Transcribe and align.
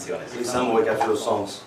canciones. 0.00 0.32
Please 0.32 0.52
tell 0.52 0.66
me 0.66 0.72
wake 0.74 0.88
after 0.88 1.06
those 1.06 1.24
songs. 1.24 1.62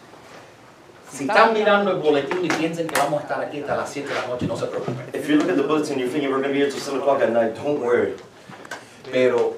Si 1.09 1.25
están 1.25 1.53
mirando 1.53 1.91
el 1.91 1.97
boletín 1.97 2.43
y 2.43 2.47
piensan 2.47 2.87
que 2.87 2.99
vamos 2.99 3.19
a 3.21 3.23
estar 3.23 3.41
aquí 3.41 3.59
hasta 3.59 3.77
las 3.77 3.89
7 3.91 4.09
de 4.09 4.15
la 4.15 4.27
noche, 4.27 4.47
no 4.47 4.57
se 4.57 4.65
preocupen. 4.65 5.05
If 5.13 5.29
you 5.29 5.37
look 5.37 5.49
at 5.49 5.57
the 5.57 5.63
bulletin, 5.63 5.99
you're 5.99 6.09
thinking 6.09 6.31
we're 6.31 6.41
going 6.41 6.49
to 6.49 6.53
be 6.53 6.59
here 6.59 6.71
till 6.71 6.79
7 6.79 6.99
o'clock 7.01 7.21
at 7.21 7.31
night, 7.31 7.55
don't 7.55 7.79
worry. 7.79 8.15
Pero 9.11 9.57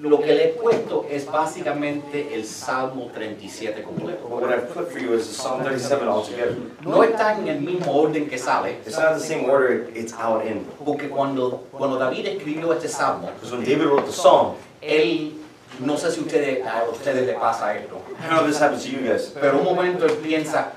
lo 0.00 0.18
que 0.18 0.34
le 0.34 0.44
he 0.44 0.48
puesto 0.54 1.06
es 1.08 1.24
básicamente 1.26 2.34
el 2.34 2.44
Salmo 2.44 3.12
37 3.14 3.84
completo. 3.84 4.28
But 4.28 4.42
what 4.42 4.52
I've 4.52 4.74
put 4.74 4.90
for 4.90 4.98
you 4.98 5.14
is 5.14 5.24
Psalm 5.24 5.62
37 5.62 6.08
altogether. 6.08 6.56
No 6.84 7.04
está 7.04 7.38
en 7.38 7.46
el 7.46 7.60
mismo 7.60 7.92
orden 7.92 8.28
que 8.28 8.38
sale, 8.38 8.80
It's 8.84 8.98
not 8.98 9.12
in 9.12 9.18
the 9.20 9.24
same 9.24 9.44
order 9.48 9.88
it's 9.94 10.12
out 10.14 10.44
in. 10.44 10.66
porque 10.84 11.08
cuando, 11.08 11.64
cuando 11.70 11.96
David 11.96 12.26
escribió 12.26 12.72
este 12.72 12.88
Salmo, 12.88 13.30
Because 13.34 13.52
when 13.52 13.64
David 13.64 13.86
wrote 13.86 14.06
the 14.06 14.12
song, 14.12 14.56
él, 14.82 15.37
no 15.80 15.96
sé 15.96 16.10
si 16.10 16.20
ustedes, 16.20 16.66
a 16.66 16.84
ustedes 16.90 17.26
les 17.26 17.36
pasa 17.36 17.76
esto, 17.76 18.00
I 18.18 18.22
don't 18.28 18.30
know 18.30 18.40
if 18.44 18.46
this 18.52 18.60
happens 18.60 18.84
to 18.84 18.90
you 18.90 19.00
guys. 19.08 19.32
pero 19.40 19.58
un 19.58 19.64
momento 19.64 20.06
él 20.06 20.14
piensa 20.22 20.72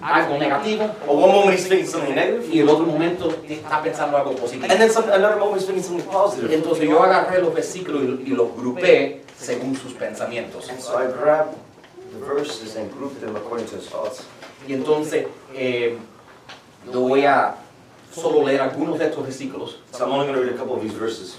algo 0.00 0.38
negativo 0.38 0.86
But 1.06 1.08
one 1.16 1.32
moment 1.32 1.58
he's 1.58 1.66
thinking 1.68 1.86
something 1.86 2.14
negative, 2.14 2.48
y 2.52 2.60
el 2.60 2.68
otro 2.68 2.86
momento 2.86 3.34
está 3.48 3.82
pensando 3.82 4.16
algo 4.16 4.34
positivo. 4.36 4.70
and 4.70 4.80
then 4.80 4.90
some, 4.90 5.08
another 5.10 5.36
moment 5.38 5.56
he's 5.60 5.66
thinking 5.66 5.82
something 5.82 6.06
positive. 6.06 6.52
Entonces 6.52 6.88
yo 6.88 7.02
agarré 7.02 7.40
los 7.40 7.52
versículos 7.54 8.02
y, 8.04 8.30
y 8.30 8.34
los 8.36 8.54
grupé 8.56 9.22
según 9.36 9.76
sus 9.76 9.92
pensamientos. 9.94 10.68
And 10.68 10.78
so 10.80 10.98
I 10.98 11.06
grabbed 11.06 11.56
the 12.12 12.18
verses 12.24 12.76
and 12.76 12.90
grouped 12.92 13.20
them 13.20 13.34
according 13.36 13.66
to 13.68 13.76
his 13.76 13.88
thoughts. 13.88 14.24
Y 14.68 14.72
entonces 14.74 15.26
eh, 15.54 15.96
yo 16.92 17.00
voy 17.00 17.24
a 17.24 17.56
solo 18.14 18.44
leer 18.46 18.60
algunos 18.60 18.98
de 18.98 19.06
estos 19.06 19.24
versículos, 19.24 19.78
So 19.92 20.04
I'm 20.04 20.12
only 20.12 20.26
going 20.26 20.38
to 20.38 20.42
read 20.44 20.54
a 20.54 20.56
couple 20.58 20.74
of 20.76 20.82
these 20.82 20.94
verses, 20.94 21.38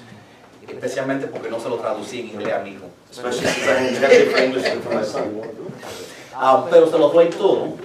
especialmente 0.70 1.28
porque 1.28 1.50
no 1.50 1.60
se 1.60 1.70
lo 1.70 1.78
traducí 1.78 2.22
en 2.22 2.28
inglés 2.28 2.54
a 2.54 2.60
mi 2.60 2.72
hijo. 2.72 2.86
Ah, 6.36 6.66
pero 6.70 6.90
se 6.90 6.98
los 6.98 7.14
doy 7.14 7.30
todo 7.30 7.76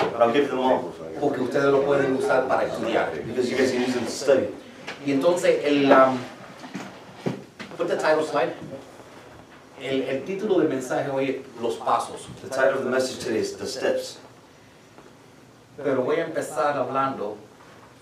porque 1.21 1.41
ustedes 1.41 1.67
lo 1.67 1.83
pueden 1.83 2.17
usar 2.17 2.47
para 2.47 2.65
estudiar. 2.65 3.13
Y 5.07 5.13
entonces 5.13 5.65
el... 5.65 5.91
um, 5.91 6.19
put 7.77 7.89
the 7.89 7.97
title 7.97 8.25
slide. 8.25 8.53
El, 9.81 10.03
el 10.03 10.25
título 10.25 10.61
del 10.61 10.69
mensaje 10.69 11.11
hoy 11.11 11.31
es 11.31 11.63
Los 11.63 11.77
Pasos. 11.77 12.29
The 12.43 12.49
title 12.49 12.75
of 12.75 12.85
the 12.85 12.91
message 12.91 13.25
today 13.25 13.41
is 13.41 13.57
The 13.57 13.67
Steps. 13.67 14.19
Pero 15.77 16.03
voy 16.03 16.17
a 16.17 16.25
empezar 16.25 16.77
hablando 16.77 17.37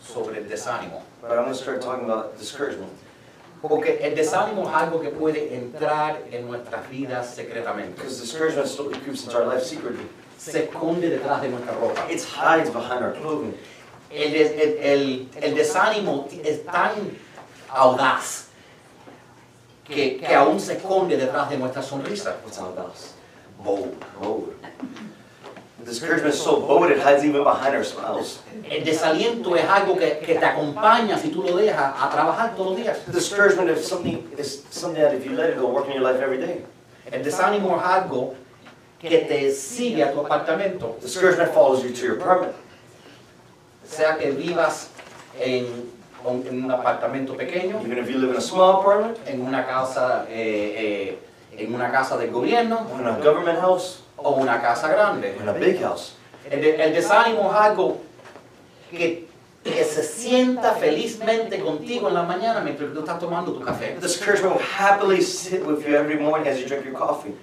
sobre 0.00 0.38
el 0.38 0.48
desánimo. 0.48 1.02
But 1.22 1.30
I'm 1.30 1.44
going 1.44 1.52
to 1.52 1.54
start 1.54 1.80
talking 1.80 2.04
about 2.04 2.38
discouragement. 2.38 2.92
Porque 3.62 3.98
el 4.02 4.14
desánimo 4.16 4.68
es 4.68 4.74
algo 4.74 5.00
que 5.00 5.08
puede 5.10 5.54
entrar 5.54 6.20
en 6.32 6.46
nuestras 6.48 6.90
vidas 6.90 7.32
secretamente. 7.34 7.94
Because 7.96 8.20
discouragement 8.20 8.66
slowly 8.68 8.98
creeps 8.98 9.22
into 9.24 9.38
our 9.38 9.46
life 9.46 9.64
secretly. 9.64 10.04
Se 10.36 10.64
esconde 10.64 11.08
detrás 11.08 11.40
de 11.42 11.48
nuestra 11.48 11.72
ropa. 11.74 12.04
It 12.10 12.20
hides 12.20 12.70
behind 12.72 13.02
our 13.04 13.12
clothing. 13.12 13.54
El, 14.10 14.32
des- 14.32 14.50
el- 14.60 14.78
el- 14.78 15.28
el 15.40 15.54
desánimo 15.54 16.28
es 16.44 16.64
tan 16.66 16.90
audaz 17.70 18.48
que, 19.84 20.18
que 20.18 20.34
aún 20.34 20.58
se 20.60 20.74
esconde 20.74 21.16
detrás 21.16 21.48
de 21.48 21.56
nuestra 21.58 21.82
sonrisa. 21.82 22.36
What's 22.44 22.58
us? 22.58 23.14
Bold. 23.64 23.94
Bold. 24.20 24.52
Discouragement 25.84 26.34
is 26.34 26.40
so 26.40 26.60
bold 26.60 26.90
it 26.90 26.98
hides 27.00 27.24
even 27.24 27.42
behind 27.42 27.74
our 27.74 27.84
smiles. 27.84 28.40
El 28.70 28.84
desaliento 28.84 29.56
es 29.56 29.64
algo 29.64 29.96
que, 29.98 30.18
que 30.24 30.38
te 30.38 30.44
acompaña 30.46 31.18
si 31.18 31.30
tú 31.30 31.42
lo 31.42 31.56
dejas 31.56 31.94
a 31.98 32.08
trabajar 32.10 32.54
todos 32.56 32.72
los 32.72 32.76
días. 32.76 32.98
Discouragement 33.12 33.68
is 33.70 33.86
something 33.86 34.22
is 34.38 34.62
something 34.70 35.02
that 35.02 35.14
if 35.14 35.24
you 35.24 35.32
let 35.32 35.50
it 35.50 35.58
go, 35.58 35.66
work 35.66 35.86
in 35.88 35.94
your 35.94 36.02
life 36.02 36.20
every 36.20 36.38
day. 36.38 36.64
El 37.10 37.22
desánimo 37.24 37.76
es 37.78 37.82
algo 37.84 38.34
que 39.00 39.18
te 39.26 39.50
sigue 39.52 40.04
a 40.04 40.12
tu 40.12 40.20
apartamento, 40.20 40.96
Discouragement 41.02 41.52
follows 41.52 41.82
you 41.82 41.90
to 41.92 42.06
your 42.06 42.20
apartment. 42.20 42.54
sea 43.84 44.16
que 44.16 44.30
vivas 44.30 44.88
en, 45.40 45.66
en 46.24 46.64
un 46.64 46.70
apartamento 46.70 47.36
pequeño, 47.36 47.80
Even 47.84 47.98
if 47.98 48.08
you 48.08 48.18
live 48.18 48.30
in 48.30 48.36
a 48.36 48.40
small 48.40 48.80
apartment, 48.80 49.18
en 49.26 49.42
una 49.42 49.66
casa, 49.66 50.26
eh, 50.28 51.18
eh, 51.52 51.58
en 51.58 51.74
una 51.74 51.90
casa 51.90 52.16
del 52.16 52.30
gobierno 52.30 52.86
in 52.98 53.06
a 53.06 53.18
government 53.18 53.58
house, 53.58 54.02
o 54.24 54.32
una 54.32 54.60
casa 54.60 54.88
grande. 54.88 55.34
or 55.36 55.42
in 55.42 55.48
a 55.48 55.52
big 55.52 55.80
house. 55.80 56.14
El, 56.50 56.64
el 56.64 56.92
desánimo 56.92 57.50
es 57.50 57.56
algo 57.56 58.00
que, 58.90 59.28
que 59.62 59.84
se 59.84 60.02
sienta 60.02 60.72
felizmente 60.72 61.60
contigo 61.60 62.08
en 62.08 62.14
la 62.14 62.22
mañana 62.24 62.60
mientras 62.60 62.92
tú 62.92 63.00
estás 63.00 63.18
tomando 63.20 63.52
tu 63.52 63.60
café. 63.60 63.96
Discouragement 64.00 64.56
will 64.56 64.62
happily 64.78 65.20
sit 65.22 65.64
with 65.64 65.86
you 65.86 65.94
every 65.96 66.18
morning 66.18 66.48
as 66.48 66.58
you 66.58 66.66
drink 66.66 66.84
your 66.84 66.94
coffee. 66.94 67.34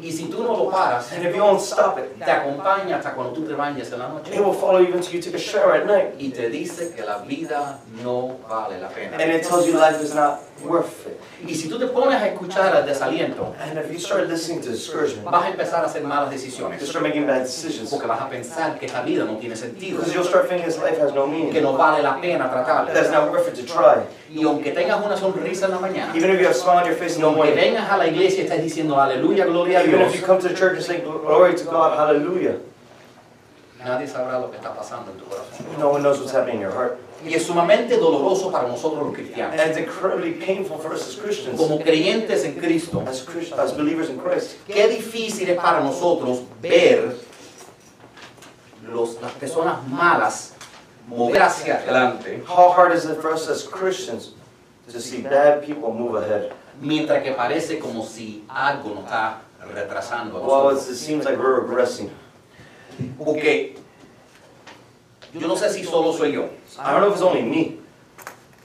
Y 0.00 0.10
si 0.10 0.24
tú 0.24 0.42
no 0.42 0.56
lo 0.56 0.70
paras, 0.70 1.12
And 1.12 1.22
if 1.22 1.34
you 1.34 1.42
don't 1.42 1.60
stop 1.60 1.98
it, 1.98 2.18
te 2.18 2.30
acompaña 2.30 2.96
hasta 2.96 3.12
cuando 3.14 3.34
tú 3.34 3.46
te 3.46 3.52
bañes 3.52 3.92
en 3.92 3.98
la 3.98 4.08
noche 4.08 4.34
it 4.34 4.40
will 4.40 4.54
follow 4.54 4.80
you 4.80 4.94
until 4.94 5.12
you 5.12 5.20
take 5.20 5.34
a 5.34 5.38
shower 5.38 5.74
at 5.74 5.86
night. 5.86 6.14
y 6.18 6.30
te 6.30 6.48
dice 6.48 6.94
que 6.96 7.02
la 7.04 7.18
vida 7.18 7.78
no 8.02 8.38
vale 8.48 8.80
la 8.80 8.88
pena. 8.88 9.18
And 9.18 9.30
it 9.30 9.42
tells 9.46 9.66
you 9.66 9.74
life 9.78 10.00
is 10.02 10.14
not 10.14 10.40
worth 10.64 11.06
it. 11.06 11.18
Y 11.48 11.54
si 11.54 11.68
tú 11.68 11.78
te 11.78 11.86
pones 11.86 12.20
a 12.22 12.28
escuchar 12.28 12.74
al 12.76 12.86
desaliento, 12.86 13.54
And 13.60 13.78
if 13.78 13.90
you 13.92 13.98
start 13.98 14.28
listening 14.28 14.60
to 14.62 14.70
discouragement, 14.70 15.24
vas 15.30 15.44
a 15.44 15.48
empezar 15.50 15.82
a 15.82 15.86
hacer 15.86 16.02
malas 16.04 16.30
you 16.30 16.38
decisiones. 16.38 16.80
start 16.86 17.02
making 17.04 17.26
bad 17.26 17.40
decisions. 17.42 17.90
Porque 17.90 18.06
vas 18.06 18.20
a 18.20 18.28
pensar 18.28 18.78
que 18.78 18.86
esta 18.86 19.02
vida 19.02 19.24
no 19.24 19.36
tiene 19.38 19.56
sentido, 19.56 19.98
Because 19.98 20.14
you'll 20.14 20.24
start 20.24 20.48
thinking 20.48 20.64
this 20.66 20.78
life 20.78 20.98
has 21.00 21.12
no 21.12 21.24
que 21.26 21.30
meaning. 21.32 21.62
no 21.62 21.72
vale 21.76 22.02
la 22.02 22.20
pena 22.20 22.48
That's 22.48 23.08
tratarla. 23.08 23.10
not 23.12 23.30
worth 23.32 23.48
it 23.48 23.54
to 23.56 23.62
try. 23.66 24.02
Y 24.30 24.44
aunque 24.44 24.70
tengas 24.72 25.04
una 25.04 25.16
sonrisa 25.16 25.66
en 25.66 25.72
la 25.72 25.78
mañana, 25.78 26.14
Even 26.16 26.30
if 26.30 26.38
you 26.40 26.46
have 26.46 26.54
a 26.54 26.58
smile 26.58 26.78
on 26.78 26.86
your 26.86 26.94
face 26.96 27.16
in 27.16 27.18
y 27.18 27.20
the 27.22 27.26
aunque 27.26 27.44
morning, 27.44 27.56
vengas 27.56 27.90
a 27.90 27.96
la 27.98 28.06
iglesia 28.06 28.42
y 28.42 28.46
estés 28.46 28.62
diciendo 28.62 29.00
aleluya, 29.00 29.44
gloria 29.46 29.80
a 29.80 29.82
even 29.82 29.98
Dios, 29.98 30.14
if 30.14 30.20
you 30.20 30.26
come 30.26 30.40
to 30.40 30.48
the 30.48 30.54
church 30.54 30.74
and 30.76 30.82
say 30.82 31.00
glory 31.00 31.54
to 31.54 31.64
God, 31.64 31.98
hallelujah, 31.98 32.56
nadie 33.84 34.06
sabrá 34.06 34.38
lo 34.38 34.48
que 34.50 34.56
está 34.58 34.72
pasando 34.74 35.10
en 35.10 35.18
tu 35.18 35.24
corazón. 35.24 35.66
no 35.78 35.90
one 35.90 36.02
knows 36.02 36.18
what's 36.20 36.32
happening 36.32 36.56
in 36.56 36.60
your 36.62 36.70
heart. 36.72 36.98
Y 37.24 37.34
es 37.34 37.44
sumamente 37.46 37.96
doloroso 37.98 38.50
para 38.50 38.66
nosotros 38.66 39.04
los 39.06 39.14
cristianos. 39.14 39.58
And 39.58 39.70
it's 39.70 39.78
incredibly 39.78 40.32
painful 40.32 40.78
for 40.78 40.92
us 40.92 41.06
as 41.08 41.14
Christians, 41.16 41.56
Como 41.56 41.78
creyentes 41.78 42.44
en 42.44 42.54
Cristo, 42.58 43.02
as, 43.06 43.22
Christ, 43.22 43.52
as 43.52 43.72
believers 43.72 44.08
in 44.10 44.18
Christ. 44.18 44.56
qué 44.66 44.88
difícil 44.88 45.48
es 45.48 45.56
para 45.56 45.80
nosotros 45.80 46.40
ver 46.60 47.14
los, 48.92 49.20
las 49.20 49.32
personas 49.32 49.86
malas 49.88 50.54
mover 51.08 51.42
hacia 51.42 51.76
adelante, 51.76 52.42
How 52.46 52.70
hard 52.70 52.92
is 52.94 53.04
it 53.04 53.20
for 53.20 53.32
us 53.32 53.48
as 53.48 53.62
Christians 53.62 54.32
to 54.90 55.00
see 55.00 55.22
bad 55.22 55.62
people 55.64 55.92
move 55.92 56.16
ahead? 56.16 56.52
mientras 56.80 57.22
que 57.22 57.32
parece 57.32 57.78
como 57.78 58.04
si 58.04 58.44
algo 58.48 58.94
nos 58.94 59.04
está 59.04 59.42
retrasando 59.72 60.38
a 60.38 60.40
Well, 60.40 60.64
nosotros. 60.64 60.88
it's, 60.88 61.00
it 61.00 61.04
seems 61.04 61.24
like 61.24 61.38
we're 61.38 61.60
regressing. 61.60 62.10
Porque 63.18 63.76
yo 65.34 65.48
no 65.48 65.56
sé 65.56 65.70
si 65.70 65.84
solo 65.84 66.12
soy 66.12 66.32
yo, 66.32 66.48
I 66.78 66.92
don't 66.92 67.00
know 67.00 67.08
if 67.08 67.14
it's 67.14 67.22
only 67.22 67.42
me, 67.42 67.78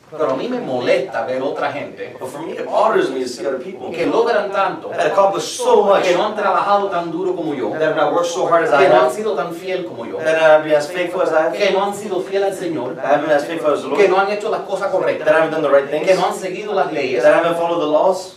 pero 0.10 0.32
a 0.32 0.38
mí 0.38 0.48
me 0.48 0.60
molesta 0.60 1.26
ver 1.26 1.42
otra 1.42 1.72
gente. 1.74 2.16
But 2.18 2.30
for 2.30 2.40
me, 2.42 2.54
it 2.54 2.66
bothers 2.66 3.10
me 3.10 3.22
to 3.24 3.28
see 3.28 3.46
other 3.46 3.60
people. 3.60 3.92
Que 3.92 4.06
logran 4.06 4.52
tanto, 4.52 4.90
that 4.90 5.08
accomplish 5.12 5.44
so 5.58 5.84
much, 5.84 6.04
que 6.04 6.14
no 6.16 6.26
han 6.28 6.36
trabajado 6.36 6.90
tan 6.90 7.12
duro 7.12 7.36
como 7.36 7.54
yo, 7.54 7.72
that 7.72 7.82
have 7.82 7.96
not 7.96 8.14
worked 8.14 8.28
so 8.30 8.48
hard 8.48 8.64
as 8.64 8.72
I 8.72 8.84
que 8.84 8.90
no 8.90 8.96
han 8.96 9.06
have, 9.06 9.14
sido 9.14 9.36
tan 9.36 9.54
fiel 9.54 9.86
como 9.86 10.06
yo, 10.06 10.18
that 10.20 10.40
have 10.42 10.64
been 10.64 10.76
as 10.76 10.90
faithful 10.90 11.22
as 11.22 11.34
I 11.34 11.48
have, 11.48 11.58
que 11.58 11.72
no 11.72 11.84
han 11.84 11.94
sido 11.94 12.22
fiel 12.22 12.44
al 12.46 12.54
Señor, 12.54 12.96
that 12.96 13.06
haven't 13.06 13.28
been 13.28 13.36
as 13.36 13.46
faithful 13.46 13.74
as 13.74 13.82
the 13.82 13.90
que 13.90 14.08
Lord, 14.08 14.10
no 14.10 14.18
han 14.20 14.32
hecho 14.32 14.50
las 14.50 14.62
cosas 14.62 14.90
that 14.90 14.92
correctas, 14.92 15.28
haven't 15.28 15.52
done 15.52 15.62
the 15.62 15.70
right 15.70 15.90
que 15.90 16.06
things, 16.06 16.18
no 16.20 16.28
han 16.28 16.34
seguido 16.34 16.74
las 16.74 16.92
leyes. 16.94 17.24
that 17.24 17.34
haven't 17.34 17.58
followed 17.58 17.82
the 17.82 17.88
laws. 17.88 18.37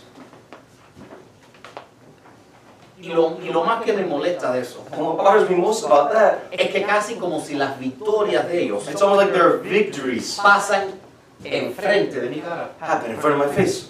Y 3.01 3.07
lo, 3.09 3.39
y 3.41 3.49
lo 3.49 3.63
más 3.63 3.83
que 3.83 3.93
me 3.93 4.05
molesta 4.05 4.51
de 4.53 4.61
eso 4.61 4.85
And 4.91 5.01
what 5.01 5.17
bothers 5.17 5.49
me 5.49 5.55
most 5.55 5.83
about 5.83 6.11
that, 6.11 6.43
es 6.51 6.71
que 6.71 6.83
casi 6.83 7.15
como 7.15 7.41
si 7.41 7.55
las 7.55 7.79
victorias 7.79 8.47
de 8.47 8.61
ellos 8.63 8.87
it's 8.87 9.01
almost 9.01 9.21
like 9.23 9.33
their 9.33 9.57
victories 9.57 10.37
pasan 10.41 10.91
enfrente 11.43 12.21
de 12.21 12.29
mi 12.29 12.41
cara. 12.41 12.69
happen 12.79 13.11
in 13.11 13.17
front 13.17 13.41
of 13.41 13.47
my 13.47 13.51
face. 13.55 13.87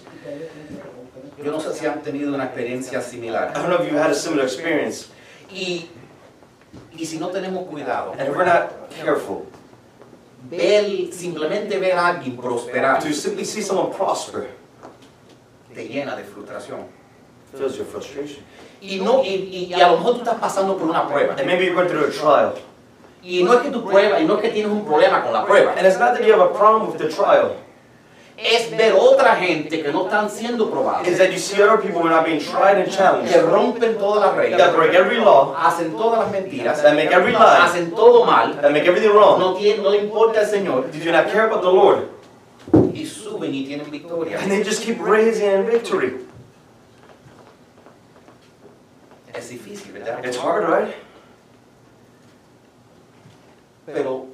Yo 1.43 1.51
no 1.51 1.59
sé 1.59 1.73
si 1.73 1.85
han 1.85 2.01
tenido 2.01 2.33
una 2.33 2.45
experiencia 2.45 2.99
I 2.99 3.01
similar. 3.01 3.51
don't 3.53 3.67
know 3.67 3.81
if 3.81 3.91
you've 3.91 3.99
had 4.01 4.11
a 4.11 4.15
similar 4.15 4.45
experience, 4.45 5.09
Y, 5.51 5.89
y 6.97 7.05
si 7.05 7.17
no 7.17 7.27
tenemos 7.29 7.65
cuidado, 7.67 8.13
and 8.13 8.21
if 8.21 8.29
we're 8.29 8.45
not 8.45 8.89
careful 8.91 9.45
ver, 10.49 11.11
simplemente 11.11 11.77
ver 11.79 11.97
a 11.97 12.07
alguien 12.07 12.37
prosperar 12.37 13.01
to 13.03 13.11
simply 13.11 13.43
see 13.43 13.61
someone 13.61 13.91
prosper, 13.91 14.51
te 15.75 15.87
llena 15.89 16.15
de 16.15 16.23
frustración. 16.23 16.85
fills 17.51 17.75
your 17.75 17.85
frustration. 17.85 18.43
Y, 18.81 18.99
no, 18.99 19.21
y, 19.23 19.27
y- 19.29 19.73
y 19.75 19.81
a 19.81 19.89
lo 19.91 19.97
mejor 19.97 20.13
tú 20.15 20.19
estás 20.19 20.39
pasando 20.39 20.75
por 20.77 20.87
una 20.89 21.07
prueba. 21.07 21.35
And 21.37 21.45
maybe 21.45 21.65
you're 21.65 21.75
going 21.75 21.87
through 21.87 22.07
a 22.07 22.11
trial. 22.11 22.53
Y 23.23 23.43
no 23.43 23.53
es 23.53 23.61
que 23.61 23.69
tu 23.69 23.83
prueba, 23.85 24.19
y 24.19 24.25
no 24.25 24.35
es 24.37 24.41
que 24.41 24.49
tienes 24.49 24.71
un 24.71 24.83
problema 24.83 25.21
con 25.23 25.31
la 25.33 25.45
prueba. 25.45 25.73
And 25.77 25.85
it's 25.85 25.99
not 25.99 26.13
that 26.17 26.25
you 26.25 26.33
have 26.33 26.41
a 26.41 26.51
problem 26.53 26.87
with 26.91 26.97
the 26.97 27.07
trial, 27.09 27.51
Es 28.43 28.71
ver 28.75 28.93
otra 28.97 29.35
gente 29.35 29.83
que 29.83 29.91
no 29.91 30.05
están 30.07 30.27
siendo 30.31 30.71
probados. 30.71 31.07
it's 31.07 31.19
that 31.19 31.29
you 31.31 31.37
see 31.37 31.61
other 31.61 31.77
people 31.77 32.01
who 32.01 32.07
are 32.07 32.15
not 32.15 32.25
being 32.25 32.39
tried 32.39 32.77
and 32.77 32.85
Que 32.85 32.91
challenged, 32.97 33.35
rompen 33.43 33.99
todas 33.99 34.21
las 34.23 34.31
that 34.33 34.39
reglas. 34.39 34.75
break 34.75 34.93
every 34.95 35.17
law, 35.19 35.53
Hacen 35.55 35.91
todas 35.95 36.17
las 36.21 36.31
mentiras. 36.31 36.81
that 36.81 36.95
make 36.95 37.11
every 37.13 37.33
lie, 37.33 37.59
Hacen 37.61 37.91
todo 37.91 38.25
mal. 38.25 38.55
that 38.59 38.71
make 38.71 38.87
everything 38.87 39.11
wrong. 39.13 39.39
No, 39.39 39.53
tiene, 39.53 39.83
no 39.83 39.89
le 39.91 39.99
importa 39.99 40.39
al 40.39 40.47
Señor. 40.47 40.91
Did 40.91 41.03
you 41.03 41.11
not 41.11 41.27
care 41.31 41.45
about 41.45 41.61
the 41.61 41.69
Lord? 41.71 42.07
Y 42.95 43.05
suben 43.05 43.53
y 43.53 43.63
tienen 43.67 43.91
victoria. 43.91 44.39
And 44.39 44.49
they 44.49 44.63
just 44.63 44.81
keep 44.83 44.99
raising 44.99 45.45
in 45.45 45.65
victory. 45.67 46.13
Es 49.41 49.49
difícil, 49.49 49.91
¿verdad? 49.91 50.23
It's 50.23 50.37
hard, 50.37 50.69
right? 50.69 50.93
Pero, 53.87 54.27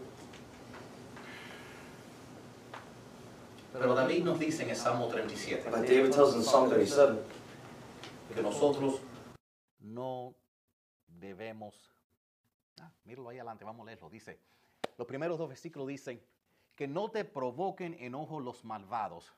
pero 3.71 3.95
David 3.95 4.25
nos 4.25 4.37
dice 4.37 4.63
en 4.63 4.71
el 4.71 4.75
Salmo 4.75 5.07
37 5.07 5.69
But 5.69 5.87
David 5.87 6.11
tells 6.11 6.35
in 6.35 6.43
Psalm 6.43 6.69
37 6.69 7.23
que 8.35 8.41
nosotros 8.41 8.99
no 9.79 10.35
debemos... 11.07 11.89
Ah, 12.81 12.91
míralo 13.05 13.29
ahí 13.29 13.37
adelante, 13.37 13.63
vamos 13.63 13.83
a 13.83 13.85
leerlo. 13.85 14.09
Dice, 14.09 14.41
los 14.97 15.07
primeros 15.07 15.37
dos 15.37 15.47
versículos 15.47 15.87
dicen, 15.87 16.21
que 16.75 16.85
no 16.85 17.09
te 17.09 17.23
provoquen 17.23 17.95
enojo 18.01 18.41
los 18.41 18.65
malvados. 18.65 19.33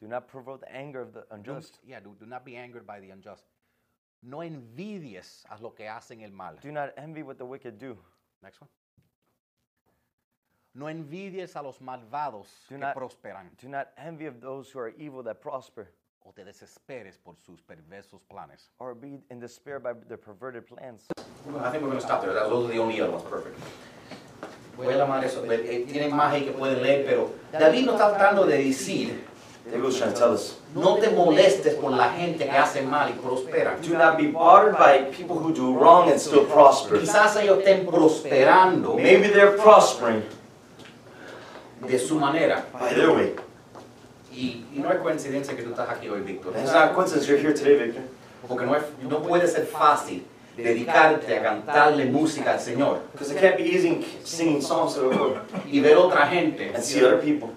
Do 0.00 0.08
not 0.08 0.26
provoke 0.26 0.64
the 0.64 0.74
anger 0.74 1.02
of 1.02 1.12
the 1.12 1.26
unjust. 1.30 1.80
yeah, 1.84 2.00
do, 2.00 2.16
do 2.18 2.24
not 2.24 2.46
be 2.46 2.56
angered 2.56 2.86
by 2.86 2.98
the 2.98 3.10
unjust. 3.10 3.44
No 4.22 4.42
envidies 4.42 5.44
a 5.48 5.58
lo 5.60 5.74
que 5.74 5.88
hacen 5.88 6.22
el 6.22 6.32
mal. 6.32 6.56
Do 6.60 6.72
not 6.72 6.90
envy 6.96 7.22
what 7.22 7.36
the 7.38 7.44
wicked 7.44 7.78
do. 7.78 7.96
Next 8.42 8.60
one. 8.60 8.68
No 10.74 10.86
envidies 10.88 11.56
a 11.56 11.62
los 11.62 11.78
malvados 11.80 12.46
Do 12.68 12.74
que 12.76 12.78
not- 12.78 12.94
prosperan 12.94 13.50
Do 13.60 13.68
not 13.68 13.88
envy 13.96 14.26
of 14.26 14.40
those 14.40 14.70
who 14.70 14.78
are 14.80 14.92
evil 14.98 15.22
that 15.24 15.40
prosper, 15.40 15.88
o 16.24 16.32
te 16.32 16.44
desesperes 16.44 17.16
por 17.18 17.34
sus 17.36 17.60
perversos 17.62 18.20
planes. 18.28 18.70
or 18.78 18.94
be 18.94 19.20
in 19.30 19.40
despair 19.40 19.78
by 19.80 19.92
their 19.94 20.18
perverted 20.18 20.66
plans. 20.66 21.06
I 21.16 21.70
think 21.70 21.82
we're 21.82 21.90
going 21.90 21.92
to 21.92 22.00
stop 22.00 22.20
there. 22.22 22.34
That 22.34 22.50
was 22.50 22.68
the 22.70 22.78
only 22.78 23.00
other 23.00 23.12
one. 23.12 23.22
Perfect. 23.22 23.56
Voy 24.76 24.92
a 24.92 24.96
llamar 24.98 25.24
eso. 25.24 25.42
Tienen 25.42 26.12
más 26.12 26.32
ahí 26.34 26.44
que 26.44 26.52
pueden 26.52 26.82
leer, 26.82 27.04
pero 27.06 27.32
David 27.50 27.86
no 27.86 27.92
está 27.94 28.14
tratando 28.16 28.46
de 28.46 28.58
decir, 28.58 29.24
Tell 29.70 30.32
us 30.32 30.56
no 30.74 30.96
te 30.96 31.10
molestes 31.10 31.74
por 31.74 31.92
la 31.92 32.10
gente 32.10 32.44
que 32.44 32.50
hace 32.50 32.82
mal 32.82 33.10
y 33.10 33.12
prospera. 33.14 33.76
do 33.82 33.96
not 33.96 34.16
be 34.16 34.28
bothered 34.28 34.76
by 34.78 35.10
people 35.10 35.36
who 35.36 35.52
do 35.52 35.74
wrong 35.74 36.10
and 36.10 36.20
still 36.20 36.44
prosper. 36.44 36.98
Quizás 36.98 37.36
ellos 37.36 37.58
estén 37.58 37.86
prosperando 37.86 38.94
Maybe 38.94 39.28
they're 39.28 39.56
prospering 39.56 40.22
de 41.86 41.98
su 41.98 42.18
manera. 42.18 42.64
by 42.72 42.94
their 42.94 43.10
way. 43.10 43.34
Y, 44.32 44.64
y 44.74 44.78
no 44.78 44.90
es 44.92 45.00
coincidencia 45.00 45.56
que 45.56 45.62
tú 45.62 45.70
estás 45.70 45.88
aquí 45.90 46.08
hoy, 46.08 46.20
Víctor. 46.20 46.52
It's 46.56 46.72
not 46.72 46.90
a 46.90 46.94
coincidence 46.94 47.26
you're 47.26 47.40
here 47.40 47.52
today, 47.52 47.76
Victor. 47.76 48.02
Porque 48.46 48.64
no, 48.64 48.74
es, 48.76 48.84
no 49.02 49.20
puede 49.20 49.48
ser 49.48 49.66
fácil 49.66 50.24
dedicarte 50.56 51.36
a 51.36 51.42
cantarle 51.42 52.06
música 52.06 52.52
al 52.52 52.60
Señor 52.60 53.02
Because 53.12 53.30
it 53.30 53.40
can't 53.40 53.56
be 53.56 53.64
easy 53.64 54.04
singing 54.24 54.60
songs 54.60 54.94
to 54.94 55.00
the 55.00 55.16
Lord 55.16 55.40
y 55.70 55.80
ver 55.80 55.96
otra 55.96 56.26
gente 56.26 56.72
and 56.74 56.82
see 56.82 57.04
other 57.04 57.18
people 57.18 57.50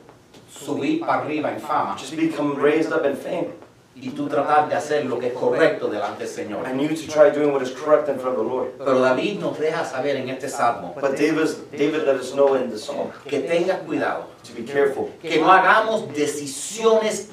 subir 0.51 0.99
para 0.99 1.23
arriba 1.23 1.51
en 1.51 1.59
fama 1.59 1.95
just 1.97 2.15
become 2.15 2.55
raised 2.55 2.91
up 2.91 3.05
in 3.05 3.15
fame. 3.15 3.47
y 3.95 4.09
tú 4.09 4.27
tratar 4.27 4.69
de 4.69 4.75
hacer 4.75 5.05
lo 5.05 5.19
que 5.19 5.27
es 5.27 5.33
correcto 5.33 5.89
delante 5.89 6.23
del 6.23 6.33
Señor. 6.33 6.65
And 6.65 6.79
you 6.81 6.87
to 6.87 7.11
try 7.11 7.29
doing 7.29 7.51
what 7.51 7.61
is 7.61 7.71
correct 7.71 8.07
in 8.07 8.17
front 8.19 8.37
of 8.37 8.45
the 8.45 8.49
Lord. 8.49 8.71
Pero 8.77 8.99
David 8.99 9.39
nos 9.39 9.57
deja 9.59 9.83
saber 9.85 10.15
en 10.15 10.29
este 10.29 10.49
salmo 10.49 10.95
But 10.95 11.17
David's, 11.17 11.57
David 11.71 12.05
let 12.05 12.15
us 12.15 12.33
know 12.33 12.55
in 12.55 12.69
the 12.69 12.77
psalm 12.77 13.11
que 13.27 13.41
tengas 13.41 13.79
cuidado, 13.85 14.27
to 14.43 14.53
be 14.53 14.63
careful. 14.63 15.11
que 15.21 15.39
no 15.39 15.51
hagamos 15.51 16.07
decisiones 16.13 17.31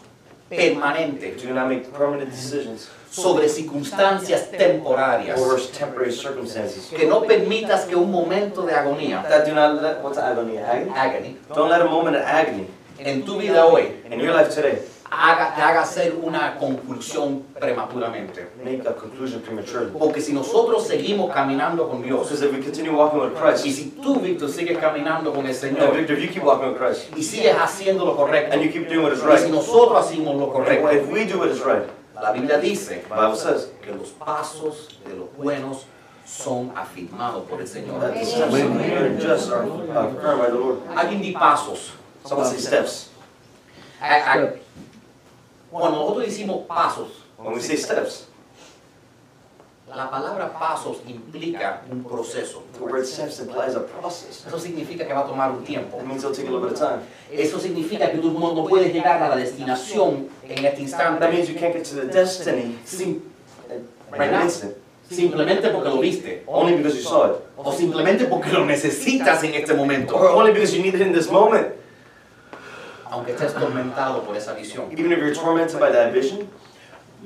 permanentes 0.50 1.42
Do 1.42 1.54
not 1.54 1.68
make 1.68 1.92
permanent 1.92 2.30
decisions 2.30 2.88
sobre 3.10 3.48
circunstancias 3.48 4.50
temporarias, 4.50 5.40
over 5.40 5.60
temporary 5.60 6.12
circumstances. 6.12 6.88
que 6.90 7.06
no 7.06 7.22
permitas 7.22 7.84
que 7.84 7.94
un 7.94 8.10
momento 8.10 8.66
de 8.66 8.74
agonía, 8.74 9.22
That 9.28 9.46
do 9.46 9.54
not 9.54 9.80
let, 9.80 10.02
what's 10.02 10.18
agony? 10.18 10.58
Agony? 10.58 10.90
agony, 10.94 11.36
Don't 11.54 11.70
let 11.70 11.80
a 11.80 11.86
moment 11.86 12.16
of 12.16 12.22
agony 12.22 12.66
en 12.98 13.24
tu 13.24 13.38
vida 13.38 13.64
hoy 13.66 13.94
in 14.10 14.20
your 14.20 14.34
life 14.34 14.54
today 14.54 14.78
haga, 15.10 15.54
te 15.54 15.62
haga 15.62 15.82
hacer 15.82 16.14
una 16.22 16.56
conclusión 16.58 17.44
prematuramente. 17.58 18.48
make 18.64 18.86
a 18.86 18.92
conclusion 18.94 19.40
prematurely. 19.40 19.90
Porque 19.98 20.20
si 20.20 20.32
nosotros 20.32 20.86
seguimos 20.86 21.32
caminando 21.32 21.88
con 21.88 22.02
Dios, 22.02 22.28
Because 22.28 22.42
if 22.42 22.52
we 22.52 22.62
continue 22.62 22.92
walking 22.92 23.20
with 23.20 23.34
Christ, 23.34 23.66
y 23.66 23.72
si 23.72 23.90
tú, 24.02 24.20
Víctor, 24.20 24.48
sigues 24.50 24.78
caminando 24.78 25.32
con 25.32 25.46
el 25.46 25.52
and 25.52 25.56
Señor, 25.56 25.96
Victor, 25.96 26.16
if 26.16 26.22
you 26.22 26.28
keep 26.28 26.44
walking 26.44 26.68
with 26.68 26.78
Christ, 26.78 27.16
y 27.16 27.22
sigues 27.22 27.54
haciendo 27.56 28.04
lo 28.04 28.16
correcto, 28.16 28.52
and 28.52 28.62
you 28.62 28.70
keep 28.70 28.88
doing 28.88 29.02
what 29.02 29.12
is 29.12 29.20
y 29.20 29.22
si 29.22 29.44
right, 29.44 29.54
nosotros 29.54 30.06
hacemos 30.06 30.36
lo 30.36 30.52
correcto, 30.52 30.92
if 30.92 31.10
we 31.10 31.24
do 31.24 31.38
what 31.38 31.48
is 31.48 31.60
right, 31.60 31.88
la 32.14 32.32
Biblia 32.32 32.58
dice 32.58 33.02
the 33.08 33.14
Bible 33.14 33.36
says 33.36 33.70
que 33.82 33.92
los 33.92 34.10
pasos 34.10 34.88
de 35.06 35.14
los 35.14 35.28
buenos 35.36 35.86
son 36.26 36.72
afirmados 36.76 37.44
por 37.48 37.60
el 37.60 37.66
Señor. 37.66 38.00
that 38.00 38.14
the 38.14 38.24
steps 38.24 38.54
of 38.54 38.74
the 38.78 39.18
just 39.18 39.50
are 39.50 39.62
affirmed 39.62 40.40
by 40.40 40.50
the 40.50 40.58
Lord. 40.58 40.80
Alguien 40.94 41.22
di 41.22 41.32
pasos. 41.32 41.92
Someone 42.28 42.46
say 42.50 42.58
steps. 42.58 43.08
Cuando 45.70 45.90
nosotros 45.98 46.26
decimos 46.26 46.66
pasos, 46.66 47.08
When 47.38 47.54
we 47.54 47.60
say 47.60 47.76
steps, 47.76 48.26
la 49.94 50.10
palabra 50.10 50.52
pasos 50.52 50.98
implica 51.06 51.82
un 51.90 52.02
proceso. 52.04 52.62
the 52.74 52.84
word 52.84 53.06
steps 53.06 53.38
implies 53.40 53.74
a 53.76 53.80
process. 53.86 54.44
Eso 54.46 54.58
significa 54.58 55.06
que 55.06 55.12
va 55.14 55.20
a 55.20 55.26
tomar 55.26 55.50
un 55.50 55.64
tiempo. 55.64 55.96
That 55.98 56.06
means 56.06 56.22
it'll 56.24 56.34
take 56.34 56.46
a 56.48 56.50
little 56.50 56.68
bit 56.68 56.72
of 56.76 56.78
time. 56.78 57.00
Eso 57.32 57.58
significa 57.58 58.10
que 58.10 58.18
tú 58.18 58.30
no, 58.32 58.52
no 58.54 58.64
puedes 58.66 58.92
llegar 58.92 59.22
a 59.22 59.28
la 59.28 59.36
destinación 59.36 60.28
en 60.44 60.50
este 60.64 60.70
That 60.70 60.78
instante 60.80 61.28
means 61.30 61.48
you 61.48 61.54
can't 61.58 61.72
get 61.72 61.84
to 61.84 61.94
the 61.94 62.06
destiny 62.06 62.76
sim- 62.84 63.22
in 63.70 63.88
Right 64.12 64.28
an 64.28 64.30
now. 64.32 64.42
instant, 64.44 64.74
simplemente 65.10 65.68
porque 65.70 65.88
lo 65.88 66.00
viste 66.00 66.42
only 66.46 66.76
because 66.76 66.96
you 66.96 67.02
saw 67.02 67.30
it, 67.30 67.36
o 67.56 67.72
simplemente 67.72 68.24
porque 68.26 68.50
lo 68.52 68.64
necesitas 68.66 69.42
en 69.44 69.54
este 69.54 69.74
momento, 69.74 70.14
or 70.16 70.28
only 70.30 70.52
because 70.52 70.74
you 70.76 70.82
need 70.82 70.94
it 70.94 71.00
in 71.02 71.12
this 71.12 71.30
moment. 71.30 71.74
Aunque 73.10 73.32
estés 73.32 73.54
tormentado 73.54 74.22
por 74.22 74.36
esa 74.36 74.52
visión. 74.54 74.86
Even 74.92 75.12
if 75.12 75.18
you're 75.18 75.34
tormented 75.34 75.78
by 75.80 75.90
that 75.92 76.12
vision, 76.12 76.48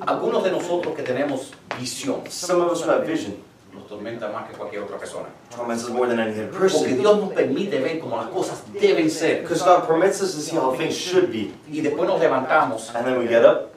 Algunos 0.06 0.43
de 0.43 0.50
nosotros 0.50 0.94
que 0.96 1.02
tenemos 1.02 1.50
visión 1.79 2.23
some 2.31 2.62
of 2.62 2.73
us 2.73 2.82
who 2.82 2.90
have 2.90 3.05
vision 3.06 3.37
nos 3.75 3.87
tormenta 3.87 4.29
más 4.31 4.49
que 4.49 4.56
cualquier 4.56 4.82
otra 4.82 4.96
persona. 4.99 5.29
torments 5.55 5.84
us 5.84 5.90
more 5.90 6.06
than 6.08 6.19
any 6.19 6.32
other 6.32 6.46
Porque 6.50 6.61
person. 6.70 6.99
Dios 6.99 7.19
nos 7.20 7.32
permite 7.32 7.79
ver 7.79 7.99
cómo 8.00 8.17
las 8.17 8.29
cosas 8.29 8.62
deben 8.73 9.11
ser. 9.11 9.43
Because 9.43 9.62
God 9.62 9.87
permits 9.87 10.23
us 10.23 10.34
to 10.34 10.40
see 10.40 10.56
how 10.56 10.75
things 10.75 10.94
should 10.96 11.31
be. 11.31 11.52
Y 11.70 11.82
después 11.82 12.06
nos 12.08 12.19
levantamos 12.20 12.94
And 12.94 13.05
then 13.06 13.19
we 13.19 13.26
get 13.29 13.44
up 13.44 13.69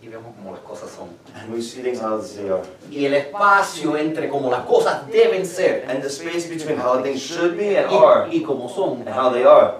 y 0.00 0.08
vemos 0.08 0.32
cómo 0.36 0.52
las 0.52 0.60
cosas 0.60 0.88
son. 0.90 1.08
and 1.34 1.52
we 1.52 1.60
see 1.60 1.82
things 1.82 2.00
how 2.00 2.16
they 2.18 2.48
are. 2.48 2.62
Y 2.88 3.04
el 3.06 3.14
espacio 3.14 3.96
entre 3.96 4.28
cómo 4.28 4.48
las 4.50 4.64
cosas 4.66 5.04
deben 5.10 5.44
ser 5.44 5.84
And 5.88 6.00
the 6.00 6.08
space 6.08 6.48
between 6.48 6.78
how 6.78 7.02
things 7.02 7.20
should 7.20 7.56
be 7.56 7.76
and 7.76 7.88
are 7.92 8.28
y, 8.30 8.38
y 8.38 8.42
cómo 8.44 8.68
son 8.68 9.00
and 9.04 9.08
how 9.08 9.30
they 9.32 9.44
are 9.44 9.74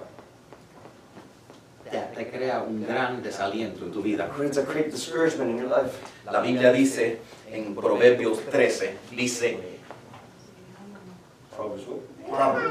te, 2.17 2.29
crea 2.29 2.61
un 2.61 2.85
gran 2.85 3.21
desaliento 3.21 3.85
en 3.85 3.91
tu 3.91 4.01
vida. 4.01 4.29
creates 4.29 4.57
a 4.57 4.63
great 4.63 4.91
discouragement 4.91 5.51
in 5.51 5.57
your 5.57 5.69
life. 5.69 5.97
La 6.25 6.41
Biblia 6.41 6.71
dice 6.71 7.19
en 7.49 7.75
Proverbios 7.75 8.39
13, 8.49 8.97
dice, 9.11 9.77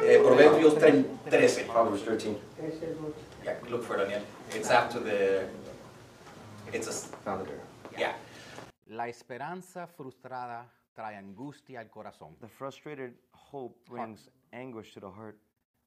eh, 0.02 0.20
Proverbios 0.22 0.78
3, 0.78 1.04
13, 1.30 1.64
Proverbs 1.64 2.04
13. 2.04 2.36
yeah, 3.44 3.54
look 3.70 3.82
for 3.82 3.96
it 3.96 4.08
Daniel. 4.08 4.22
It's 4.54 4.70
after 4.70 5.00
the, 5.00 5.48
it's 6.72 6.88
a, 6.88 7.38
yeah. 7.98 8.14
La 8.88 9.08
esperanza 9.08 9.86
frustrada 9.86 10.70
trae 10.94 11.16
angustia 11.16 11.80
al 11.80 11.90
corazón, 11.90 12.36
The 12.40 12.48
frustrated 12.48 13.14
hope 13.32 13.76
brings 13.88 14.28
anguish 14.52 14.94
to 14.94 15.00
the 15.00 15.10
heart, 15.10 15.38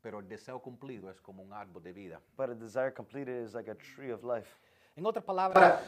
pero 0.02 0.20
el 0.20 0.28
deseo 0.28 0.60
cumplido 0.60 1.10
es 1.10 1.20
como 1.22 1.44
un 1.44 1.54
árbol 1.54 1.84
de 1.84 1.94
vida. 1.94 2.20
but 2.38 2.50
a 2.50 2.56
desire 2.56 2.92
completed 2.92 3.44
is 3.44 3.54
like 3.54 3.70
a 3.70 3.76
tree 3.76 4.12
of 4.12 4.24
life. 4.24 4.50
En 4.96 5.06
otras 5.06 5.24
palabras, 5.24 5.80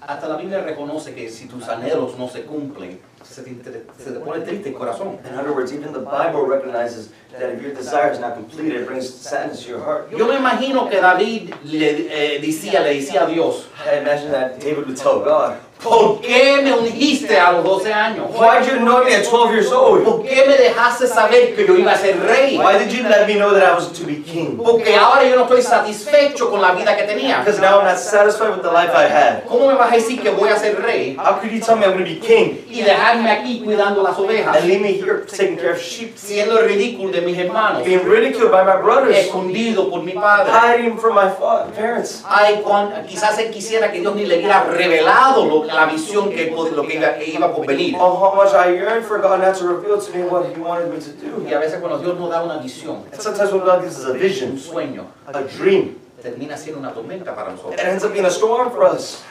hasta 0.00 0.28
la 0.28 0.36
Biblia 0.36 0.60
reconoce 0.60 1.14
que 1.14 1.30
si 1.30 1.46
tus 1.48 1.66
anhelos 1.68 2.16
no 2.18 2.28
se 2.28 2.44
cumplen, 2.44 3.00
se 3.22 3.42
te, 3.42 3.84
se 3.98 4.12
te 4.12 4.20
pone 4.20 4.44
triste 4.44 4.68
el 4.68 4.74
corazón. 4.74 5.18
In 5.24 5.34
other 5.38 5.52
words, 5.52 5.72
even 5.72 5.92
the 5.92 6.00
Bible 6.00 6.46
recognizes 6.46 7.10
that 7.32 7.50
if 7.54 7.62
your 7.62 7.72
desire 7.74 8.12
is 8.12 8.20
not 8.20 8.34
completed, 8.34 8.82
it 8.82 8.86
brings 8.86 9.08
sadness 9.08 9.62
to 9.64 9.70
your 9.70 9.80
heart. 9.80 10.10
Yo 10.10 10.26
me 10.26 10.36
imagino 10.36 10.88
que 10.88 11.00
David 11.00 11.54
le 11.64 12.36
eh, 12.36 12.38
decía, 12.40 12.82
le 12.82 12.94
decía 12.94 13.22
a 13.22 13.26
Dios, 13.26 13.66
I 13.86 13.98
imagine 13.98 14.30
that 14.30 14.60
David 14.60 14.86
would 14.86 14.96
tell 14.96 15.20
God, 15.20 15.58
¿por 15.82 16.20
qué 16.20 16.60
me 16.62 16.72
ungiste 16.72 17.38
a 17.38 17.52
los 17.52 17.64
12 17.64 17.92
años? 17.92 18.26
Why 18.34 18.58
did 18.60 18.70
you 18.70 18.76
anoint 18.78 19.04
me 19.06 19.14
at 19.14 19.24
12 19.24 19.52
years 19.52 19.72
old? 19.72 20.04
¿Por 20.04 20.22
qué 20.24 20.44
me 20.46 20.56
dejaste 20.56 21.06
saber 21.06 21.54
que 21.54 21.66
yo 21.66 21.76
iba 21.76 21.92
a 21.92 21.96
ser 21.96 22.18
rey? 22.20 22.58
Why 22.58 22.78
did 22.78 22.90
you 22.90 23.02
let 23.08 23.26
me 23.26 23.34
know 23.34 23.52
that 23.54 23.62
I 23.62 23.74
was 23.74 23.92
to 23.92 24.04
be 24.04 24.16
king? 24.22 24.56
Porque 24.56 24.94
ahora 24.96 25.24
yo 25.24 25.36
no 25.36 25.42
estoy 25.44 25.62
satisfecho 25.62 26.50
con 26.50 26.60
la 26.60 26.72
vida 26.72 26.96
que 26.96 27.04
tenía. 27.04 27.38
Because 27.40 27.60
now 27.60 27.78
I'm 27.78 27.84
not 27.86 27.98
satisfied 27.98 28.50
with 28.50 28.62
the 28.62 28.70
life 28.72 28.90
I 28.94 29.04
had. 29.08 29.44
¿Cómo 29.46 29.68
me 29.68 29.74
vas 29.74 29.92
a 29.92 29.96
decir 29.96 30.20
que 30.20 30.30
voy 30.30 30.48
a 30.48 30.56
ser 30.56 30.80
rey 30.82 31.16
How 31.18 31.38
could 31.40 31.50
you 31.52 31.60
tell 31.60 31.76
me 31.76 31.84
I'm 31.84 31.92
going 31.92 32.04
to 32.04 32.10
be 32.10 32.18
king 32.20 32.64
y 32.70 32.82
dejarme 32.82 33.30
aquí 33.30 33.60
cuidando 33.64 34.02
las 34.02 34.18
ovejas? 34.18 34.56
and 34.56 34.66
leave 34.66 34.80
me 34.80 34.92
here 34.94 35.24
taking 35.26 35.56
care 35.56 35.72
of 35.72 35.80
sheep, 35.80 36.16
Siendo 36.16 36.58
ridículo 36.60 37.12
de 37.12 37.20
mis 37.22 37.38
hermanos, 37.38 37.84
being 37.84 38.04
ridiculed 38.04 38.50
by 38.50 38.64
my 38.64 38.80
brothers, 38.82 39.16
escondido 39.16 39.88
por 39.90 40.02
mi 40.02 40.12
padre. 40.12 40.50
hiding 40.52 40.98
from 40.98 41.14
my 41.14 41.28
parents? 41.76 42.22
Ay, 42.28 42.60
cuan- 42.64 43.06
quizás 43.06 43.38
él 43.38 43.50
quisiera 43.50 43.90
que 43.92 44.00
Dios 44.00 44.14
ni 44.14 44.26
le 44.26 44.36
hubiera 44.38 44.64
revelado 44.64 45.44
lo- 45.44 45.67
la 45.74 45.86
visión 45.86 46.30
que, 46.30 46.50
lo 46.50 46.86
que 46.86 46.94
iba, 46.96 47.14
que 47.14 47.30
iba 47.30 47.54
por 47.54 47.66
venir. 47.66 47.96
Oh, 47.98 48.14
how 48.16 48.34
much 48.34 48.54
I 48.54 48.74
yearn 48.74 49.02
for 49.02 49.18
God 49.18 49.40
not 49.40 49.56
to 49.56 49.66
reveal 49.66 50.00
to 50.00 50.12
me 50.16 50.24
what 50.24 50.46
He 50.46 50.60
wanted 50.60 50.90
me 50.92 50.98
to 50.98 51.10
Y 51.10 51.50
do. 51.50 51.56
a 51.56 51.60
veces 51.60 51.80
cuando 51.80 51.98
Dios 51.98 52.18
nos 52.18 52.30
da 52.30 52.42
una 52.42 52.58
visión, 52.58 53.04
And 53.12 53.20
sometimes 53.20 53.52
when 53.52 53.64
God 53.64 53.82
gives 53.82 53.98
us 53.98 54.04
a 54.06 54.12
un 54.46 54.58
sueño, 54.58 55.06
a 55.26 55.42
dream, 55.42 55.96
termina 56.22 56.56
siendo 56.56 56.78
una 56.80 56.92
tormenta 56.92 57.34
para 57.34 57.50
it 57.50 57.56
nosotros. 57.56 57.80
ends 57.80 58.04
up 58.04 58.12
being 58.12 58.24
a 58.26 58.30
storm 58.30 58.70
for 58.70 58.84
us. 58.84 59.22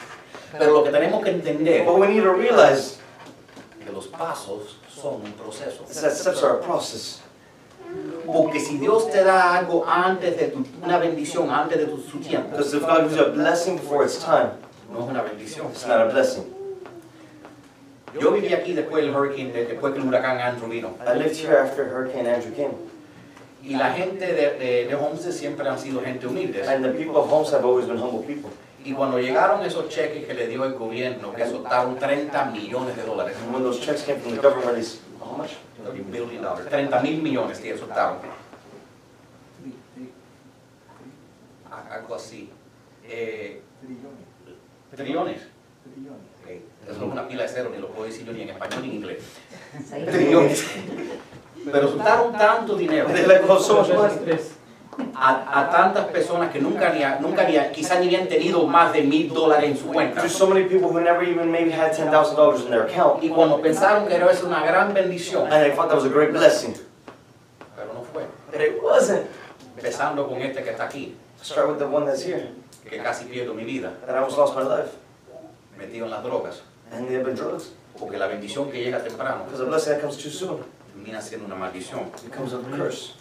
Pero 0.52 0.72
lo 0.72 0.84
que 0.84 0.90
tenemos 0.90 1.22
que 1.22 1.30
entender 1.30 1.84
But 1.84 1.98
we 1.98 2.08
need 2.08 2.22
to 2.22 2.32
realize 2.32 2.98
que 3.84 3.92
los 3.92 4.06
pasos 4.08 4.78
son 4.94 5.22
un 5.22 5.32
proceso. 5.32 5.84
That 5.84 6.12
steps 6.12 6.42
are 6.42 6.58
a 6.58 6.62
process. 6.62 7.20
Porque 8.26 8.60
si 8.60 8.76
Dios 8.76 9.10
te 9.10 9.24
da 9.24 9.54
algo 9.56 9.84
antes 9.86 10.36
de 10.36 10.48
tu, 10.48 10.64
una 10.82 10.98
bendición, 10.98 11.50
antes 11.50 11.78
de 11.78 11.86
tu, 11.86 11.98
su 11.98 12.18
tiempo, 12.18 12.50
Because 12.50 12.74
if 12.74 12.82
God 12.82 13.04
gives 13.04 13.16
you 13.16 13.24
a 13.24 13.30
blessing 13.30 13.76
before 13.76 14.04
it's 14.04 14.22
time, 14.22 14.50
no 14.90 15.00
es 15.00 15.10
una 15.10 15.22
bendición. 15.22 15.66
it's 15.70 15.86
not 15.86 16.00
a 16.00 16.04
blessing. 16.06 16.44
Yo 18.18 18.32
viví 18.32 18.54
aquí 18.54 18.72
después 18.72 19.04
del 19.04 19.14
hurricane, 19.14 19.52
de- 19.52 19.66
después 19.66 19.92
que 19.92 20.00
el 20.00 20.06
huracán 20.08 20.38
Andrew 20.40 20.68
vino. 20.68 20.96
I 21.06 21.14
lived 21.18 21.36
here 21.36 21.58
after 21.58 21.84
Hurricane 21.84 22.26
Andrew 22.26 22.54
came. 22.54 22.74
Y 23.62 23.76
la 23.76 23.92
gente 23.92 24.24
de, 24.32 24.50
de, 24.58 24.86
de 24.86 24.94
Homestead 24.94 25.32
siempre 25.32 25.68
han 25.68 25.78
sido 25.78 26.00
gente 26.00 26.26
humilde. 26.26 26.66
And 26.66 26.82
the 26.82 26.90
people 26.92 27.16
of 27.18 27.30
Homes 27.30 27.52
have 27.52 27.64
always 27.66 27.86
been 27.86 27.98
humble 27.98 28.22
people. 28.22 28.50
Y 28.82 28.92
cuando 28.94 29.18
llegaron 29.18 29.62
esos 29.66 29.88
cheques 29.90 30.24
que 30.24 30.32
le 30.32 30.46
dio 30.46 30.64
el 30.64 30.72
gobierno, 30.74 31.34
que 31.34 31.44
soltaron 31.46 31.98
30 31.98 32.46
millones 32.46 32.96
de 32.96 33.02
dólares, 33.02 33.36
And 33.44 33.52
when 33.52 33.62
those 33.62 33.80
checks 33.80 34.02
came 34.04 34.18
from 34.20 34.36
the 34.36 34.40
government, 34.40 34.82
said, 34.82 35.00
how 35.20 35.36
much? 35.36 35.56
30 35.84 36.02
billion 36.10 36.42
dollars, 36.42 36.66
30 36.70 37.02
mil 37.02 37.20
millones 37.20 37.58
que 37.58 37.76
soltaron. 37.76 38.18
Algo 41.90 42.14
así. 42.14 42.50
Eh, 43.04 43.60
trillones. 44.98 45.40
Ok, 45.40 46.50
Eso 46.90 46.92
es 47.06 47.12
una 47.12 47.26
pila 47.26 47.42
de 47.44 47.48
cero, 47.48 47.70
ni 47.74 47.80
lo 47.80 47.88
puedo 47.88 48.06
decir 48.06 48.26
yo 48.26 48.32
ni 48.32 48.42
en 48.42 48.50
español 48.50 48.82
ni 48.82 48.88
en 48.88 48.94
inglés. 48.96 49.18
Trillones. 50.10 50.66
Pero 51.72 51.88
soltaron 51.88 52.32
tanto 52.32 52.76
dinero 52.76 53.08
money. 53.08 53.24
a, 55.14 55.60
a 55.60 55.70
tantas 55.70 56.06
personas 56.06 56.50
que 56.50 56.60
nunca, 56.60 56.90
ni, 56.92 57.00
nunca 57.20 57.44
ni, 57.44 57.56
quizás 57.72 58.00
ni 58.00 58.06
habían 58.06 58.28
tenido 58.28 58.66
más 58.66 58.92
de 58.92 59.02
mil 59.02 59.32
dólares 59.32 59.70
en 59.70 59.76
su 59.76 59.86
cuenta. 59.86 60.20
There's 60.20 60.34
so 60.34 60.46
many 60.48 60.66
people 60.66 60.88
who 60.88 61.00
never 61.00 61.22
even 61.22 61.50
maybe 61.50 61.70
had 61.70 61.92
$10,000 61.92 62.64
in 62.64 62.70
their 62.70 62.82
account. 62.82 63.22
Y 63.22 63.28
cuando 63.28 63.60
pensaron 63.60 64.08
que 64.08 64.14
era 64.14 64.30
eso 64.30 64.46
una 64.46 64.64
gran 64.64 64.92
bendición, 64.92 65.52
And 65.52 65.62
they 65.62 65.70
thought 65.70 65.88
that 65.88 65.96
was 65.96 66.04
a 66.04 66.08
great 66.08 66.32
blessing. 66.32 66.74
pero 67.76 67.92
no 67.94 68.02
fue. 68.02 68.24
But 68.50 68.60
it 68.60 68.82
wasn't. 68.82 69.26
Empezando 69.76 70.26
con 70.26 70.40
este 70.42 70.62
que 70.64 70.70
está 70.70 70.84
aquí, 70.84 71.14
Start 71.42 71.68
with 71.68 71.78
the 71.78 71.86
one 71.86 72.04
that's 72.04 72.24
here. 72.24 72.48
Que 72.88 72.98
casi 72.98 73.24
pierdo 73.26 73.54
mi 73.54 73.64
vida, 73.64 73.92
That 74.06 74.14
I 74.14 74.18
almost 74.18 74.36
lost 74.38 74.56
my 74.56 74.62
life. 74.64 74.92
metido 75.78 76.04
en 76.06 76.10
las 76.10 76.22
drogas. 76.24 76.62
And 76.92 77.06
they 77.06 77.14
have 77.16 77.24
been 77.24 77.36
drugs. 77.36 77.70
Porque 77.98 78.16
la 78.18 78.26
bendición 78.28 78.70
que 78.70 78.82
llega 78.82 79.02
temprano 79.02 79.44
Because 79.44 79.60
a 79.62 79.66
blessing 79.66 79.92
that 79.94 80.00
comes 80.00 80.16
too 80.16 80.30
soon 80.30 80.58
termina 80.94 81.20
siendo 81.20 81.46
una 81.46 81.54
maldición. 81.56 82.10
becomes 82.24 82.52
a 82.54 82.58
curse. 82.76 83.14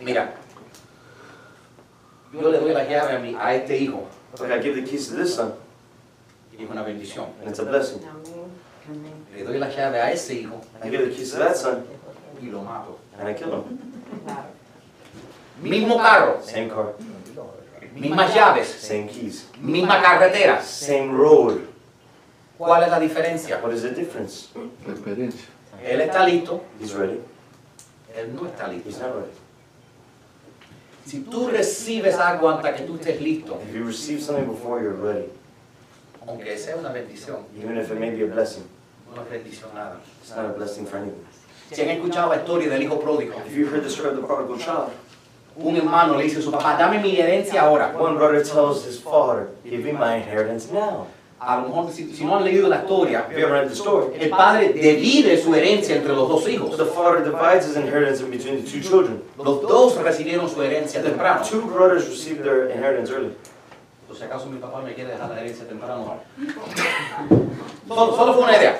Mira, 0.00 0.34
yo 2.32 2.48
le 2.50 2.58
doy 2.58 2.72
la 2.72 2.84
llave 2.84 3.16
a, 3.16 3.18
mi, 3.18 3.34
a 3.38 3.54
este 3.54 3.76
hijo 3.78 4.04
Like 4.40 4.52
I 4.54 4.62
give 4.62 4.74
the 4.76 4.82
keys 4.88 5.08
to 5.08 5.16
this 5.16 5.34
son, 5.34 5.52
y 6.56 6.64
es 6.64 6.70
una 6.70 6.82
bendición. 6.82 7.26
and 7.40 7.48
it's 7.50 7.58
a 7.58 7.64
blessing. 7.64 8.00
Le 9.34 9.44
doy 9.44 9.58
la 9.58 9.68
llave 9.68 10.00
a 10.00 10.12
ese 10.12 10.34
hijo 10.34 10.60
I 10.84 10.88
give 10.90 11.04
the 11.04 11.14
keys 11.14 11.32
to 11.32 11.38
that 11.38 11.56
son, 11.56 11.84
y 12.40 12.46
lo 12.50 12.62
mato. 12.62 12.98
and 13.18 13.28
I 13.28 13.34
kill 13.34 13.52
him. 13.52 13.78
Mismo 15.62 15.98
carro, 15.98 16.40
Same 16.42 16.68
car, 16.68 16.94
mismas 18.00 18.34
llaves, 18.34 18.66
same 18.68 19.06
keys, 19.08 19.46
misma 19.60 20.00
carretera. 20.02 20.62
same 20.62 21.12
road. 21.12 21.60
¿Cuál 22.58 22.82
es 22.84 22.90
la 22.90 22.98
diferencia? 23.00 23.58
What 23.62 23.72
is 23.72 23.82
the 23.82 23.90
difference? 23.90 24.48
La 24.86 24.92
experiencia. 24.92 25.46
Él 25.84 26.00
está 26.00 26.24
listo, 26.26 26.62
He's 26.80 26.92
ready. 26.92 27.20
él 28.14 28.34
no 28.34 28.46
está 28.46 28.68
listo. 28.68 28.88
He's 28.88 28.98
not 28.98 29.14
ready. 29.14 29.32
Si 31.06 31.20
tú 31.20 31.48
recibes 31.48 32.16
algo 32.16 32.48
antes 32.50 32.74
que 32.74 32.82
tú 32.86 32.96
estés 32.96 33.20
listo, 33.20 33.58
If 33.68 33.74
you 33.74 33.84
receive 33.84 34.20
something 34.22 34.46
before 34.46 34.80
you're 34.82 34.92
ready, 34.94 35.28
aunque 36.26 36.56
sea 36.58 36.76
una 36.76 36.90
bendición, 36.92 37.44
even 37.58 37.78
if 37.78 37.90
it 37.90 37.98
may 37.98 38.10
be 38.10 38.22
a 38.22 38.26
blessing, 38.26 38.64
no 39.14 39.22
es 39.22 39.28
bendición 39.30 39.72
nada. 39.74 39.98
it's 40.22 40.30
not 40.36 40.44
a 40.44 40.52
blessing 40.52 40.86
for 40.86 40.98
anyone. 40.98 41.16
Si 41.72 41.80
han 41.82 41.88
escuchado 41.88 42.28
la 42.30 42.36
historia 42.36 42.68
del 42.68 42.82
hijo 42.82 43.00
pródigo, 43.00 43.34
If 43.46 43.56
you 43.56 43.66
heard 43.66 43.82
the 43.82 43.90
story 43.90 44.10
of 44.10 44.16
the 44.16 44.22
prodigal 44.26 44.58
child, 44.58 44.90
un 45.56 45.76
hermano 45.76 46.16
le 46.16 46.24
dice 46.24 46.38
a 46.38 46.42
su 46.42 46.50
papá, 46.50 46.76
dame 46.76 46.98
mi 46.98 47.16
herencia 47.16 47.62
ahora. 47.62 47.92
one 47.96 48.16
brother 48.16 48.42
tells 48.42 48.84
his 48.86 48.98
father, 48.98 49.48
Give 49.64 49.84
me 49.84 49.92
my 49.92 50.16
inheritance 50.16 50.72
now. 50.72 51.06
A 51.40 51.56
lo 51.56 51.68
mejor, 51.68 51.90
si, 51.90 52.14
si 52.14 52.22
no 52.24 52.36
han 52.36 52.44
leído 52.44 52.68
la 52.68 52.82
historia, 52.82 53.26
read 53.30 53.68
the 53.68 53.74
story, 53.74 54.14
el 54.20 54.28
padre 54.28 54.74
divide 54.74 55.42
su 55.42 55.54
herencia 55.54 55.96
entre 55.96 56.12
los 56.12 56.28
dos 56.28 56.46
hijos. 56.46 56.76
the 56.76 56.84
father 56.84 57.24
divides 57.24 57.66
his 57.66 57.76
inheritance 57.76 58.20
in 58.20 58.30
between 58.30 58.62
the 58.62 58.70
two 58.70 58.80
children. 58.80 59.22
Los 59.38 59.62
dos 59.62 59.96
recibieron 59.96 60.48
su 60.50 60.60
herencia 60.62 61.02
temprano. 61.02 61.42
Two 61.42 61.62
brothers 61.62 62.06
received 62.08 62.42
their 62.42 62.70
inheritance 62.70 63.10
early. 63.10 63.34
Por 64.06 64.16
si 64.16 64.24
acaso 64.24 64.46
mi 64.46 64.58
papá 64.58 64.82
me 64.82 64.92
quiere 64.92 65.12
dejar 65.12 65.30
la 65.30 65.40
herencia 65.40 65.66
temprano. 65.66 66.20
Solo, 67.88 68.14
solo 68.14 68.34
fue 68.34 68.44
una 68.44 68.56
idea. 68.56 68.78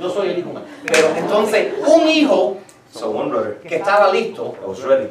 Yo 0.00 0.10
soy 0.10 0.28
el 0.28 0.38
hijo. 0.38 0.52
Pero 0.84 1.08
entonces, 1.16 1.72
un 1.84 2.06
hijo 2.08 2.58
So 2.96 3.10
one 3.10 3.28
brother 3.28 3.58
que 3.60 3.76
estaba 3.76 4.10
listo 4.12 4.56
was 4.66 4.82
ready, 4.82 5.10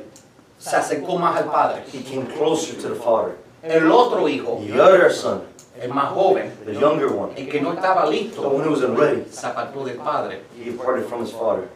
se 0.60 0.76
acercó 0.76 1.18
más 1.18 1.38
al 1.38 1.46
padre. 1.52 1.84
he 1.94 2.02
came 2.04 2.26
closer 2.26 2.76
to 2.82 2.90
the 2.90 2.96
father. 2.96 3.36
El 3.64 3.92
otro 3.92 4.28
hijo, 4.28 4.60
The 4.66 4.80
other 4.80 5.12
son, 5.12 5.42
el 5.82 5.90
más 5.92 6.12
joven, 6.14 6.52
the 6.66 6.74
younger 6.74 7.08
one, 7.12 7.34
el 7.36 7.48
que 7.50 7.62
no 7.62 7.74
estaba 7.74 8.06
the 8.06 8.12
listo, 8.12 8.42
one 8.42 8.64
who 8.64 8.72
wasn't 8.72 8.98
ready, 8.98 9.26
se 9.30 9.48
apartó 9.48 9.84
del 9.86 9.98
padre. 9.98 10.42
he 10.58 10.72
departed 10.72 11.06
from 11.08 11.22
his 11.24 11.32
father. 11.32 11.68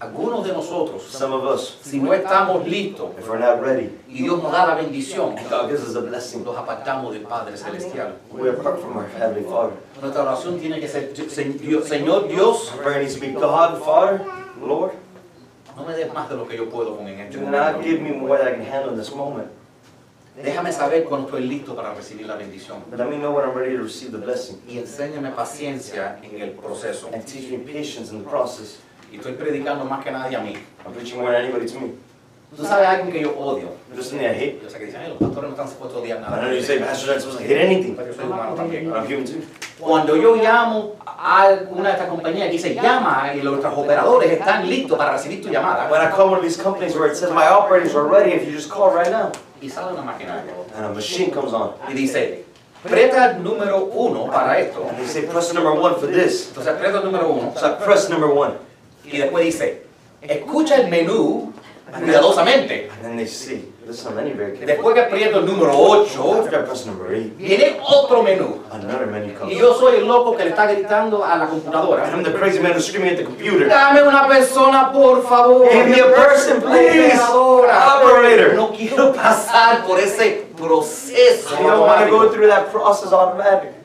Algunos 0.00 0.46
de 0.46 0.52
nosotros, 0.54 1.02
Some 1.02 1.34
of 1.34 1.44
us, 1.44 1.76
si 1.82 1.98
no 2.00 2.14
estamos 2.14 2.64
listos 2.66 3.10
if 3.18 3.28
we're 3.28 3.38
not 3.38 3.60
ready, 3.62 3.90
y 4.08 4.22
Dios 4.22 4.42
nos 4.42 4.50
da 4.50 4.66
la 4.66 4.74
bendición, 4.74 5.34
God 5.50 5.68
gives 5.68 5.86
us 5.86 5.94
a 5.94 6.00
blessing. 6.00 6.42
nos 6.42 6.56
apartamos 6.56 7.12
del 7.12 7.22
Padre 7.24 7.54
Celestial. 7.58 8.14
We 8.32 8.48
apart 8.48 8.80
from 8.80 8.96
our 8.96 9.06
Heavenly 9.06 9.42
Father. 9.44 9.74
Nuestra 10.00 10.22
oración 10.22 10.58
tiene 10.58 10.80
que 10.80 10.88
ser, 10.88 11.12
"Se- 11.28 11.44
Dios- 11.44 11.86
Señor 11.86 12.28
Dios, 12.28 12.72
Our 12.72 12.82
prayer 12.82 13.00
needs 13.02 13.14
to 13.16 13.20
be 13.20 13.32
God, 13.32 13.82
Father, 13.84 14.22
Lord, 14.62 14.92
no 15.80 15.86
me 15.86 15.94
des 15.94 16.12
más 16.12 16.28
de 16.28 16.36
lo 16.36 16.46
que 16.46 16.56
yo 16.56 16.68
puedo 16.68 16.96
con 16.96 17.08
en 17.08 17.20
este 17.20 17.38
do 17.38 17.50
not 17.50 17.72
momento. 17.72 17.82
give 17.82 18.00
me 18.02 18.12
more 18.12 18.38
than 18.38 18.48
I 18.48 18.52
can 18.56 18.64
handle 18.66 18.92
in 18.92 18.98
this 18.98 19.14
moment. 19.14 19.48
Déjame 20.42 20.72
saber 20.72 21.04
cuando 21.04 21.26
estoy 21.28 21.46
listo 21.46 21.74
para 21.74 21.92
recibir 21.94 22.26
la 22.26 22.36
bendición. 22.36 22.82
But 22.88 22.98
let 22.98 23.08
me 23.08 23.16
know 23.18 23.32
when 23.32 23.44
I'm 23.44 23.54
ready 23.54 23.76
to 23.76 23.82
receive 23.82 24.12
the 24.12 24.18
blessing. 24.18 24.58
Y 24.66 24.78
enséñame 24.78 25.30
paciencia 25.32 26.18
en 26.22 26.40
el 26.40 26.50
proceso. 26.52 27.10
And 27.12 27.24
teach 27.26 27.50
me 27.50 27.58
patience 27.58 28.10
in 28.12 28.22
the 28.22 28.28
process. 28.28 28.78
Y 29.12 29.16
estoy 29.16 29.32
predicando 29.32 29.84
más 29.84 30.02
que 30.04 30.10
nadie 30.10 30.36
a 30.36 30.40
mí. 30.40 30.54
I'm 30.86 30.92
preaching 30.94 31.18
more 31.18 31.32
than 31.32 31.44
anybody 31.44 31.66
to 31.66 31.80
me. 31.80 31.92
Tú 32.56 32.64
sabes 32.66 32.88
algo 32.88 33.12
que 33.12 33.20
yo 33.20 33.30
odio. 33.38 33.68
There's 33.92 34.08
something 34.08 34.26
I 34.26 34.34
hate. 34.34 34.60
Yo 34.62 34.68
sé 34.68 34.78
que 34.78 34.86
dicen, 34.86 35.00
"Ay, 35.02 35.08
los 35.10 35.18
pastores 35.18 35.50
no 35.50 35.56
están 35.56 35.68
supuestos 35.68 35.98
a 35.98 36.02
odiar 36.02 36.18
I 36.18 36.20
nada. 36.20 36.36
know 36.42 36.52
you 36.52 36.62
say, 36.62 36.78
Pastor, 36.78 37.06
you're 37.06 37.14
not 37.14 37.22
supposed 37.22 37.38
to 37.38 37.44
hate 37.44 37.60
anything. 37.64 37.94
Pero 37.96 38.08
yo 38.08 38.14
soy 38.14 38.24
humano 38.24 38.54
también. 38.56 38.90
But 38.90 38.96
I'm 38.98 39.06
human 39.06 39.24
too. 39.24 39.42
Cuando 39.78 40.16
yo 40.16 40.34
llamo 40.36 40.96
a 41.06 41.48
una 41.70 41.88
de 41.90 41.94
estas 41.94 42.08
compañías 42.08 42.46
que 42.46 42.52
dice 42.52 42.74
llama 42.74 43.32
y 43.34 43.42
nuestros 43.42 43.72
operadores 43.78 44.30
están 44.32 44.68
listos 44.68 44.98
para 44.98 45.12
recibir 45.12 45.42
tu 45.42 45.48
llamada 45.48 45.88
When 45.90 46.02
I 46.02 46.10
call 46.10 46.26
one 46.28 46.38
of 46.38 46.42
these 46.42 46.60
companies 46.60 46.94
where 46.96 47.08
it 47.10 47.16
says 47.16 47.30
my 47.32 47.46
operators 47.46 47.94
are 47.94 48.06
ready, 48.06 48.32
if 48.32 48.46
you 48.46 48.52
just 48.52 48.68
call 48.70 48.90
right 48.92 49.10
now, 49.10 49.30
y 49.62 49.68
sale 49.68 49.92
una 49.92 50.02
maquinaria 50.02 50.52
and 50.76 50.84
a 50.86 50.88
machine 50.92 51.30
comes 51.30 51.52
on, 51.54 51.72
y 51.88 51.94
dice 51.94 52.44
preta 52.82 53.34
número 53.38 53.84
uno 53.92 54.26
para 54.30 54.58
esto 54.58 54.86
and 54.88 54.98
they 54.98 55.06
say 55.06 55.22
press 55.22 55.52
number 55.54 55.72
one 55.72 55.94
for 55.94 56.06
this. 56.08 56.48
entonces 56.48 56.74
preta 56.78 56.98
el 56.98 57.04
número 57.04 57.28
uno 57.28 57.52
So 57.56 57.66
I 57.66 57.70
press 57.84 58.08
number 58.10 58.28
one, 58.30 58.54
y 59.04 59.18
después 59.18 59.44
dice 59.44 59.82
escucha 60.20 60.76
el 60.76 60.88
menú 60.88 61.52
cuidadosamente 61.98 62.90
después 64.66 64.94
que 64.94 65.00
aprieto 65.00 65.38
el 65.40 65.46
número 65.46 65.72
8 65.76 66.40
After 66.44 66.60
I 66.60 66.64
press 66.64 66.86
number 66.86 67.12
eight, 67.12 67.36
viene 67.36 67.80
otro 67.84 68.22
menú 68.22 68.60
another 68.70 69.06
menu 69.06 69.34
y 69.48 69.56
yo 69.56 69.74
soy 69.74 69.96
el 69.96 70.06
loco 70.06 70.36
que 70.36 70.44
le 70.44 70.50
está 70.50 70.66
gritando 70.66 71.24
a 71.24 71.36
la 71.36 71.46
computadora 71.46 72.08
I'm 72.08 72.22
the 72.22 72.32
crazy 72.32 72.60
man 72.60 72.72
who's 72.72 72.86
screaming 72.86 73.12
at 73.12 73.16
the 73.18 73.24
computer. 73.24 73.68
dame 73.68 74.02
una 74.02 74.26
persona 74.28 74.92
por 74.92 75.22
favor 75.26 75.68
Give 75.70 75.86
me 75.86 76.00
a 76.00 76.06
person, 76.14 76.60
please. 76.60 77.20
Operator. 77.20 78.54
no 78.54 78.70
quiero 78.70 79.12
pasar 79.12 79.84
por 79.86 79.98
ese 79.98 80.46
proceso 80.56 81.54
I 81.58 81.62
don't 81.62 81.80
want 81.80 82.04
to 82.04 82.10
go 82.10 82.28
through 82.30 82.48
that 82.48 82.70
process 82.70 83.12
automatic. 83.12 83.79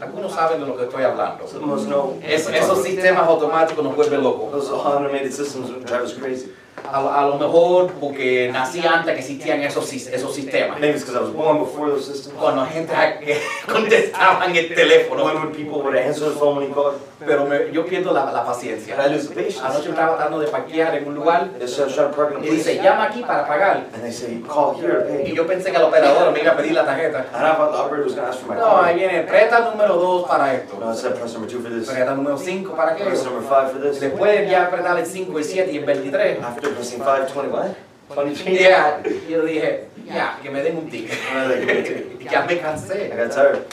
Algunos 0.00 0.32
saben 0.32 0.60
de 0.60 0.66
lo 0.66 0.76
que 0.76 0.84
estoy 0.84 1.02
hablando 1.02 1.44
us 1.44 1.84
know. 1.86 2.18
Es- 2.22 2.48
esos 2.48 2.82
sistemas 2.82 3.26
automáticos 3.28 3.82
nos 3.84 3.94
vuelven 3.96 4.22
locos 4.22 4.50
Those 4.52 4.70
automated 4.72 5.32
systems 5.32 5.68
drive 5.84 6.04
us 6.04 6.14
crazy. 6.14 6.52
A, 6.92 7.22
a 7.22 7.26
lo 7.26 7.36
mejor 7.38 7.92
porque 8.00 8.50
nací 8.52 8.80
antes 8.86 9.12
que 9.14 9.20
existían 9.20 9.62
esos, 9.62 9.92
esos 9.92 10.34
sistemas. 10.34 10.78
Maybe 10.80 10.94
it's 10.96 11.04
because 11.04 11.16
I 11.16 11.20
was 11.24 11.32
born 11.34 11.58
before 11.60 11.90
those 11.90 12.06
systems. 12.06 12.36
Cuando 12.38 12.62
la 12.62 12.68
gente 12.68 12.92
que 13.24 13.36
contestaba 13.72 14.46
en 14.46 14.56
el 14.56 14.74
teléfono. 14.74 15.24
When 15.24 15.36
would 15.42 15.54
people 15.56 15.82
would 15.82 15.96
answer 15.96 16.28
the 16.30 16.36
phone 16.38 16.56
when 16.56 16.68
he 16.68 16.72
called? 16.74 16.94
Pero 17.24 17.46
me- 17.46 17.72
yo 17.72 17.84
pierdo 17.84 18.12
la, 18.12 18.30
la 18.32 18.44
paciencia. 18.44 18.94
I 18.96 19.08
lose 19.12 19.28
patience. 19.28 19.60
Anoche 19.60 19.88
estaba 19.90 20.16
tratando 20.16 20.38
de 20.40 20.46
parquear 20.48 20.94
en 20.94 21.06
un 21.08 21.14
lugar 21.16 21.48
They 21.58 21.66
say, 21.66 21.82
I'm 21.84 21.92
trying 21.92 22.10
to 22.10 22.16
park 22.16 22.32
in 22.32 22.42
a 22.42 22.46
y 22.46 22.50
dice, 22.50 22.76
llama 22.82 23.04
aquí 23.04 23.22
para 23.22 23.46
pagar. 23.46 23.86
And 23.92 24.02
they 24.02 24.12
say, 24.12 24.40
call 24.46 24.74
here 24.80 25.02
to 25.02 25.14
Y 25.20 25.24
pay. 25.24 25.34
yo 25.34 25.46
pensé 25.46 25.72
que 25.72 25.78
la 25.78 25.86
operadora 25.86 26.30
me 26.30 26.40
iba 26.40 26.52
a 26.52 26.56
pedir 26.56 26.72
la 26.72 26.84
tarjeta. 26.84 27.26
And 27.34 27.44
I 27.46 27.54
thought 27.56 27.72
the 27.72 27.78
operator 27.78 28.04
was 28.04 28.14
going 28.14 28.24
to 28.26 28.32
ask 28.32 28.38
for 28.40 28.48
my 28.48 28.54
No, 28.56 28.80
ahí 28.82 28.94
viene, 28.96 29.22
presta 29.24 29.60
número 29.60 29.96
2 29.96 30.28
para 30.28 30.54
esto. 30.54 30.78
No, 30.78 30.94
said 30.94 31.14
press 31.16 31.32
number 31.34 31.48
two 31.50 31.60
for 31.60 31.70
this. 31.70 31.88
Presta 31.88 32.14
número 32.14 32.38
5 32.38 32.74
para 32.76 32.94
Press 32.94 33.20
aquello. 33.20 33.24
number 33.24 33.42
five 33.48 33.72
for 33.72 33.80
this. 33.80 34.00
Después 34.00 34.48
ya 34.48 34.66
apretar 34.66 34.96
el 34.98 35.06
5, 35.06 35.38
el 35.38 35.44
7 35.44 35.72
y 35.72 35.78
el 35.78 35.84
23. 35.84 36.38
After 36.42 36.67
pressing 36.74 37.00
five, 37.00 37.30
20 37.32 37.48
what? 37.50 37.74
20 38.14 38.50
Y 38.50 38.58
ya, 38.58 39.02
yo 39.28 39.42
dije, 39.44 39.88
ya, 40.06 40.38
que 40.42 40.50
me 40.50 40.62
den 40.62 40.78
un 40.78 40.88
ticket. 40.90 41.12
I 41.30 42.24
ya 42.30 42.46
me 42.46 42.54
I 42.54 42.58
cansé. 42.58 43.08
got 43.16 43.30
tired. 43.32 43.66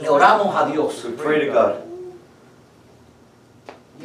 Le 0.00 0.08
oramos 0.08 0.54
a 0.56 0.70
Dios. 0.72 1.04
We 1.04 1.12
pray 1.12 1.46
to 1.46 1.52
God. 1.52 1.74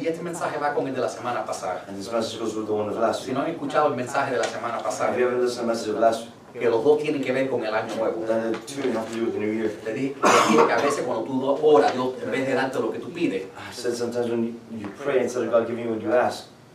Y 0.00 0.06
este 0.06 0.22
mensaje 0.22 0.56
va 0.58 0.72
con 0.74 0.86
el 0.86 0.94
de 0.94 1.00
la 1.00 1.08
semana 1.08 1.44
pasada. 1.44 1.84
And 1.88 1.96
this 1.98 2.10
message 2.12 2.38
goes 2.38 2.54
with 2.54 2.66
the 2.66 2.72
one 2.72 2.88
of 2.88 2.96
last 2.96 3.22
Si 3.22 3.30
week. 3.30 3.36
no 3.38 3.42
han 3.44 3.50
escuchado 3.50 3.88
el 3.88 3.96
mensaje 3.96 4.32
de 4.32 4.38
la 4.38 4.44
semana 4.44 4.82
pasada, 4.82 5.12
If 5.12 5.18
you 5.18 5.24
haven't 5.26 5.42
listened 5.42 5.60
to 5.60 5.66
the 5.66 5.72
message 5.72 5.88
of 5.94 5.98
last 6.00 6.20
week, 6.52 6.62
que 6.62 6.68
los 6.70 6.82
dos 6.84 6.98
tienen 7.02 7.22
que 7.22 7.32
ver 7.32 7.48
con 7.50 7.64
el 7.64 7.74
año 7.74 7.94
nuevo. 7.96 8.26
then 8.26 8.52
the 8.52 8.58
two 8.66 8.82
have 8.92 9.08
to 9.08 9.14
do 9.14 9.24
with 9.26 9.34
the 9.34 9.40
new 9.40 9.52
year. 9.52 9.70
Le 9.84 9.92
dije, 9.94 10.14
le 10.22 10.30
dije 10.48 10.66
que 10.66 10.72
a 10.72 10.76
veces 10.78 11.04
cuando 11.04 11.24
tú 11.24 11.58
oras, 11.62 11.92
Dios, 11.92 12.14
en 12.22 12.30
vez 12.30 12.46
de 12.46 12.54
darte 12.54 12.78
lo 12.80 12.90
que 12.92 12.98
tú 12.98 13.10
pides, 13.12 13.44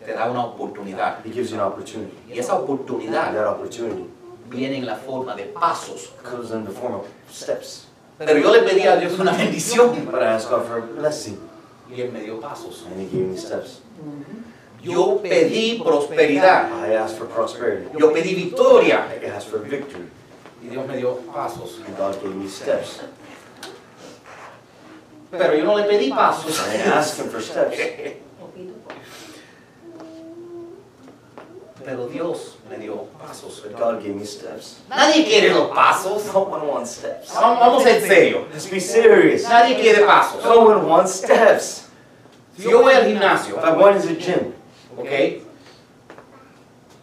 Te 0.06 0.14
da 0.14 0.30
una 0.30 0.46
oportunidad. 0.46 1.26
He 1.26 1.32
gives 1.32 1.50
you 1.50 1.56
an 1.56 1.64
opportunity. 1.64 2.16
Y 2.30 2.38
esa 2.38 2.56
oportunidad 2.56 3.34
that 3.34 3.48
opportunity 3.48 4.08
viene 4.50 4.78
en 4.78 4.86
la 4.86 4.96
forma 4.96 5.36
de 5.36 5.46
pasos. 5.46 6.14
comes 6.22 6.52
in 6.52 6.64
the 6.64 6.72
form 6.72 6.94
of 6.94 7.08
steps. 7.32 7.88
Pero 8.20 8.38
yo 8.38 8.52
le 8.52 8.62
pedí 8.62 8.84
a 8.88 8.98
Dios 8.98 9.18
una 9.20 9.32
bendición 9.34 10.06
But 10.12 10.22
I 10.22 10.28
asked 10.28 10.50
God 10.50 10.68
for 10.68 10.78
a 10.78 10.82
blessing, 10.82 11.40
y 11.90 12.02
Él 12.02 12.12
me 12.12 12.22
dio 12.22 12.40
pasos. 12.40 12.86
and 12.86 13.02
He 13.02 13.08
gave 13.08 13.28
me 13.28 13.38
steps. 13.38 13.82
Yo 14.84 15.20
pedí 15.24 15.82
prosperidad. 15.84 16.72
I 16.88 16.94
asked 16.94 17.18
for 17.18 17.26
prosperity. 17.26 17.90
Yo 17.98 18.12
pedí 18.14 18.36
victoria. 18.36 19.08
I 19.10 19.26
asked 19.26 19.50
for 19.50 19.58
victory. 19.60 20.06
Y 20.64 20.70
Dios 20.70 20.88
me 20.88 20.98
dio 20.98 21.16
pasos. 21.34 21.82
And 21.86 21.98
God 21.98 22.22
gave 22.22 22.36
me 22.36 22.48
steps. 22.48 23.02
Pero 25.32 25.56
yo 25.56 25.66
no 25.66 25.76
le 25.76 25.86
pedí 25.86 26.12
pasos. 26.12 26.60
I 26.60 26.78
didn't 26.78 26.94
ask 26.94 27.18
Him 27.18 27.30
for 27.30 27.42
steps. 27.42 27.76
Pero 31.86 32.08
Dios 32.08 32.58
me 32.70 32.78
dio 32.78 33.08
pasos. 33.22 33.62
But 33.62 33.78
God 33.78 34.02
gave 34.02 34.16
me 34.16 34.26
steps. 34.26 34.78
Nadie 34.90 35.24
quiere 35.24 35.54
los 35.54 35.70
pasos. 35.70 36.26
No 36.34 36.40
one 36.42 36.68
wants 36.68 36.92
steps. 36.96 37.32
Vamos 37.34 37.60
vamos 37.60 37.86
a 37.86 37.90
ser 37.90 38.02
serios. 38.08 38.44
Let's 38.52 38.66
be 38.72 38.80
serious. 38.80 39.44
Nadie 39.44 39.76
quiere 39.80 40.04
pasos. 40.06 40.44
No 40.44 40.62
one 40.62 40.86
wants 40.88 41.14
steps. 41.14 41.84
Si 42.58 42.64
yo 42.64 42.82
voy 42.82 42.94
al 42.94 43.06
gimnasio, 43.06 43.58
If 43.58 43.64
I 43.64 43.72
went 43.74 44.02
to 44.02 44.08
the 44.08 44.16
gym, 44.16 44.54
¿ok? 44.98 45.42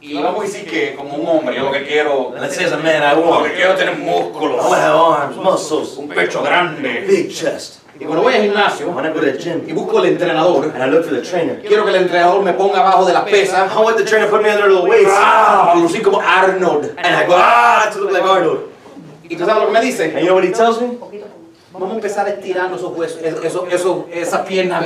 Y 0.00 0.14
vamos 0.14 0.40
a 0.40 0.42
decir 0.44 0.68
que 0.68 0.96
como 0.96 1.14
un 1.14 1.26
hombre, 1.28 1.54
yo 1.54 1.64
lo 1.66 1.70
que 1.70 1.84
quiero, 1.86 2.34
let's 2.40 2.56
say 2.56 2.64
as 2.64 2.72
a 2.72 2.76
man, 2.78 3.02
I 3.04 3.14
lo 3.14 3.28
want, 3.28 3.46
que 3.46 3.54
quiero 3.54 3.76
tener 3.76 3.94
I 3.94 4.02
músculos, 4.02 4.56
want 4.64 4.70
to 4.70 4.74
have 4.80 4.96
arms, 4.96 5.36
muscles, 5.36 5.96
un 5.96 6.08
pecho 6.08 6.42
grande. 6.42 7.04
big 7.06 7.30
chest. 7.30 7.81
Y 8.02 8.04
cuando 8.04 8.24
voy 8.24 8.34
al 8.34 8.42
gimnasio 8.42 8.90
When 8.90 9.06
I 9.06 9.10
go 9.10 9.20
to 9.20 9.26
the 9.26 9.38
y 9.38 9.38
gym 9.38 9.74
busco 9.76 10.00
el 10.00 10.06
entrenador, 10.06 10.72
and 10.74 10.82
I 10.82 10.86
look 10.90 11.04
for 11.04 11.14
the 11.14 11.22
trainer, 11.22 11.62
quiero 11.62 11.84
que 11.84 11.90
el 11.90 12.02
entrenador 12.02 12.42
me 12.42 12.52
ponga 12.52 12.80
abajo 12.80 13.04
de 13.04 13.12
la 13.12 13.24
pesa. 13.24 13.70
I 13.72 13.80
want 13.80 13.96
the 13.96 14.04
trainer 14.04 14.26
to 14.26 14.32
put 14.32 14.42
me 14.42 14.50
under 14.50 14.68
the 14.68 14.82
weights. 14.82 15.12
¡Ah! 15.12 15.74
Lucir 15.76 16.02
como 16.02 16.18
Arnold. 16.20 16.96
And 16.98 17.14
I 17.14 17.26
go, 17.26 17.34
ah, 17.36 17.88
to 17.92 18.00
look 18.00 18.10
like 18.10 18.24
Arnold. 18.24 18.72
¿Y 19.28 19.36
tú 19.36 19.46
sabes 19.46 19.62
lo 19.62 19.66
que 19.66 19.72
me 19.72 19.80
dice? 19.80 20.04
And 20.06 20.18
you 20.18 20.26
know 20.26 20.34
what 20.34 20.42
he 20.44 20.50
tells 20.50 20.80
me? 20.80 20.98
Vamos 21.72 21.92
a 21.92 21.94
empezar 21.94 22.28
estirando 22.28 22.76
esos 22.76 22.94
huesos, 22.94 23.18
eso, 23.22 23.66
eso, 23.70 24.06
esa 24.12 24.44
pierna 24.44 24.82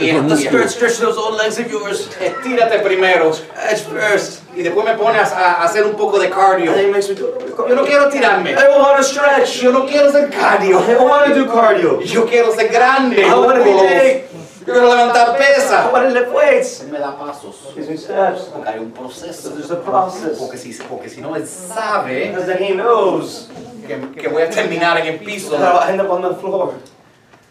those 1.01 1.19
old 1.19 1.37
legs 1.37 1.59
of 1.59 1.69
yours. 1.69 2.09
Estírate 2.21 2.79
primero 2.79 3.33
first. 3.33 4.43
y 4.55 4.63
después 4.63 4.87
me 4.87 4.95
pones 4.95 5.33
a, 5.33 5.55
a 5.55 5.65
hacer 5.65 5.85
un 5.85 5.97
poco 5.97 6.19
de 6.19 6.31
cardio. 6.31 6.73
Yo 6.77 7.75
no 7.75 7.85
quiero 7.85 8.09
tirarme. 8.09 8.53
I 8.53 8.55
don't 8.55 8.81
want 8.81 8.99
to 8.99 9.03
stretch. 9.03 9.61
Yo 9.63 9.73
no 9.73 9.85
quiero 9.85 10.13
ser 10.13 10.31
cardio. 10.31 10.81
I 10.81 10.95
don't 10.95 11.11
want 11.11 11.27
to 11.27 11.35
do 11.35 11.47
cardio. 11.47 12.01
Yo 12.03 12.25
quiero 12.25 12.55
ser 12.55 12.69
grande. 12.69 13.21
I 13.21 13.35
want 13.35 13.59
to 13.59 13.65
be 13.65 13.71
músculos. 13.71 14.36
Big. 14.67 14.75
Yo 14.75 14.81
quiero 14.81 14.89
levantar 14.95 15.37
pesa. 15.37 15.91
want 15.93 16.09
to 16.09 16.11
lift 16.13 16.33
weights. 16.33 16.81
Él 16.83 16.91
me 16.91 16.99
da 16.99 17.17
pasos. 17.17 17.73
Gives 17.75 17.89
me 17.89 17.97
steps. 17.97 18.51
Porque 18.53 18.69
hay 18.69 18.79
un 18.79 18.91
proceso. 18.91 19.51
So 19.51 19.55
there's 19.55 19.71
a 19.71 19.77
process. 19.77 20.39
Porque 20.39 20.59
si, 20.59 20.73
porque 20.75 21.09
si 21.09 21.21
no, 21.21 21.37
él 21.37 21.47
sabe 21.47 22.29
Because 22.29 22.47
then 22.47 22.63
he 22.63 22.75
knows 22.75 23.49
que, 23.87 24.21
que 24.21 24.29
voy 24.29 24.43
a 24.43 24.51
terminar 24.51 24.99
en 24.99 25.07
el 25.07 25.19
piso. 25.19 25.51
that 25.53 25.63
I'll 25.63 25.89
end 25.89 26.01
up 26.01 26.11
on 26.11 26.23
the 26.23 26.35
floor. 26.35 26.75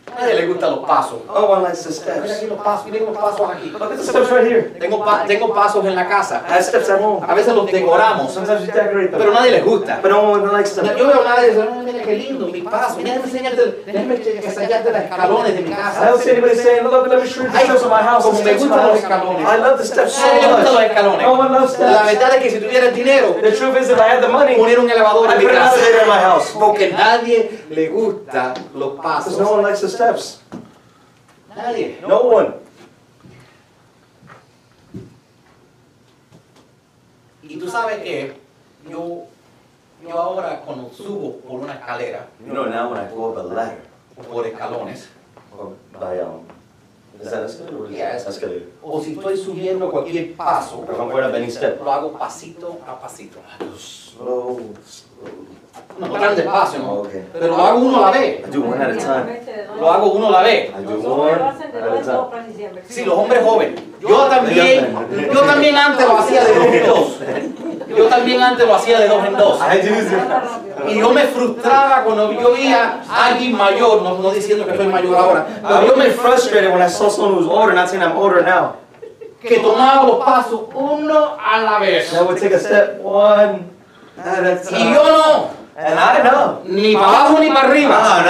A 0.07 0.21
nadie 0.21 0.35
le 0.35 0.45
gustan 0.47 0.71
los 0.71 0.85
pasos. 0.85 1.17
No 1.27 1.45
one 1.47 1.63
likes 1.63 1.83
the 1.83 1.89
Mira 1.89 2.23
aquí 2.23 2.29
steps. 2.35 2.49
los 2.49 2.61
pasos, 2.61 2.85
miren 2.85 3.05
los 3.07 3.17
pasos 3.17 3.49
aquí. 3.51 3.69
Look 3.71 3.81
at 3.83 3.89
the 3.97 4.03
steps 4.03 4.29
right 4.31 4.45
here. 4.47 4.61
Tengo, 4.79 5.03
pa- 5.03 5.25
tengo 5.25 5.51
pasos 5.53 5.83
en 5.83 5.95
la 5.95 6.07
casa. 6.07 6.43
I 6.47 6.53
have 6.53 6.63
steps 6.63 6.89
at 6.89 7.01
home. 7.01 7.25
A 7.27 7.33
veces 7.33 7.53
los 7.55 7.65
decoramos, 7.71 8.31
Sometimes 8.31 8.61
you 8.67 8.71
decorate 8.71 9.09
pero 9.11 9.25
them. 9.25 9.33
nadie 9.33 9.51
les 9.51 9.65
gusta. 9.65 9.99
But 10.01 10.11
no 10.11 10.21
one 10.31 10.47
likes 10.53 10.69
them. 10.75 10.85
Yo 10.95 11.07
veo 11.07 11.21
a 11.21 11.23
nadie 11.25 11.47
y 11.47 11.49
dice, 11.55 11.67
"Ah, 11.69 11.81
mira 11.83 12.03
qué 12.03 12.13
lindo, 12.15 12.47
mi 12.47 12.61
paso. 12.61 12.97
Mira, 12.97 13.13
déjame 13.13 13.25
enseñarte, 13.25 14.91
los 14.91 15.01
escalones 15.01 15.53
de 15.55 15.61
mi 15.63 15.69
I 15.71 15.73
casa. 15.73 16.05
don't 16.05 16.21
see 16.21 16.31
anybody 16.31 16.55
saying, 16.55 16.83
look, 16.83 17.07
let 17.07 17.19
me 17.21 17.27
show 17.27 17.43
you 17.43 17.49
the 17.51 17.59
steps 17.59 17.81
of 17.83 17.89
my 17.91 18.03
house. 18.03 18.23
como 18.23 18.37
me 18.37 18.41
steps 18.45 18.61
gustan 18.61 18.87
los 18.87 18.97
escalones. 18.99 19.41
I 19.41 19.57
love 19.57 19.77
the 19.79 19.85
steps 19.85 20.13
so 20.13 20.21
Nadie 20.27 20.41
le 20.41 20.47
gustan 20.47 20.63
los 20.65 20.73
much. 20.75 20.83
escalones. 20.83 21.21
No 21.25 21.33
one 21.33 21.49
loves 21.49 21.79
La 21.79 21.89
steps. 22.03 22.05
verdad 22.19 22.35
es 22.35 22.43
que 22.43 22.49
si 22.51 22.59
tuviera 22.59 22.85
el 22.87 22.93
dinero, 22.95 23.35
The 23.41 23.51
truth 23.51 23.75
is, 23.81 23.89
if 23.89 23.97
I 23.99 24.03
had 24.15 24.21
the 24.21 24.27
money, 24.29 24.55
poner 24.55 24.79
un 24.79 24.89
elevador 24.89 25.31
en 25.31 25.39
mi 25.39 25.45
casa. 25.45 25.75
elevator 25.75 26.03
in 26.03 26.07
my 26.07 26.19
house. 26.23 26.51
Porque 26.57 26.91
nadie 26.91 27.64
le 27.69 27.89
gusta 27.89 28.53
los 28.73 28.93
Because 28.95 29.37
no 29.37 29.45
pasos. 29.47 29.51
one 29.51 29.63
likes 29.63 29.81
the 29.81 29.89
steps. 29.89 30.41
Nadie. 31.55 31.97
No 32.07 32.19
one. 32.21 32.53
Y 37.43 37.57
tú 37.57 37.69
sabes 37.69 37.99
que 37.99 38.33
yo, 38.89 39.23
yo 40.03 40.11
ahora 40.19 40.61
cuando 40.61 40.89
subo 40.91 41.37
por 41.39 41.61
una 41.61 41.73
escalera, 41.73 42.27
You 42.45 42.53
know, 42.53 42.65
now 42.65 42.91
when 42.91 42.99
I 42.99 43.09
go 43.13 43.31
up 43.31 43.37
a 43.37 43.43
ladder, 43.43 43.81
por 44.29 44.45
escalones, 44.45 45.07
or 45.57 45.73
by, 45.93 46.19
um, 46.19 46.41
is 47.21 47.31
that 47.31 47.43
escalator 47.43 47.77
or 47.77 47.85
is 47.87 47.91
Yeah, 47.97 48.15
it's- 48.15 48.27
escalator? 48.27 48.67
o 48.83 49.01
si 49.01 49.13
estoy 49.13 49.37
subiendo 49.37 49.89
cualquier 49.91 50.35
paso, 50.35 50.79
Or 50.79 50.93
if 50.93 50.99
I'm 50.99 51.09
going 51.09 51.23
up 51.25 51.33
any 51.35 51.49
step, 51.49 51.81
lo 51.83 51.91
hago 51.91 52.11
pasito 52.17 52.79
a 52.87 52.99
pasito. 52.99 53.39
I 53.39 53.63
go 53.63 53.75
slow, 53.77 54.59
slow. 54.85 55.55
No 55.99 56.07
tan 56.19 56.35
despacio, 56.35 56.79
¿no? 56.79 56.93
Okay. 57.01 57.23
Pero 57.33 57.47
lo 57.47 57.65
hago 57.65 57.79
uno 57.79 57.97
a 57.97 58.11
la 58.11 58.11
vez. 58.17 58.39
I 58.47 58.49
do 58.51 58.61
one 58.63 58.81
at 58.81 58.91
a 58.91 58.97
time. 58.97 59.39
Lo 59.79 59.91
hago 59.91 60.11
uno 60.13 60.27
a 60.27 60.31
la 60.31 60.41
vez. 60.43 60.69
I 60.69 60.83
do 60.83 60.99
one 61.01 61.31
at 61.31 61.41
a 61.41 62.01
time. 62.03 62.83
Sí, 62.89 63.03
los 63.05 63.17
hombres 63.17 63.43
jóvenes. 63.43 63.81
Yo 64.01 64.25
también, 64.27 64.93
yo 65.33 65.41
también 65.41 65.75
antes 65.75 66.05
lo 66.07 66.17
hacía 66.17 66.43
de 66.43 66.77
en 66.79 66.85
dos. 66.87 67.19
Yo 67.87 68.05
también 68.07 68.41
antes 68.41 68.65
lo 68.65 68.75
hacía 68.75 68.99
de 68.99 69.07
dos 69.07 69.25
en 69.25 69.37
dos. 69.37 69.59
I 69.61 69.77
do 69.81 69.95
that. 70.09 70.89
Y 70.89 70.99
yo 70.99 71.11
me 71.11 71.23
frustraba 71.23 72.03
cuando 72.03 72.31
yo 72.31 72.53
veía 72.53 73.01
a 73.09 73.25
alguien 73.27 73.55
mayor, 73.57 74.01
no, 74.01 74.17
no 74.17 74.31
diciendo 74.31 74.65
que 74.65 74.75
soy 74.75 74.87
mayor 74.87 75.15
ahora, 75.15 75.45
pero 75.61 75.87
yo 75.87 75.95
me 75.95 76.05
when 76.69 76.81
I 76.81 76.89
saw 76.89 77.09
someone 77.09 77.35
who's 77.35 77.47
older, 77.47 77.73
not 77.73 77.89
saying 77.89 78.03
I'm 78.03 78.17
older 78.17 78.43
now. 78.43 78.75
que 79.41 79.59
tomaba 79.59 80.03
los 80.03 80.25
pasos 80.25 80.61
uno 80.73 81.37
a 81.39 81.57
la 81.61 81.79
vez. 81.79 82.11
And 82.11 82.19
I 82.19 82.23
would 82.23 82.39
take 82.39 82.53
a 82.53 82.59
step 82.59 82.99
one 83.01 83.69
Y 84.71 84.93
yo 84.93 85.03
no, 85.03 85.49
And 85.77 85.99
I 85.99 86.23
know. 86.23 86.61
ni 86.63 86.95
para 86.95 87.07
abajo 87.07 87.39
ni 87.39 87.49
para 87.51 87.67
arriba. 87.67 88.23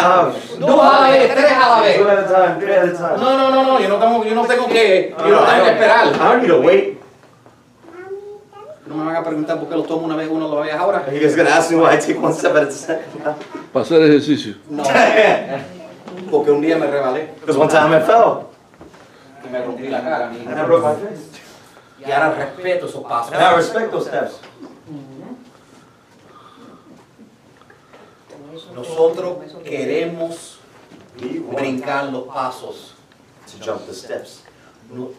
No, 0.60 0.68
no. 0.68 0.68
Dos 0.68 0.82
a 0.84 1.02
la 1.02 1.10
vez, 1.12 1.32
tres 1.32 1.52
a 1.52 1.70
la 1.70 1.76
Two 1.76 1.84
vez. 1.84 2.18
at 2.18 2.20
a 2.20 2.34
time, 2.34 2.60
three 2.60 2.74
at 2.74 2.86
a 2.86 2.94
time. 2.94 3.18
No, 3.22 3.38
no, 3.38 3.52
no, 3.52 3.64
no, 3.64 3.80
yo 3.80 3.88
no 3.88 3.98
tengo, 3.98 4.24
yo 4.26 4.34
no 4.36 4.46
tengo 4.46 4.68
que, 4.68 5.16
yo 5.18 5.26
no 5.30 5.42
I 5.44 5.46
tengo 5.46 5.52
que 5.52 5.60
don't, 5.60 5.68
esperar. 5.70 6.08
I 6.08 6.18
don't 6.18 6.42
need 6.42 6.48
to 6.48 6.62
wait. 6.62 6.98
No 8.96 9.04
me 9.04 9.12
van 9.12 9.16
a 9.18 9.24
preguntar 9.24 9.60
por 9.60 9.68
qué 9.68 9.76
lo 9.76 9.84
tomo 9.84 10.06
una 10.06 10.16
vez 10.16 10.30
uno 10.32 10.48
la 10.54 10.62
vez 10.62 10.74
ahora. 10.74 11.00
Are 11.00 11.14
you 11.14 11.20
guys 11.20 11.36
gonna 11.36 11.54
ask 11.54 11.70
me 11.70 11.76
why 11.78 11.96
I 11.96 11.98
take 12.00 12.18
one 12.18 12.34
step 12.34 12.56
at 12.56 12.64
a 12.64 12.68
time? 12.70 13.36
Para 13.74 13.84
hacer 13.86 14.02
ejercicio. 14.04 14.56
No, 14.70 14.84
porque 16.32 16.52
un 16.52 16.62
día 16.62 16.78
me 16.78 16.88
rebalé 16.88 17.30
Because 17.42 17.58
one 17.58 17.70
time 17.70 17.94
I 17.98 18.02
fell 18.02 18.48
y 19.46 19.50
me 19.52 19.60
rompí 19.62 19.90
la 19.90 20.02
cara. 20.02 20.30
mi- 20.30 20.46
and 20.46 20.58
I 20.60 20.64
broke 20.64 20.84
my 20.84 20.96
face. 20.96 21.42
Y 22.00 22.12
ahora 22.12 22.32
respeto 22.36 22.86
esos 22.88 23.04
pasos. 23.04 23.34
And 23.34 23.44
I 23.44 23.56
respect 23.58 23.92
those 23.92 24.08
steps. 24.08 24.40
Nosotros 28.74 29.38
queremos 29.64 30.60
We 31.22 31.40
want 31.40 31.58
brincar 31.60 32.06
los 32.12 32.24
pasos, 32.28 32.94
to 33.52 33.64
jump 33.64 33.86
the 33.88 33.94
steps. 33.94 34.44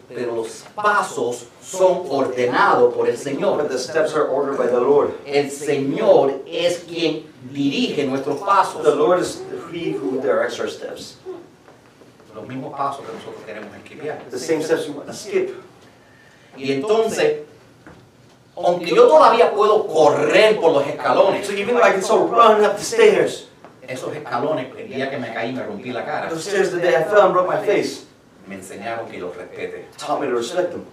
Pero 0.07 0.35
los 0.35 0.63
pasos 0.75 1.45
son 1.61 2.03
ordenados 2.09 2.93
por 2.93 3.07
el 3.07 3.17
Señor. 3.17 3.67
The 3.67 3.77
steps 3.77 4.13
are 4.13 4.27
ordered 4.27 4.57
by 4.57 4.67
the 4.67 4.79
Lord. 4.79 5.11
El 5.25 5.51
Señor 5.51 6.41
es 6.47 6.79
quien 6.87 7.25
dirige 7.51 8.05
nuestros 8.05 8.39
The 8.39 8.45
pasos. 8.45 8.95
Lord 8.97 9.19
is 9.19 9.43
He 9.71 9.91
who 9.91 10.21
directs 10.21 10.59
our 10.59 10.69
steps. 10.69 11.17
Los 12.33 12.47
mismos 12.47 12.77
pasos 12.77 13.05
que 13.05 13.13
nosotros 13.13 13.43
queremos 13.45 13.75
esquivar. 13.75 14.19
The 14.29 14.39
same 14.39 14.63
steps 14.63 14.87
we 14.87 14.93
want 14.93 15.07
to 15.07 15.13
skip. 15.13 15.55
Y 16.55 16.71
entonces, 16.71 17.43
aunque 18.55 18.87
yo 18.87 19.07
todavía 19.07 19.51
puedo 19.51 19.85
correr 19.85 20.59
por 20.59 20.71
los 20.71 20.87
escalones, 20.87 21.45
So 21.45 21.53
even 21.53 21.75
though 21.75 21.83
I 21.83 21.91
can 21.91 22.01
still 22.01 22.27
run 22.27 22.63
up 22.63 22.77
the 22.77 22.83
stairs, 22.83 23.49
esos 23.87 24.15
escalones, 24.15 24.67
el 24.77 24.87
día 24.87 25.09
que 25.09 25.17
me 25.17 25.33
caí 25.33 25.53
me 25.53 25.63
rompí 25.63 25.91
la 25.91 26.03
cara, 26.03 26.29
those 26.29 26.49
stairs 26.49 26.71
the 26.71 26.79
day 26.79 26.95
I 26.95 27.03
fell 27.03 27.25
and 27.25 27.33
broke 27.33 27.47
my 27.47 27.63
face 27.63 28.05
me 28.47 28.55
enseñaron 28.55 29.07
que 29.09 29.17
los 29.19 29.35
respete. 29.35 29.85
taught 29.97 30.19
me 30.21 30.27
to 30.27 30.35
respect 30.35 30.71
them. 30.71 30.85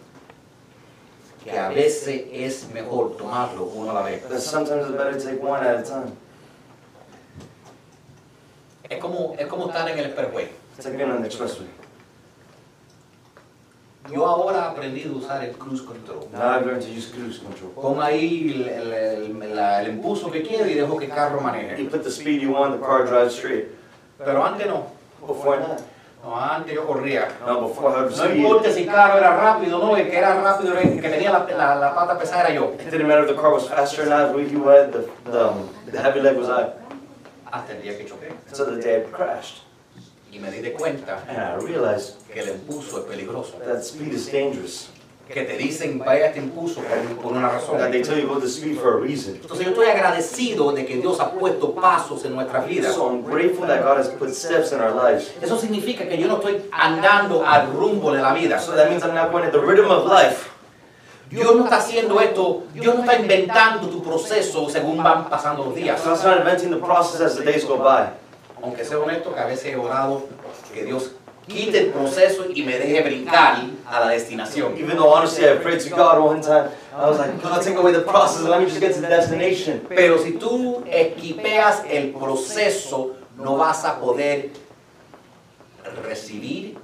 Que 1.42 1.50
a 1.58 1.68
veces 1.68 2.22
es 2.32 2.68
mejor 2.72 3.16
tomarlo 3.16 3.64
uno 3.64 3.90
a 3.90 3.94
la 3.94 4.02
vez. 4.02 4.22
That 4.28 4.40
sometimes 4.40 4.86
it's 4.88 4.96
better 4.96 5.12
to 5.12 5.20
take 5.22 5.42
one 5.42 5.60
at 5.66 5.78
a 5.78 5.82
time. 5.82 6.12
Es 8.88 8.98
como, 8.98 9.34
es 9.38 9.46
como 9.46 9.68
estar 9.68 9.88
en 9.88 9.98
el 9.98 10.06
expressway. 10.06 10.48
It's 10.76 10.84
like 10.86 10.96
being 10.96 11.10
on 11.10 11.22
the 11.22 11.28
expressway. 11.28 11.66
Yo 14.12 14.26
ahora 14.26 14.58
he 14.58 14.70
aprendido 14.76 15.14
a 15.14 15.16
usar 15.18 15.44
el 15.44 15.52
cruise 15.56 15.80
control. 15.82 16.28
Now 16.32 16.50
I've 16.58 16.66
learned 16.66 16.82
to 16.82 16.90
use 16.90 17.10
cruise 17.10 17.38
control. 17.38 17.70
Pongo 17.72 18.02
ahí 18.02 18.52
el, 18.54 18.68
el, 18.68 18.92
el- 18.92 19.56
la- 19.56 19.80
el 19.80 19.88
impulso 19.88 20.30
que 20.30 20.42
quiero 20.42 20.66
y 20.68 20.74
dejo 20.74 20.98
que 20.98 21.06
el 21.06 21.10
carro 21.10 21.38
You 21.38 21.44
maneje. 21.44 21.84
put 21.90 22.02
the 22.04 22.10
speed 22.10 22.42
you 22.42 22.52
want, 22.52 22.78
the 22.78 22.86
car 22.86 23.06
drives 23.06 23.34
straight. 23.34 23.68
Pero 24.18 24.44
antes 24.44 24.66
no. 24.66 24.92
Before 25.26 25.58
that. 25.58 25.80
No, 26.24 26.40
antes 26.40 26.72
yo 26.74 26.86
corría. 26.86 27.28
No, 27.46 27.52
I 27.52 27.60
would 27.60 28.16
No 28.16 28.34
importa 28.34 28.72
si 28.72 28.82
el 28.82 28.86
carro 28.86 29.18
era 29.18 29.36
rápido 29.36 29.78
o 29.78 29.86
no, 29.86 29.96
el 29.96 30.08
que 30.08 30.16
era 30.16 30.40
rápido, 30.40 30.78
el 30.78 30.98
que 31.00 31.08
tenía 31.10 31.30
la, 31.30 31.46
la, 31.54 31.74
la 31.74 31.94
pata 31.94 32.18
pesada 32.18 32.44
era 32.46 32.54
yo. 32.54 32.72
It 32.80 32.90
didn't 32.90 33.06
matter 33.06 33.24
if 33.24 33.28
the 33.28 33.34
car 33.34 33.52
was 33.52 33.68
faster 33.68 34.04
or 34.04 34.06
not, 34.06 34.32
who 34.32 34.40
you 34.40 34.66
had, 34.66 34.90
the, 34.90 35.06
the, 35.30 35.50
um, 35.50 35.68
the 35.90 36.00
heavy 36.00 36.20
leg 36.20 36.36
was 36.38 36.48
I. 36.48 36.70
Hasta 37.52 37.74
el 37.74 37.82
día 37.82 37.98
que 37.98 38.06
choqué. 38.06 38.32
Until 38.48 38.74
the 38.74 38.80
day 38.80 39.02
I 39.02 39.10
crashed. 39.10 39.60
Y 40.32 40.38
me 40.38 40.50
di 40.50 40.62
de 40.62 40.72
cuenta 40.72 41.22
And 41.28 41.38
I 41.38 41.56
realized 41.64 42.14
que 42.32 42.40
el 42.40 42.48
impulso 42.48 42.98
es 43.00 43.04
peligroso. 43.04 43.58
that 43.64 43.84
speed 43.84 44.14
is 44.14 44.26
dangerous. 44.26 44.88
Que 45.28 45.42
te 45.42 45.56
dicen 45.56 45.98
vaya 45.98 46.26
este 46.26 46.38
impulso 46.38 46.82
por, 47.22 47.32
una 47.32 47.48
razón. 47.48 47.78
That 47.78 47.90
they 47.90 48.02
tell 48.02 48.18
you 48.18 48.26
about 48.28 48.42
the 48.42 48.48
speed 48.48 48.76
for 48.76 48.98
a 48.98 49.00
reason. 49.00 49.36
Entonces 49.36 49.64
yo 49.64 49.72
estoy 49.72 49.86
agradecido 49.86 50.72
de 50.72 50.84
que 50.84 50.96
Dios 50.96 51.18
ha 51.18 51.30
puesto 51.32 51.74
pasos 51.74 52.24
en 52.24 52.34
nuestras 52.34 52.66
vidas. 52.66 52.94
So 52.94 53.08
I'm 53.08 53.22
grateful 53.24 53.66
that 53.66 53.82
God 53.82 53.98
has 53.98 54.08
put 54.08 54.30
steps 54.34 54.72
in 54.72 54.80
our 54.80 54.92
lives. 54.92 55.32
Eso 55.40 55.58
significa 55.58 56.06
que 56.06 56.18
yo 56.18 56.28
no 56.28 56.36
estoy 56.36 56.62
andando 56.70 57.44
al 57.46 57.72
rumbo 57.72 58.12
de 58.12 58.20
la 58.20 58.34
vida. 58.34 58.60
So 58.60 58.76
that 58.76 58.90
means 58.90 59.02
I'm 59.02 59.14
not 59.14 59.32
going 59.32 59.44
at 59.44 59.52
the 59.52 59.60
rhythm 59.60 59.90
of 59.90 60.06
life. 60.06 60.50
Dios 61.30 61.56
no 61.56 61.64
está 61.64 61.78
haciendo 61.78 62.20
esto, 62.20 62.64
Dios 62.74 62.94
no 62.94 63.00
está 63.00 63.18
inventando 63.18 63.88
tu 63.88 64.02
proceso 64.02 64.68
según 64.68 65.02
van 65.02 65.28
pasando 65.28 65.64
los 65.64 65.74
días. 65.74 66.00
I'm 66.04 66.22
not 66.22 66.38
inventing 66.38 66.70
the 66.70 66.76
process 66.76 67.20
as 67.20 67.36
the 67.36 67.44
days 67.44 67.64
go 67.64 67.78
by. 67.78 68.10
Aunque 68.62 68.84
sea 68.84 68.98
honesto 68.98 69.34
que 69.34 69.40
a 69.40 69.46
veces 69.46 69.72
he 69.72 69.76
orado 69.76 70.28
que 70.72 70.84
Dios 70.84 71.12
quite 71.46 71.78
el 71.78 71.86
proceso 71.90 72.46
y 72.52 72.62
me 72.62 72.78
deje 72.78 73.02
brincar 73.02 73.64
a 73.86 74.00
la 74.00 74.08
destinación. 74.08 74.76
Even 74.78 74.96
though 74.96 75.12
honestly 75.12 75.44
I 75.44 75.56
prayed 75.56 75.80
to 75.80 75.90
God 75.90 76.18
one 76.18 76.40
time, 76.40 76.70
I 76.96 77.08
was 77.08 77.18
like, 77.18 77.40
God, 77.42 77.62
take 77.62 77.76
away 77.76 77.92
the 77.92 78.02
process 78.02 78.40
and 78.40 78.50
let 78.50 78.60
me 78.60 78.66
just 78.66 78.80
get 78.80 78.94
to 78.94 79.00
the 79.00 79.08
destination. 79.08 79.80
Pero 79.88 80.18
si 80.18 80.32
tú 80.32 80.84
equipeas 80.86 81.84
el 81.88 82.12
proceso, 82.12 83.16
no 83.36 83.56
vas 83.56 83.84
a 83.84 83.98
poder 84.00 84.50
recibir 86.06 86.76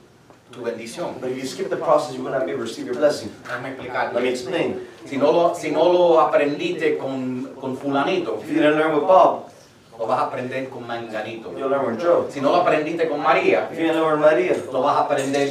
tu 0.50 0.62
bendición. 0.62 1.20
But 1.20 1.30
if 1.30 1.38
you 1.38 1.46
skip 1.46 1.70
the 1.70 1.76
process, 1.76 2.14
you 2.14 2.22
will 2.22 2.32
not 2.32 2.44
be 2.44 2.52
able 2.52 2.64
to 2.64 2.68
receive 2.68 2.86
your 2.86 2.96
blessing. 2.96 3.30
Déjame 3.44 3.70
explicar. 3.70 4.12
Let 4.12 4.22
me 4.22 4.28
explain. 4.30 4.86
Si 5.06 5.16
no 5.16 5.30
lo, 5.32 5.54
si 5.54 5.70
no 5.70 5.92
lo 5.92 6.20
aprendiste 6.20 6.98
con, 6.98 7.54
con 7.60 7.76
fulanito, 7.76 8.40
If 8.42 8.48
you 8.48 8.56
didn't 8.56 8.76
learn 8.76 8.94
with 8.94 9.06
Bob, 9.06 9.52
lo 10.00 10.06
vas 10.06 10.18
a 10.18 10.22
aprender 10.24 10.68
con 10.70 10.86
manganito. 10.86 11.52
you'll 11.56 11.68
learn 11.68 11.84
with 11.86 12.00
Joe. 12.00 12.26
Si 12.30 12.40
no 12.40 12.50
lo 12.50 12.62
aprendiste 12.62 13.06
con 13.08 13.20
María, 13.20 13.68
If 13.70 13.78
you 13.78 13.84
didn't 13.86 14.00
learn 14.00 14.18
with 14.20 14.30
Maria, 14.30 14.56
lo 14.72 14.80
vas 14.82 14.96
a 14.96 15.00
aprender 15.00 15.48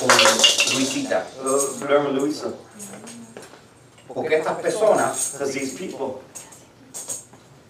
con 0.00 0.08
Luisita. 0.74 1.22
you'll 1.42 1.88
learn 1.88 2.06
with 2.06 2.14
Luisa. 2.20 2.52
Porque 4.12 4.36
estas 4.38 4.56
personas, 4.60 5.32
Because 5.34 5.52
these 5.54 5.78
people, 5.78 6.20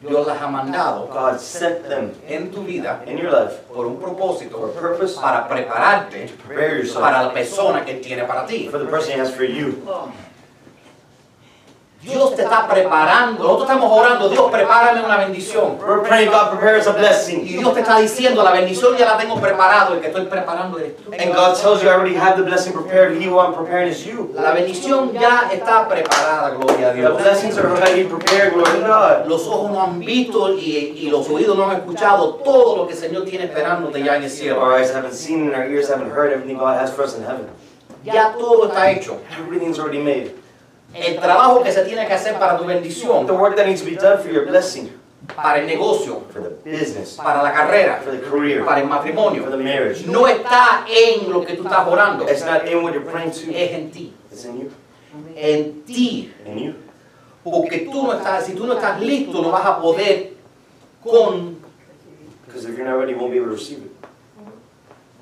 Dios 0.00 0.26
las 0.26 0.40
ha 0.40 0.46
mandado 0.48 1.08
God 1.08 1.38
sent 1.38 1.88
them 1.88 2.12
en 2.28 2.50
tu 2.50 2.62
vida 2.62 3.02
in 3.06 3.18
your 3.18 3.30
life 3.32 3.64
por 3.68 3.86
un 3.86 3.98
for 3.98 4.10
a 4.10 4.12
propósito 4.12 4.72
purpose 4.78 5.16
para 5.18 5.48
prepararte 5.48 6.28
prepare 6.46 6.78
yourself 6.78 7.00
para 7.00 7.22
la 7.22 7.32
persona 7.32 7.84
que 7.84 7.94
tiene 7.94 8.24
para 8.24 8.46
ti. 8.46 8.68
for 8.68 8.78
the 8.78 8.86
person 8.86 9.14
He 9.14 9.20
has 9.20 9.34
for 9.34 9.44
you. 9.44 9.82
Dios 12.06 12.36
te 12.36 12.42
está 12.42 12.68
preparando. 12.68 13.42
Nosotros 13.42 13.68
estamos 13.68 13.90
orando, 13.98 14.28
Dios, 14.28 14.48
prepárame 14.50 15.04
una 15.04 15.16
bendición. 15.16 15.76
We're 15.84 16.06
praying 16.06 16.30
God 16.30 16.50
prepare 16.50 16.78
us 16.78 16.86
a 16.86 16.90
Y 16.90 16.98
blessing. 16.98 17.44
Dios 17.44 17.74
te 17.74 17.80
está 17.80 17.98
diciendo, 17.98 18.44
la 18.44 18.52
bendición 18.52 18.96
ya 18.96 19.06
la 19.06 19.18
tengo 19.18 19.40
preparado, 19.40 19.94
el 19.94 20.00
que 20.00 20.06
estoy 20.06 20.26
preparando 20.26 20.78
eres 20.78 20.96
tú. 20.96 21.10
And 21.12 21.34
God 21.34 21.56
tells 21.60 21.82
you 21.82 21.88
I 21.88 21.94
already 21.94 22.14
have 22.14 22.36
the 22.36 22.44
blessing 22.44 22.72
prepared. 22.72 23.20
He 23.20 23.26
who 23.26 23.40
I'm 23.40 23.54
preparing 23.54 23.88
is 23.88 24.04
you. 24.06 24.30
La 24.34 24.52
bendición 24.52 25.12
ya 25.14 25.50
está 25.52 25.88
preparada, 25.88 26.50
gloria 26.50 26.90
a 26.90 26.92
The 26.92 27.00
Dios. 27.00 27.22
blessings 27.22 27.58
are 27.58 27.68
already 27.68 28.04
prepared, 28.04 28.54
glory 28.54 28.80
to 28.80 28.86
God. 28.86 29.26
Los 29.26 29.46
ojos 29.48 29.72
no 29.72 29.82
han 29.82 29.98
visto 29.98 30.54
y, 30.54 30.94
y 30.96 31.10
los 31.10 31.28
oídos 31.28 31.56
no 31.56 31.68
han 31.68 31.76
escuchado 31.78 32.34
todo 32.44 32.76
lo 32.76 32.86
que 32.86 32.92
el 32.92 32.98
Señor 33.00 33.24
tiene 33.24 33.46
esperándote 33.46 34.00
ya 34.02 34.16
en 34.16 34.22
el 34.22 34.30
cielo. 34.30 34.60
Our 34.62 34.78
eyes 34.78 34.94
haven't 34.94 35.14
seen 35.14 35.48
and 35.48 35.56
our 35.56 35.66
ears 35.68 35.90
haven't 35.90 36.12
heard 36.12 36.32
everything 36.32 36.56
God 36.56 36.78
has 36.80 36.92
for 36.92 37.04
us 37.04 37.16
in 37.16 37.24
heaven. 37.24 37.46
Ya 38.04 38.32
todo 38.38 38.68
está 38.68 38.92
hecho. 38.92 39.18
Everything's 39.36 39.80
already 39.80 39.98
made. 39.98 40.45
El 40.98 41.16
trabajo 41.20 41.62
que 41.62 41.72
se 41.72 41.84
tiene 41.84 42.06
que 42.06 42.14
hacer 42.14 42.38
para 42.38 42.56
tu 42.56 42.64
bendición, 42.64 43.26
The 43.26 43.32
work 43.32 43.56
that 43.56 43.66
needs 43.66 43.80
to 43.82 43.86
be 43.86 43.96
done 43.96 44.18
for 44.18 44.30
your 44.30 44.46
blessing, 44.46 44.90
para 45.34 45.58
el 45.60 45.66
negocio, 45.66 46.22
for 46.32 46.42
the 46.42 46.70
business, 46.70 47.16
para 47.16 47.42
la 47.42 47.52
carrera, 47.52 48.00
for 48.02 48.12
the 48.12 48.20
career, 48.20 48.64
para 48.64 48.80
el 48.80 48.86
for 48.88 48.96
matrimonio, 48.96 49.50
the 49.50 49.56
marriage. 49.56 50.06
no 50.06 50.26
está 50.26 50.84
en 50.88 51.30
lo 51.30 51.44
que 51.44 51.54
tú 51.54 51.64
estás 51.64 51.86
orando, 51.86 52.24
It's 52.28 52.44
not 52.44 52.66
in 52.66 52.82
what 52.82 52.94
you're 52.94 53.04
praying 53.10 53.30
to. 53.32 53.50
es 53.54 53.72
en 53.72 53.90
ti. 53.90 54.14
It's 54.32 54.44
in 54.44 54.60
you. 54.60 54.70
En 55.36 55.82
ti. 55.84 56.32
In 56.46 56.58
you. 56.58 56.74
Porque 57.44 57.88
tú 57.90 58.02
no 58.04 58.12
estás, 58.14 58.46
si 58.46 58.54
tú 58.54 58.66
no 58.66 58.74
estás 58.74 59.00
listo, 59.00 59.40
no 59.42 59.50
vas 59.50 59.66
a 59.66 59.80
poder 59.80 60.32
con, 61.02 61.56
Because 62.46 62.64
if 62.64 62.76
you're 62.76 62.88
not 62.88 62.98
ready, 62.98 63.12
you 63.12 63.18
won't 63.18 63.32
be 63.32 63.38
able 63.38 63.48
to 63.48 63.54
receive 63.54 63.78
it. 63.84 63.90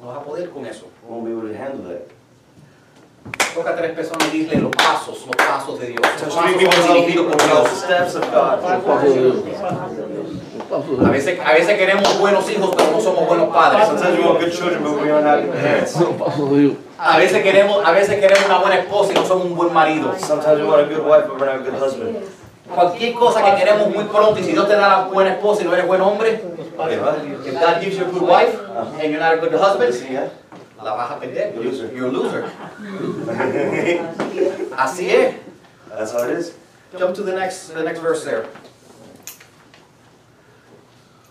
no 0.00 0.08
vas 0.08 0.18
a 0.18 0.24
poder 0.24 0.50
con 0.50 0.64
eso. 0.66 0.86
You 1.02 1.08
won't 1.14 1.24
be 1.24 1.32
able 1.32 1.48
to 1.48 1.54
handle 1.56 1.82
that. 1.88 2.06
Toca 3.54 3.70
a 3.70 3.76
tres 3.76 3.92
personas 3.92 4.28
y 4.34 4.38
dile 4.38 4.56
los 4.56 4.70
pasos, 4.72 5.24
los 5.26 5.36
pasos 5.36 5.78
de 5.78 5.86
Dios. 5.88 6.00
Los 6.02 6.34
pasos 6.34 6.34
son 6.34 6.94
dirigidos 6.96 7.26
por 7.26 7.42
Dios. 7.42 7.84
A 11.06 11.10
veces, 11.10 11.38
a 11.40 11.52
veces 11.52 11.78
queremos 11.78 12.18
buenos 12.18 12.50
hijos, 12.50 12.74
pero 12.76 12.90
no 12.90 13.00
somos 13.00 13.26
buenos 13.26 13.48
padres. 13.48 13.86
Sometimes 13.86 14.18
we 14.18 14.24
want 14.24 14.40
good 14.40 14.52
children, 14.52 14.82
but 14.82 15.00
we 15.00 15.10
are 15.10 15.22
not 15.22 15.40
good 15.42 15.54
parents. 15.54 15.98
Los 16.00 16.14
pasos 16.14 16.50
de 16.50 16.60
Dios. 16.60 16.74
A 16.98 17.18
veces 17.18 17.42
queremos, 17.42 17.84
a 17.86 17.92
veces 17.92 18.20
queremos 18.20 18.44
una 18.46 18.58
buena 18.58 18.76
esposa 18.80 19.12
y 19.12 19.14
no 19.14 19.24
somos 19.24 19.46
un 19.46 19.54
buen 19.56 19.72
marido. 19.72 20.14
Sometimes 20.18 20.58
we 20.58 20.64
want 20.64 20.80
a 20.80 20.84
good 20.84 21.06
wife, 21.06 21.26
but 21.28 21.40
we're 21.40 21.46
not 21.46 21.56
a 21.56 21.70
good 21.70 21.80
husband. 21.80 22.16
Cualquier 22.74 23.14
cosa 23.14 23.42
que 23.44 23.54
queremos 23.56 23.88
muy 23.94 24.04
pronto 24.04 24.40
y 24.40 24.44
si 24.44 24.52
Dios 24.52 24.66
te 24.66 24.74
da 24.74 24.88
la 24.88 25.04
buena 25.04 25.32
esposa 25.34 25.62
y 25.62 25.64
no 25.66 25.74
eres 25.74 25.86
buen 25.86 26.00
hombre, 26.00 26.30
if 26.32 27.54
God 27.60 27.80
gives 27.80 27.96
you 27.98 28.04
a 28.06 28.10
good 28.10 28.22
wife 28.22 28.58
and 29.00 29.10
you're 29.12 29.20
not 29.20 29.34
a 29.34 29.36
good 29.36 29.52
husband, 29.54 29.94
Yeah? 30.10 30.28
La 30.84 30.94
vas 30.94 31.10
a 31.10 31.18
perder. 31.20 31.54
You're 31.54 31.64
a 31.64 31.70
loser. 31.70 31.92
You're 31.94 32.08
a 32.08 32.12
loser. 32.12 32.44
Así 34.76 35.10
es. 35.10 35.36
That's 35.88 36.12
how 36.12 36.24
it 36.28 36.38
is. 36.38 36.56
Jump 36.98 37.14
to 37.16 37.22
the 37.22 37.34
next, 37.34 37.68
the 37.74 37.82
next 37.82 38.00
verse 38.00 38.24
there. 38.24 38.46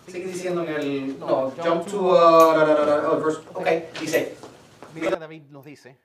Sigue 0.06 0.26
diciendo 0.26 0.62
en 0.62 0.68
el, 0.68 1.18
no, 1.18 1.52
jump 1.62 1.86
to, 1.86 2.10
uh, 2.10 2.54
da, 2.54 2.64
da, 2.66 2.74
da, 2.74 2.84
da, 3.00 3.10
oh, 3.10 3.18
verse, 3.18 3.40
okay, 3.54 3.88
dice, 3.98 4.36
mira 4.94 5.16
David 5.16 5.50
nos 5.50 5.64
dice, 5.64 5.96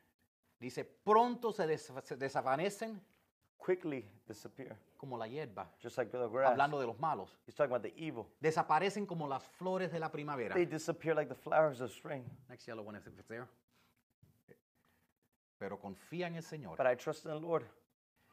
dice, 0.59 0.83
pronto 0.83 1.51
se, 1.51 1.67
des- 1.67 1.91
se 2.05 2.15
desvanecen 2.15 2.99
Quickly 3.57 4.09
disappear, 4.29 4.77
como 4.97 5.17
la 5.17 5.27
hierba, 5.27 5.69
just 5.81 5.97
like 5.97 6.09
the 6.11 6.27
grass. 6.27 6.51
hablando 6.51 6.79
de 6.79 6.87
los 6.87 6.97
malos, 6.99 7.37
He's 7.45 7.55
talking 7.55 7.71
about 7.73 7.83
the 7.83 7.93
evil. 7.97 8.27
desaparecen 8.39 9.05
como 9.05 9.27
las 9.27 9.43
flores 9.43 9.91
de 9.91 9.99
la 9.99 10.09
primavera. 10.09 10.53
They 10.55 10.65
disappear 10.65 11.13
like 11.15 11.27
the 11.27 11.35
flowers 11.35 11.81
of 11.81 11.91
spring. 11.91 12.23
Next 12.47 12.65
yellow 12.67 12.83
one 12.83 12.95
is 12.97 13.05
if 13.07 13.13
it's 13.19 13.27
there. 13.27 13.47
Pero 15.57 15.77
confía 15.77 16.27
en 16.27 16.35
el 16.35 16.43
Señor. 16.43 16.77
But 16.77 16.87
I 16.87 16.95
trust 16.95 17.25
in 17.25 17.31
the 17.31 17.39
Lord. 17.39 17.65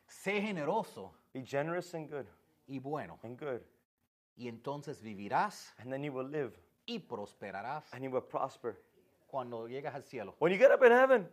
Sé 0.09 0.41
generoso 0.41 1.13
Be 1.35 1.43
generous 1.45 1.93
and 1.95 2.09
good, 2.09 2.27
y 2.69 2.79
bueno, 2.79 3.19
and 3.25 3.37
good. 3.39 3.61
y 4.37 4.47
entonces 4.49 5.03
vivirás 5.03 5.75
And 5.79 5.91
then 5.91 6.03
you 6.05 6.13
will 6.13 6.29
live, 6.31 6.53
y 6.87 7.01
prosperarás 7.01 7.93
and 7.93 8.05
you 8.05 8.11
will 8.11 8.23
prosper. 8.23 8.77
cuando 9.27 9.67
llegas 9.67 9.95
al 9.95 10.03
cielo. 10.05 10.37
When 10.39 10.53
you 10.53 10.59
get 10.59 10.71
up 10.71 10.85
in 10.85 10.93
heaven, 10.93 11.29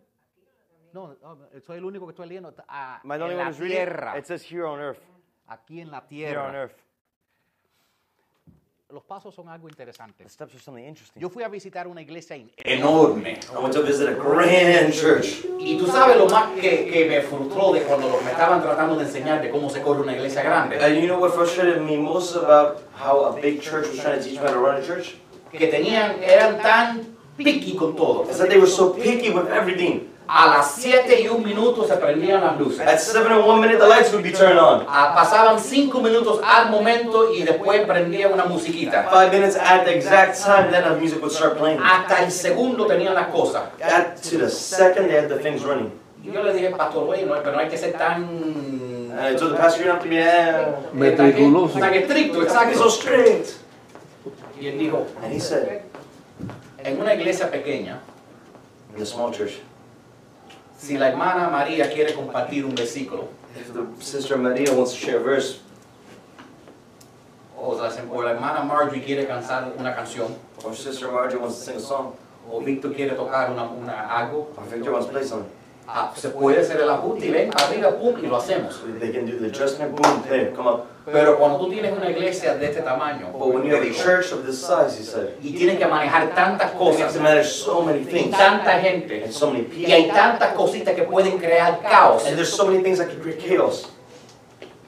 No, 0.94 1.16
no, 1.22 1.38
soy 1.66 1.78
el 1.78 1.86
único 1.86 2.06
que 2.06 2.12
estoy 2.12 2.28
leyendo. 2.28 2.54
ah, 2.68 3.02
only 3.04 3.16
en 3.16 3.22
one 3.24 3.36
la 3.36 3.52
reading. 3.52 3.68
tierra. 3.70 4.18
It 4.18 4.26
says 4.26 4.44
here 4.50 4.64
on 4.66 4.80
earth. 4.80 5.00
Aquí 5.48 5.82
en 5.82 5.90
la 5.92 6.04
Here 6.10 6.38
on 6.38 6.52
tierra. 6.52 6.62
earth. 6.64 6.76
Los 8.90 9.04
pasos 9.04 9.34
son 9.34 9.50
algo 9.50 9.68
interesante. 9.68 10.24
The 10.24 10.30
steps 10.30 10.54
are 10.54 10.62
something 10.62 10.84
interesting. 10.86 11.20
Yo 11.20 11.28
fui 11.30 11.42
a 11.44 11.48
visitar 11.48 11.88
una 11.88 12.02
iglesia 12.04 12.36
en- 12.36 12.52
enorme. 12.58 13.40
I 13.52 13.58
went 13.60 13.74
to 13.74 13.82
visit 13.82 14.08
a 14.08 14.14
grand 14.14 14.94
church. 14.94 15.44
Y 15.60 15.80
tú 15.80 15.88
sabes 15.88 16.16
lo 16.16 16.28
más 16.30 16.52
que, 16.62 16.86
que 16.92 17.06
me 17.10 17.22
frustró 17.22 17.74
de 17.74 17.82
cuando 17.82 18.08
los- 18.08 18.24
me 18.24 18.30
estaban 18.30 18.62
tratando 18.62 18.96
de 18.96 19.06
enseñar 19.06 19.42
de 19.42 19.50
cómo 19.50 19.72
se 19.72 19.82
corre 19.82 20.02
una 20.04 20.14
iglesia 20.14 20.44
grande. 20.44 20.78
And 20.80 20.96
you 21.02 21.08
know 21.08 21.20
what 21.20 21.32
frustrated 21.34 21.82
me 21.82 21.98
most 21.98 22.36
about 22.36 22.84
how 22.96 23.26
a 23.26 23.42
big 23.42 23.62
church 23.62 23.88
was 23.88 23.98
trying 24.00 24.20
to 24.20 24.24
teach 24.24 24.40
me 24.40 24.46
how 24.46 24.54
to 24.54 24.60
run 24.60 24.76
a 24.80 24.86
church? 24.86 25.16
Que 25.52 25.68
tenían, 25.72 26.22
eran 26.22 26.62
tan 26.62 27.18
picky 27.36 27.76
con 27.76 27.96
todo. 27.96 28.30
Is 28.30 28.38
that 28.38 28.50
they 28.50 28.60
were 28.60 28.68
so 28.70 28.94
picky 28.94 29.32
with 29.32 29.48
everything. 29.50 30.08
A 30.28 30.48
las 30.48 30.76
7 30.76 31.22
y 31.22 31.28
un 31.28 31.44
minuto 31.44 31.86
se 31.86 31.96
prendían 31.96 32.42
las 32.42 32.58
luces. 32.58 32.82
At 32.82 33.00
7 33.00 33.32
and 33.32 33.46
1 33.46 33.62
minute, 33.62 33.78
the 33.78 33.88
lights 33.88 34.12
would 34.14 34.24
be 34.24 34.32
turned 34.32 34.58
on. 34.58 34.86
Ah, 34.88 35.14
pasaban 35.16 35.60
5 35.60 36.00
minutos 36.02 36.40
al 36.44 36.70
momento 36.70 37.34
y 37.34 37.44
después 37.44 37.86
prendían 37.86 38.34
una 38.34 38.46
musiquita. 38.46 39.10
Five 39.10 39.32
minutes 39.32 39.58
at 39.58 39.84
the 39.84 39.94
exact 39.94 40.42
time, 40.42 40.72
then 40.72 40.84
the 40.84 41.00
music 41.00 41.22
would 41.22 41.32
start 41.32 41.58
playing. 41.58 41.80
Hasta 41.80 42.24
el 42.24 42.32
segundo 42.32 42.86
tenían 42.86 43.14
las 43.14 43.28
cosas. 43.28 43.64
At 43.82 44.22
to 44.30 44.38
the 44.38 44.50
second, 44.50 45.08
they 45.10 45.18
had 45.18 45.30
the 45.30 45.40
things 45.40 45.64
running. 45.64 45.92
Yo 46.24 46.42
le 46.42 46.54
dije, 46.54 46.70
pastor, 46.76 47.08
oye, 47.10 47.26
no, 47.26 47.36
pero 47.44 47.52
no 47.52 47.60
hay 47.60 47.68
que 47.68 47.78
ser 47.78 47.92
tan... 47.94 48.24
And 49.12 49.20
I 49.20 49.36
told 49.36 49.52
the 49.52 49.58
pastor, 49.58 49.82
you 49.82 49.88
don't 49.88 49.96
have 49.96 50.04
to 50.04 50.10
be 50.10 50.18
eh, 50.18 50.76
Meticuloso. 50.94 51.80
Tan 51.80 51.94
estricto, 51.94 52.40
be 52.40 52.48
so 52.50 52.86
exacto. 52.88 52.90
strict. 52.90 53.58
Y 54.60 54.68
él 54.68 54.80
dijo, 54.80 55.06
And 55.22 55.34
he 55.34 55.40
said, 55.40 55.84
en 56.80 57.00
una 57.02 57.14
iglesia 57.14 57.52
pequeña, 57.52 58.00
in 58.94 59.00
the 59.00 59.06
small 59.06 59.32
church, 59.32 59.60
si 60.84 60.98
la 60.98 61.08
hermana 61.10 61.50
María 61.50 61.90
quiere 61.92 62.14
compartir 62.14 62.66
un 62.66 62.76
versículo, 62.76 63.28
if 63.56 63.72
the 63.74 63.86
sister 64.04 64.38
Maria 64.38 64.74
wants 64.74 64.92
to 64.94 64.98
share 65.00 65.18
a 65.18 65.24
verse, 65.24 65.60
o 67.58 67.72
la, 67.76 67.90
o 68.12 68.22
la 68.22 68.32
hermana 68.32 68.64
Marjorie 68.64 69.02
quiere 69.02 69.26
cantar 69.26 69.74
una 69.80 69.96
canción, 69.96 70.36
Or 70.66 70.74
Sister 70.76 71.10
Marjorie 71.12 71.42
wants 71.42 71.60
to 71.60 71.64
sing 71.66 71.76
a 71.78 71.80
song. 71.80 72.14
o 72.50 72.60
Víctor 72.60 72.94
quiere 72.94 73.16
tocar 73.16 73.52
una, 73.52 73.64
una- 73.70 74.08
algo, 74.10 74.48
Or 74.58 74.64
Victor 74.66 74.92
wants 74.92 75.08
to 75.08 75.14
play 75.14 75.24
something. 75.24 75.50
Ah, 75.88 76.14
se 76.16 76.30
puede 76.30 76.62
hacer 76.62 76.80
el 76.82 76.90
ajuste 76.90 77.26
y 77.28 77.32
ven 77.32 77.52
arriba, 77.54 77.92
pum, 77.98 78.16
y 78.22 78.28
lo 78.28 78.38
hacemos. 78.38 78.82
They 79.00 79.12
can 79.12 79.26
do 79.26 79.38
the 79.38 79.48
adjustment, 79.48 79.96
boom, 79.96 80.24
come 80.56 80.68
up. 80.68 80.86
Pero 81.06 81.38
cuando 81.38 81.60
tú 81.60 81.70
tienes 81.70 81.92
una 81.92 82.10
iglesia 82.10 82.56
de 82.56 82.68
este 82.68 82.82
tamaño, 82.82 83.32
But 83.34 83.48
when 83.54 83.66
you 83.66 83.76
have 83.76 83.84
a 83.84 83.94
church 83.94 84.32
of 84.32 84.46
this 84.46 84.60
size, 84.60 84.98
he 84.98 85.04
said, 85.04 85.36
y 85.42 85.52
tienes 85.52 85.78
que 85.78 85.86
manejar 85.86 86.34
tantas 86.34 86.74
you 86.74 86.80
have 86.80 86.96
cosas, 86.96 87.14
to 87.14 87.20
manage 87.20 87.48
so 87.48 87.82
many 87.82 88.00
y 88.00 88.06
things 88.06 88.38
tanta 88.38 88.80
gente, 88.80 89.24
and 89.24 89.34
so 89.34 89.52
many 89.52 89.68
y 89.76 89.92
hay 89.92 90.08
tantas 90.08 90.54
cositas 90.54 90.96
que 90.96 91.04
pueden 91.04 91.38
crear 91.38 91.82
caos, 91.82 92.26
And 92.26 92.38
there's 92.38 92.54
so 92.54 92.66
many 92.66 92.82
things 92.82 93.00
that 93.00 93.10
can 93.10 93.20
create 93.20 93.40
chaos. 93.40 93.90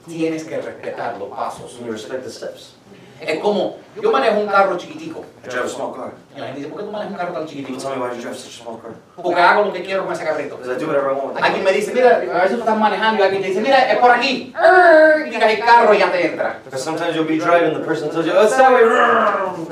tienes 0.06 0.44
que 0.44 0.56
respetar 0.56 1.18
los 1.18 1.28
pasos. 1.30 1.78
You 1.80 1.92
respect 1.92 2.24
the 2.24 2.30
steps. 2.30 2.75
Es 3.20 3.38
como, 3.38 3.78
yo 4.00 4.12
manejo 4.12 4.40
un 4.40 4.46
carro 4.46 4.76
chiquitico, 4.76 5.24
I 5.44 5.48
drive 5.48 5.64
a 5.64 5.68
small 5.68 5.94
car. 5.94 6.10
y 6.36 6.40
la 6.40 6.46
gente 6.46 6.60
dice, 6.60 6.70
¿por 6.70 6.80
qué 6.80 6.86
tú 6.86 6.92
manejas 6.92 7.12
un 7.12 7.18
carro 7.18 7.32
tan 7.32 7.46
People 7.46 7.62
chiquitico? 7.62 7.80
tell 7.80 7.96
me 7.96 8.02
why 8.02 8.14
you 8.14 8.20
drive 8.20 8.36
such 8.36 8.60
a 8.60 8.62
small 8.62 8.78
car. 8.78 8.90
Porque 9.16 9.40
hago 9.40 9.64
lo 9.64 9.72
que 9.72 9.82
quiero 9.82 10.04
con 10.04 10.12
ese 10.12 10.24
carrito. 10.24 10.56
Because 10.56 10.76
I 10.76 10.78
do 10.78 10.86
whatever 10.86 11.10
I 11.10 11.14
want 11.14 11.34
with 11.34 11.42
Alguien 11.42 11.64
me 11.64 11.72
dice, 11.72 11.92
mira, 11.94 12.16
a 12.16 12.42
veces 12.42 12.56
tú 12.56 12.60
estás 12.60 12.76
manejando 12.76 13.22
y 13.22 13.24
alguien 13.24 13.42
te 13.42 13.48
dice, 13.48 13.60
mira, 13.60 13.90
es 13.90 13.98
por 13.98 14.10
aquí. 14.10 14.52
Y 14.52 15.34
el 15.34 15.58
carro 15.60 15.94
y 15.94 15.98
ya 15.98 16.12
te 16.12 16.26
entra. 16.26 16.58
Because 16.64 16.82
sometimes 16.84 17.14
you'll 17.14 17.26
be 17.26 17.38
driving, 17.38 17.72
the 17.72 17.84
person 17.84 18.10
tells 18.10 18.26
you, 18.26 18.32
oh, 18.36 18.44
it's 18.44 18.56
that 18.56 18.72
way. 18.72 18.82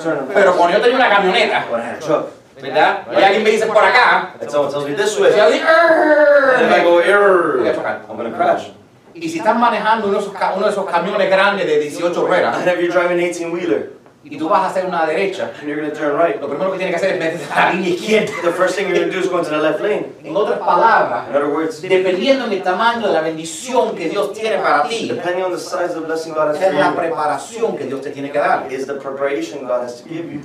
Turn 0.03 0.27
Pero 0.33 0.57
cuando 0.57 0.79
yo 0.79 0.83
tenía 0.83 0.97
una 0.97 1.11
camioneta, 1.11 1.67
When 1.71 1.81
I 1.81 1.85
had 1.85 1.97
a 1.97 2.01
truck, 2.01 2.27
¿verdad? 2.63 3.07
Y 3.13 3.23
alguien 3.23 3.43
me 3.43 3.51
dice 3.51 3.67
por 3.67 3.85
acá, 3.85 4.35
and 4.41 4.51
someone 4.51 4.73
tells 4.73 4.89
me 4.89 4.95
this 4.95 5.19
y 5.19 5.23
way, 5.23 5.37
yo 5.37 5.45
and 5.45 6.63
if 6.63 6.73
I 6.73 6.83
go 6.83 6.99
error. 7.01 7.67
I'm 8.09 8.17
gonna 8.17 8.31
crash. 8.31 8.71
Y 9.15 9.29
si 9.29 9.39
estás 9.39 9.57
manejando 9.57 10.09
uno 10.09 10.19
de 10.19 10.23
esos, 10.25 10.35
ca- 10.35 10.55
uno 10.57 10.67
de 10.67 10.73
esos 10.73 10.85
camiones 10.87 11.31
grandes 11.31 11.67
de 11.67 11.79
18 11.79 12.27
ruedas 12.27 12.57
And 12.57 12.69
if 12.69 12.79
you're 12.81 12.89
driving 12.93 13.19
an 13.19 13.21
18 13.21 13.53
wheeler 13.53 13.93
y 14.27 14.39
tú 14.39 14.49
vas 14.49 14.63
a 14.63 14.67
hacer 14.69 14.87
una 14.87 15.05
derecha, 15.05 15.51
and 15.61 15.69
you're 15.69 15.77
gonna 15.79 15.93
turn 15.93 16.17
right, 16.19 16.41
lo 16.41 16.49
primero 16.49 16.73
que 16.73 16.79
tienes 16.79 16.95
que 16.95 16.97
hacer 16.97 17.13
es 17.13 17.19
meterte 17.19 17.53
a 17.53 17.67
la 17.67 17.73
línea 17.75 17.91
izquierda. 17.91 18.33
the 18.43 18.53
first 18.53 18.75
thing 18.75 18.87
you're 18.89 18.99
gonna 18.99 19.13
do 19.13 19.19
is 19.21 19.29
go 19.29 19.37
into 19.39 19.51
the 19.51 19.59
left 19.59 19.81
lane. 19.83 20.13
En 20.25 20.35
otras 20.35 20.59
palabras, 20.61 21.29
In 21.29 21.37
other 21.37 21.49
words, 21.51 21.83
dependiendo 21.83 22.47
del 22.49 22.63
tamaño 22.63 23.07
de 23.07 23.13
la 23.13 23.21
bendición 23.21 23.95
que 23.95 24.09
Dios 24.09 24.33
tiene 24.33 24.57
para 24.57 24.89
ti, 24.89 25.09
depending 25.11 25.45
on 25.45 25.53
the 25.53 25.59
size 25.59 25.95
of 25.95 26.01
the 26.01 26.07
blessing 26.07 26.33
God 26.33 26.49
has 26.57 26.63
es 26.63 26.75
la 26.75 26.95
preparación 26.95 27.77
que 27.77 27.85
Dios 27.85 28.01
te 28.01 28.11
tiene 28.13 28.31
que 28.33 28.39
dar. 28.39 28.67
you, 28.67 28.75
is 28.75 28.87
the 28.87 28.95
preparation 28.95 29.67
God 29.67 29.83
has 29.85 30.01
to 30.03 30.09
give 30.09 30.33
you. 30.33 30.41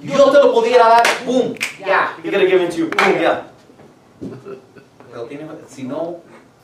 Dios 0.00 0.32
te 0.32 0.38
lo 0.38 0.54
pudiera 0.54 0.88
dar, 0.88 1.02
¡pum! 1.26 1.52
Ya. 1.78 2.16
He 2.24 2.30
it 2.30 2.70
to 2.70 2.76
you. 2.76 2.86
Boom, 2.88 3.20
yeah. 3.20 3.42
Pero 5.12 5.24
tienes- 5.24 5.46
si 5.68 5.82
no 5.82 6.20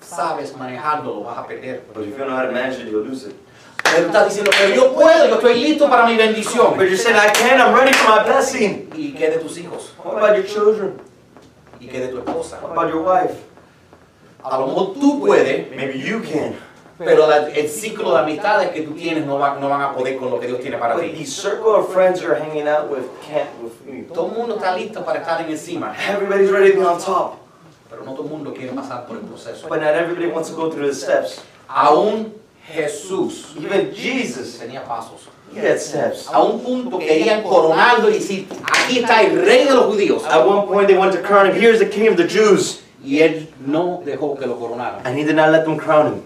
sabes 0.08 0.56
manejarlo, 0.56 1.14
lo 1.14 1.20
vas 1.24 1.38
a 1.38 1.46
perder. 1.46 1.82
But 1.92 2.04
if 2.04 2.10
you 2.10 2.16
don't 2.18 2.28
know 2.28 2.36
how 2.36 2.46
to 2.46 2.52
manage 2.52 2.78
it, 2.80 2.88
you'll 2.90 3.04
lose 3.04 3.24
it. 3.26 3.34
Pero 3.82 4.06
estás 4.08 4.26
diciendo, 4.28 4.50
pero 4.58 4.74
yo 4.74 4.92
puedo, 4.94 5.26
yo 5.28 5.34
estoy 5.36 5.54
listo 5.60 5.88
para 5.88 6.06
mi 6.06 6.16
bendición. 6.16 6.76
But 6.76 6.86
you're 6.88 6.96
saying, 6.96 7.16
I 7.16 7.30
can, 7.32 7.60
I'm 7.60 7.74
ready 7.74 7.92
for 7.92 8.08
my 8.10 8.22
blessing. 8.24 8.90
¿Y 8.96 9.12
qué 9.14 9.30
de 9.30 9.38
tus 9.38 9.56
hijos? 9.58 9.92
What 10.04 10.16
about 10.18 10.36
your 10.36 10.44
children? 10.46 11.00
¿Y 11.80 11.86
qué 11.86 12.00
de 12.00 12.08
tu 12.08 12.18
esposa? 12.18 12.58
What 12.62 12.72
about 12.72 12.88
your 12.92 13.02
wife? 13.02 13.34
A 14.42 14.58
lo 14.58 14.66
mejor 14.68 14.94
tú 14.94 15.20
puedes, 15.20 15.70
Maybe 15.76 15.98
you 15.98 16.20
can. 16.22 16.54
pero 16.98 17.26
la- 17.28 17.48
el 17.48 17.68
ciclo 17.68 18.12
de 18.12 18.18
amistades 18.20 18.70
que 18.70 18.82
tú 18.82 18.92
tienes 18.92 19.26
no, 19.26 19.38
va- 19.38 19.56
no 19.60 19.68
van 19.68 19.82
a 19.82 19.92
poder 19.94 20.16
con 20.16 20.30
lo 20.30 20.38
que 20.40 20.46
Dios 20.46 20.60
tiene 20.60 20.78
para 20.78 20.94
But 20.94 21.02
ti. 21.04 21.26
circle 21.26 21.72
of 21.74 21.92
friends 21.92 22.20
you're 22.22 22.36
hanging 22.36 22.66
out 22.68 22.88
with 22.90 23.04
can't 23.26 23.48
with 23.62 23.72
you. 23.86 24.04
Todo 24.14 24.26
el 24.28 24.32
mundo 24.32 24.56
está 24.56 24.74
listo 24.74 25.04
para 25.04 25.20
estar 25.20 25.40
en 25.42 25.50
encima, 25.50 25.94
Everybody's 26.08 26.50
ready 26.50 26.72
to 26.72 26.78
be 26.80 26.86
on 26.86 26.98
top. 26.98 27.34
Pero 27.96 28.04
no 28.04 28.12
todo 28.14 28.24
el 28.24 28.30
mundo 28.30 28.52
quiere 28.52 28.72
pasar 28.72 29.06
por 29.06 29.16
el 29.16 29.22
proceso. 29.22 29.68
But 29.68 29.80
not 29.80 29.94
everybody 29.94 30.26
wants 30.26 30.50
to 30.50 30.54
go 30.54 30.70
through 30.70 30.86
the 30.86 30.94
steps. 30.94 31.40
Aún 31.66 32.34
Jesús 32.68 33.56
Even 33.56 33.94
Jesus, 33.94 34.58
tenía 34.58 34.84
pasos. 34.84 35.28
he 35.54 35.58
had 35.60 35.80
steps. 35.80 36.28
A 36.30 36.42
un 36.42 36.60
punto 36.60 36.98
querían 36.98 37.42
coronarlo 37.42 38.10
y 38.10 38.14
decir, 38.14 38.46
aquí 38.70 38.98
está 38.98 39.22
el 39.22 39.40
rey 39.40 39.64
de 39.64 39.74
los 39.74 39.86
judíos. 39.86 40.24
At 40.26 40.46
one 40.46 40.66
point, 40.66 40.88
they 40.88 40.96
wanted 40.96 41.16
to 41.16 41.22
crown 41.22 41.46
him. 41.46 41.54
Here's 41.58 41.78
the 41.78 41.86
king 41.86 42.08
of 42.08 42.16
the 42.16 42.26
Jews. 42.26 42.82
Y 43.02 43.20
él 43.20 43.48
no 43.64 44.02
dejó 44.04 44.36
que 44.38 44.46
lo 44.46 44.58
coronaran. 44.58 45.00
And 45.06 45.16
he 45.16 45.24
did 45.24 45.36
not 45.36 45.50
let 45.50 45.64
them 45.64 45.78
crown 45.78 46.06
him. 46.06 46.22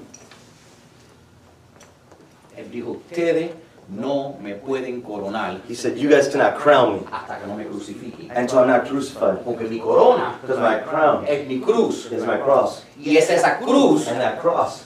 Él 2.56 2.70
dijo, 2.72 3.00
ustedes 3.09 3.52
no 3.90 4.37
me 4.40 4.55
pueden 4.55 5.03
coronar 5.03 5.61
He 5.68 5.74
said, 5.74 5.96
You 5.98 6.09
guys 6.09 6.29
cannot 6.29 6.57
crown 6.59 6.94
me 6.94 7.00
hasta 7.11 7.38
que 7.38 7.46
no 7.46 7.57
me 7.57 7.64
crucifiquen. 7.64 8.31
until 8.37 8.59
I'm 8.61 8.68
not 8.68 8.87
crucified. 8.88 9.44
Porque 9.44 9.68
mi 9.68 9.79
corona 9.81 10.38
Because 10.40 10.59
my 10.61 10.79
crown 10.79 11.24
es 11.26 11.46
mi 11.48 11.59
cruz. 11.61 12.07
is 12.12 12.24
my 12.24 12.38
cross. 12.38 12.85
Y 12.98 13.16
es 13.16 13.29
esa 13.31 13.59
cruz 13.59 14.07
And 14.09 14.20
that 14.20 14.40
cross, 14.40 14.85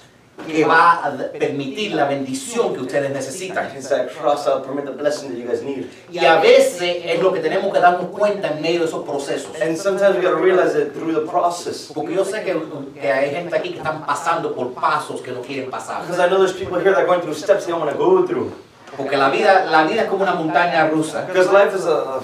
que 0.49 0.65
va 0.65 1.05
a 1.05 1.17
permitir 1.39 1.95
la 1.95 2.07
bendición 2.09 2.75
que 2.75 2.81
ustedes 2.81 3.11
necesitan. 3.13 3.71
it's 3.77 3.89
that 3.89 4.11
cross 4.11 4.45
that'll 4.45 4.63
permit 4.63 4.85
the 4.85 4.91
blessing 4.93 5.31
that 5.31 5.39
you 5.39 5.47
guys 5.47 5.63
need. 5.63 5.89
Y 6.11 6.25
a 6.25 6.41
veces 6.41 7.03
es 7.05 7.21
lo 7.23 7.33
que 7.33 7.41
tenemos 7.41 7.73
que 7.73 7.79
darnos 7.81 8.07
cuenta 8.11 8.49
en 8.49 8.61
medio 8.63 8.81
de 8.81 8.87
esos 8.87 9.05
procesos. 9.05 9.53
And 9.63 9.77
sometimes 9.77 10.17
we 10.17 10.23
gotta 10.23 10.43
realize 10.43 10.75
it 10.75 10.93
through 10.93 11.13
the 11.15 11.27
process. 11.31 11.93
Porque 11.95 12.15
yo 12.15 12.25
sé 12.25 12.43
que, 12.43 12.57
que 13.01 13.13
hay 13.13 13.31
gente 13.31 13.55
aquí 13.55 13.71
que 13.71 13.79
están 13.79 14.05
pasando 14.05 14.55
por 14.55 14.73
pasos 14.75 15.21
que 15.21 15.31
no 15.31 15.41
quieren 15.43 15.71
pasar. 15.71 16.03
Because 16.03 16.19
I 16.19 16.29
know 16.29 16.39
there's 16.39 16.53
people 16.59 16.79
here 16.81 16.91
that 16.93 17.03
are 17.03 17.07
going 17.07 17.21
through 17.21 17.35
steps 17.35 17.67
they 17.67 17.71
don't 17.73 17.81
want 17.81 17.93
to 17.93 17.99
go 17.99 18.27
through. 18.27 18.51
Porque 18.97 19.17
la 19.17 19.29
vida, 19.31 19.65
la 19.67 19.85
vida 19.85 20.03
es 20.03 20.09
como 20.09 20.23
una 20.23 20.35
montaña 20.35 20.89
rusa. 20.89 21.23
Because 21.27 21.51
life 21.53 21.75
is 21.77 21.85
a. 21.87 22.21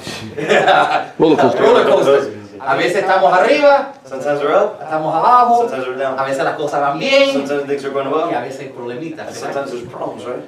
Roller 1.18 1.38
coaster. 1.38 1.60
Roller 1.62 1.86
coaster. 1.86 2.40
A 2.62 2.74
veces 2.76 2.96
estamos 2.96 3.32
arriba, 3.32 3.94
Sometimes 4.04 4.42
we're 4.42 4.54
up, 4.54 4.78
estamos 4.82 5.14
abajo, 5.14 5.62
sometimes 5.62 5.86
we're 5.86 5.94
a 5.94 6.14
down. 6.14 6.26
veces 6.26 6.44
las 6.44 6.56
cosas 6.56 6.80
van 6.80 6.98
bien 6.98 7.32
Sometimes 7.32 7.66
things 7.66 7.84
are 7.86 7.90
going 7.90 8.06
y 8.06 8.10
a 8.10 8.14
well, 8.14 8.42
veces 8.42 8.60
hay 8.60 8.68
problemitas. 8.68 9.34
sometimes 9.34 9.70
there's 9.70 9.88
problems, 9.88 10.26
right? 10.26 10.44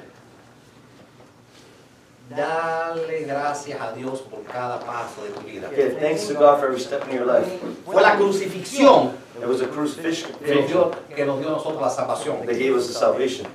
Dale 2.29 3.25
gracias 3.25 3.81
a 3.81 3.91
Dios 3.93 4.21
por 4.21 4.43
cada 4.43 4.79
paso 4.79 5.23
de 5.23 5.31
tu 5.31 5.41
vida. 5.41 5.69
Give 5.75 5.99
thanks 5.99 6.27
to 6.27 6.35
God 6.35 6.59
for 6.59 6.67
every 6.67 6.79
step 6.79 7.03
in 7.09 7.17
your 7.17 7.25
life. 7.25 7.47
Fue 7.83 8.01
la 8.01 8.15
crucifixión 8.15 9.13
It 9.41 9.47
was 9.47 9.61
a 9.61 9.67
crucifixion 9.67 10.31
que 10.37 10.53
nos 10.53 10.67
dio, 10.67 10.91
que 11.15 11.25
nos 11.25 11.39
dio 11.39 11.47
a 11.49 11.51
nosotros 11.53 11.81
la 11.81 11.89
salvación. 11.89 12.45
that 12.45 12.57
gave 12.59 12.75
us 12.75 12.87
the 12.87 12.93
salvation. 12.93 13.47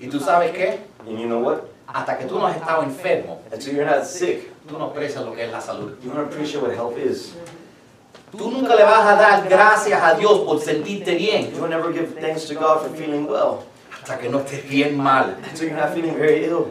Y 0.00 0.06
tú 0.08 0.20
sabes 0.20 0.52
qué? 0.52 0.78
And 1.06 1.18
you 1.18 1.26
know 1.26 1.40
what? 1.40 1.73
Hasta 1.86 2.16
que 2.18 2.24
tú 2.26 2.38
no 2.38 2.46
has 2.46 2.56
estado 2.56 2.82
enfermo, 2.82 3.40
Until 3.52 3.74
you're 3.74 3.84
not 3.84 4.04
sick, 4.04 4.50
tú 4.66 4.78
no 4.78 4.86
aprecias 4.86 5.24
lo 5.24 5.32
que 5.34 5.44
es 5.44 5.50
la 5.52 5.60
salud. 5.60 5.96
you 6.02 6.10
don't 6.10 6.26
appreciate 6.32 6.62
what 6.62 6.72
health 6.74 6.96
is. 6.98 7.34
Tú 8.36 8.50
nunca 8.50 8.74
le 8.74 8.82
vas 8.82 9.06
a 9.06 9.14
dar 9.16 9.48
gracias 9.48 10.02
a 10.02 10.14
Dios 10.14 10.40
por 10.40 10.58
sentirte 10.60 11.14
bien 11.14 11.52
You 11.54 11.60
will 11.62 11.68
never 11.70 11.92
give 11.92 12.18
thanks 12.20 12.46
to 12.48 12.54
God 12.54 12.82
for 12.82 12.88
feeling 12.96 13.26
well 13.28 13.64
hasta 13.92 14.18
que 14.18 14.28
no 14.28 14.40
estés 14.40 14.68
bien 14.68 14.96
mal. 14.96 15.36
until 15.48 15.68
you're 15.68 15.76
not 15.80 15.94
feeling 15.94 16.16
very 16.16 16.44
ill. 16.46 16.66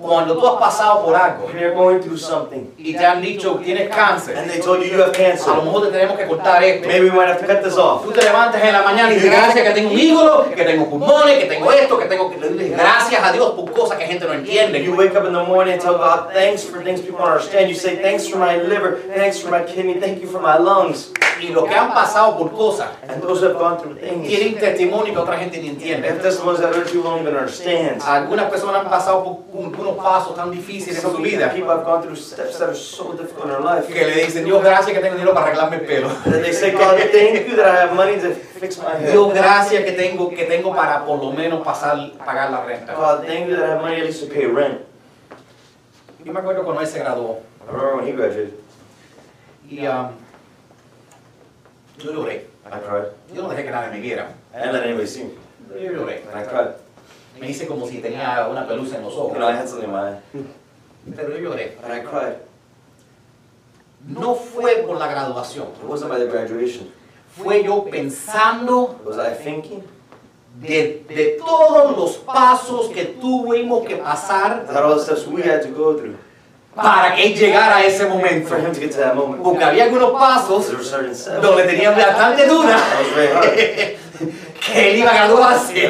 Cuando 0.00 0.36
tú 0.36 0.46
has 0.46 0.60
pasado 0.60 1.04
por 1.04 1.16
algo 1.16 1.46
When 1.46 1.58
you're 1.58 1.74
going 1.74 2.00
through 2.00 2.18
something 2.18 2.74
y 2.78 2.92
te 2.94 3.04
han 3.04 3.20
dicho 3.22 3.54
tienes 3.64 3.88
cáncer, 3.88 4.36
and 4.36 4.50
they 4.50 4.60
told 4.60 4.80
you 4.82 4.86
you 4.90 5.02
have 5.02 5.04
a 5.04 5.06
lo 5.06 5.12
cancer, 5.12 5.54
mejor 5.64 5.86
te 5.86 5.92
tenemos 5.92 6.18
que 6.18 6.26
cortar 6.26 6.62
esto. 6.62 6.86
maybe 6.86 7.08
we 7.10 7.16
might 7.16 7.28
have 7.28 7.40
to 7.40 7.46
cut 7.46 7.62
this 7.62 7.76
off. 7.76 8.04
Tú 8.04 8.12
te 8.12 8.22
levantas 8.22 8.62
en 8.62 8.72
la 8.72 8.82
mañana 8.82 9.10
y 9.10 9.14
dices, 9.14 9.30
gracias 9.30 9.66
que 9.66 9.74
tengo 9.74 9.90
un 9.90 9.98
hígado, 9.98 10.50
que 10.54 10.64
tengo 10.64 10.90
pulmones, 10.90 11.38
que 11.38 11.46
tengo 11.46 11.72
esto, 11.72 11.98
que 11.98 12.04
tengo... 12.06 12.30
que 12.30 12.36
Gracias 12.36 13.22
a 13.22 13.32
Dios 13.32 13.50
por 13.52 13.72
cosas 13.72 13.98
que 13.98 14.06
gente 14.06 14.26
no 14.26 14.34
entiende. 14.34 14.82
You 14.82 14.94
wake 14.94 15.16
up 15.16 15.26
in 15.26 15.32
the 15.32 15.42
morning 15.42 15.72
and 15.74 15.82
tell 15.82 15.94
God, 15.96 16.32
thanks 16.32 16.62
for 16.64 16.82
things 16.82 17.00
people 17.00 17.18
don't 17.18 17.32
understand. 17.32 17.68
You 17.68 17.74
say, 17.74 17.96
thanks 17.96 18.28
for 18.28 18.38
my 18.38 18.56
liver, 18.56 18.98
thanks 19.14 19.38
for 19.40 19.50
my 19.50 19.64
kidney, 19.64 19.94
thank 20.00 20.20
you 20.20 20.28
for 20.28 20.40
my 20.40 20.58
lungs. 20.58 21.12
Y 21.40 21.48
los 21.48 21.64
que 21.68 21.74
han 21.74 21.92
pasado 21.92 22.38
por 22.38 22.50
cosas 22.50 22.88
And 23.06 23.22
those 23.22 23.40
who 23.42 23.48
have 23.48 23.58
gone 23.58 23.78
through 23.78 23.96
things, 23.98 24.26
tienen 24.26 24.58
testimonio 24.58 25.12
que 25.12 25.18
otra 25.18 25.36
gente 25.36 25.58
ni 25.58 25.68
entiende. 25.68 26.10
testimonies 26.22 26.60
that 26.60 26.70
other 26.70 26.84
people 26.84 27.02
don't 27.02 27.20
even 27.20 27.36
understand. 27.36 28.00
Algunas 28.02 28.50
personas 28.50 28.76
han 28.82 28.90
pasado 28.90 29.22
por 29.22 29.38
un- 29.52 29.70
unos 29.86 30.02
pasos 30.02 30.34
tan 30.34 30.50
difíciles 30.50 31.02
en 31.02 31.10
su 31.10 31.18
vida 31.18 31.50
people 31.52 31.70
have 31.70 31.84
gone 31.84 32.02
through 32.02 32.16
steps 32.16 32.58
that 32.58 32.68
are 32.68 32.74
so 32.74 33.12
difficult 33.12 33.46
in 33.46 33.50
their 33.50 33.60
life. 33.60 33.86
que 33.86 34.06
le 34.06 34.24
dicen, 34.24 34.44
Dios, 34.44 34.62
gracias 34.62 34.92
que 34.92 35.00
tengo 35.00 35.14
dinero 35.14 35.32
para 35.34 35.46
arreglarme 35.46 35.76
el 35.76 35.86
pelo. 35.86 36.08
That 36.08 36.42
they 36.42 36.52
say, 36.52 36.72
God, 36.72 36.98
thank 37.12 37.48
you 37.48 37.56
that 37.56 37.66
I 37.66 37.80
have 37.82 37.94
money 37.94 38.16
to 38.20 38.34
fix 38.34 38.78
my 38.78 38.96
hair. 38.96 39.12
Dios, 39.12 39.34
gracias 39.34 39.84
que 39.84 39.92
tengo, 39.92 40.30
que 40.30 40.44
tengo 40.44 40.74
para 40.74 41.04
por 41.04 41.22
lo 41.22 41.32
menos 41.32 41.64
pasar, 41.64 42.12
pagar 42.18 42.50
la 42.50 42.64
renta. 42.64 42.94
God, 42.94 43.24
thank 43.26 43.48
you 43.48 43.56
that 43.56 43.64
I 43.64 43.72
have 43.74 43.82
money 43.82 44.00
at 44.00 44.06
least 44.06 44.22
to 44.24 44.32
pay 44.32 44.46
rent. 44.46 44.80
Yo 46.24 46.32
me 46.32 46.40
acuerdo 46.40 46.64
cuando 46.64 46.82
él 46.82 46.88
se 46.88 46.98
graduó 46.98 47.40
I 47.68 47.72
remember 47.72 47.96
when 47.96 48.06
he 48.06 48.12
graduated, 48.12 48.54
y 49.68 49.86
um, 49.86 50.10
yo 51.98 52.12
lloré. 52.12 52.46
I 52.64 52.78
cried. 52.78 53.06
Yo 53.32 53.42
no 53.42 53.48
dejé 53.48 53.64
que 53.64 53.70
nadie 53.70 53.90
me 53.90 54.00
viera. 54.00 54.28
I 54.54 54.58
didn't 54.58 54.72
let 54.72 54.82
anybody 54.84 55.06
see 55.06 55.24
me. 55.24 55.30
Yo 55.70 55.92
lloré. 55.92 56.22
And 56.28 56.38
I 56.38 56.44
cried. 56.44 56.74
Me 57.40 57.50
hice 57.50 57.66
como 57.66 57.86
si 57.86 57.98
tenía 57.98 58.46
una 58.50 58.66
pelusa 58.66 58.96
en 58.96 59.04
los 59.04 59.14
ojos. 59.14 59.32
You 59.32 59.38
know, 59.38 59.48
I 59.48 59.52
had 59.52 59.68
something 59.68 59.88
in 59.88 59.92
my 59.92 60.10
eye. 60.10 60.20
Pero 61.14 61.36
yo 61.36 61.50
lloré. 61.50 61.76
And 61.84 61.92
I 61.92 62.00
cried. 62.00 62.36
No 64.06 64.34
fue 64.34 64.84
por 64.86 64.98
la 64.98 65.08
graduación. 65.08 65.68
It 65.82 65.84
wasn't 65.88 66.10
by 66.10 66.18
the 66.18 66.26
graduation. 66.26 66.90
Fue 67.36 67.62
yo 67.62 67.84
pensando 67.84 68.98
Was 69.04 69.18
I 69.18 69.34
thinking 69.34 69.82
de, 70.60 71.04
de 71.08 71.36
todos 71.38 71.96
los 71.96 72.16
pasos 72.16 72.88
que 72.88 73.04
tuvimos 73.20 73.86
que 73.86 73.96
pasar 73.96 74.66
that 74.66 74.82
all 74.82 74.96
the 74.96 75.02
steps 75.02 75.26
we 75.26 75.42
had 75.42 75.60
to 75.62 75.68
go 75.68 75.94
through 75.98 76.16
para 76.74 77.14
que 77.14 77.26
él 77.26 77.34
llegara 77.34 77.76
a 77.76 77.84
ese 77.84 78.06
momento. 78.06 78.48
for 78.48 78.58
him 78.58 78.72
to 78.72 78.80
get 78.80 78.90
to 78.90 78.98
that 78.98 79.14
moment? 79.14 79.42
Porque 79.42 79.64
había 79.64 79.84
algunos 79.84 80.12
pasos 80.12 80.66
There 80.66 80.76
were 80.76 80.84
certain 80.84 81.14
steps. 81.14 81.42
donde 81.42 81.64
tenían 81.64 81.94
bastante 81.94 82.46
duda 82.46 82.76
That 82.78 83.00
was 83.00 83.14
very 83.14 83.32
hard. 83.32 83.94
Que 84.66 84.90
él 84.90 84.98
iba 84.98 85.10
a 85.10 85.14
graduarse. 85.14 85.84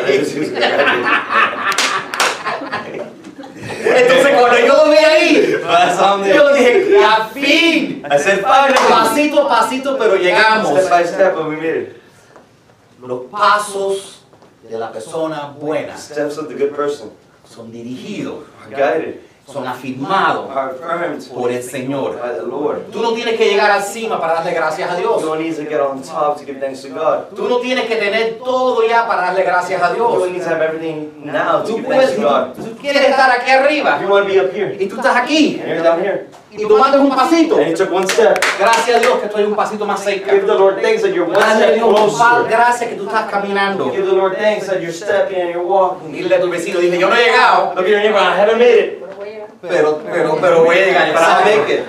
Entonces 3.85 4.37
cuando 4.39 4.59
yo 4.59 4.85
lo 4.85 4.91
vi 4.91 4.97
ahí, 4.99 5.57
yo 6.35 6.55
dije, 6.55 7.05
a 7.05 7.27
fin. 7.29 8.03
Finally. 8.03 8.75
Pasito 8.89 9.43
a 9.43 9.49
pasito, 9.49 9.99
pero 9.99 10.17
llegamos. 10.17 10.71
Step 10.71 10.91
by 10.91 11.05
step, 11.05 11.35
but 11.35 11.49
we 11.49 11.57
made 11.57 11.83
it. 11.83 12.03
Los 13.01 13.23
pasos 13.31 14.25
de 14.69 14.79
la 14.79 14.91
persona 14.91 15.55
buena 15.59 15.97
Steps 15.97 16.39
of 16.39 16.49
the 16.49 16.55
good 16.55 16.75
person 16.75 17.11
son 17.49 17.71
dirigidos, 17.71 18.45
guided, 18.69 19.21
son 19.53 19.67
afirmados 19.67 20.51
por 21.33 21.53
el 21.53 21.63
Señor. 21.63 22.19
Tú 22.93 23.01
no 23.01 23.13
tienes 23.13 23.37
que 23.37 23.49
llegar 23.49 23.71
al 23.71 23.83
cima 23.83 24.21
para 24.21 24.35
darle 24.35 24.53
gracias 24.53 24.91
a 24.91 24.97
Dios. 24.97 25.23
Tú 27.35 27.49
no 27.49 27.59
tienes 27.59 27.87
que 27.87 27.97
tener 27.97 28.39
todo 28.39 28.87
ya 28.87 29.07
para 29.07 29.23
darle 29.23 29.45
gracias 29.45 29.81
a 29.81 29.93
Dios. 29.93 30.13
Tú 31.67 31.83
puedes, 31.83 32.17
tú 32.17 32.77
quieres 32.81 33.03
estar 33.09 33.31
aquí 33.31 33.51
arriba 33.51 34.01
y 34.79 34.87
tú 34.87 34.97
estás 34.97 35.17
aquí 35.17 35.63
y 36.51 36.65
mandas 36.65 37.01
un 37.01 37.15
pasito. 37.15 37.57
Gracias 37.57 38.97
a 38.97 39.01
Dios 39.01 39.19
que 39.21 39.27
estoy 39.27 39.45
un 39.45 39.55
pasito 39.55 39.85
más 39.85 40.03
cerca. 40.03 40.33
Give 40.33 40.47
the 40.47 40.55
Lord 40.55 40.81
thanks 40.81 41.03
that 41.03 41.11
you're 41.13 41.29
one 41.29 41.39
Dale 41.39 41.67
a 41.67 41.73
Dios 41.73 42.19
gracias 42.49 42.91
que 42.91 42.97
tú 42.97 43.07
estás 43.07 43.31
caminando. 43.31 43.91
Give 43.93 44.07
the 44.07 44.13
Lord 44.13 44.37
thanks 44.37 44.67
that 44.67 44.81
you're 44.81 44.93
stepping 44.93 45.41
and 45.41 45.51
you're 45.51 45.65
walking. 45.65 46.13
Dile 46.13 46.35
a 46.35 46.41
tu 46.41 46.51
vecino, 46.51 46.81
dile, 46.81 46.99
yo 46.99 47.09
no 47.09 47.15
he 47.15 47.25
llegado, 47.25 47.75
Pero, 49.63 50.01
pero, 50.11 50.39
pero 50.41 50.65
voy 50.65 50.77
a 50.79 50.85
llegar. 50.87 51.13
but 51.13 51.23
I'll 51.23 51.45
make 51.45 51.75
it. 51.75 51.85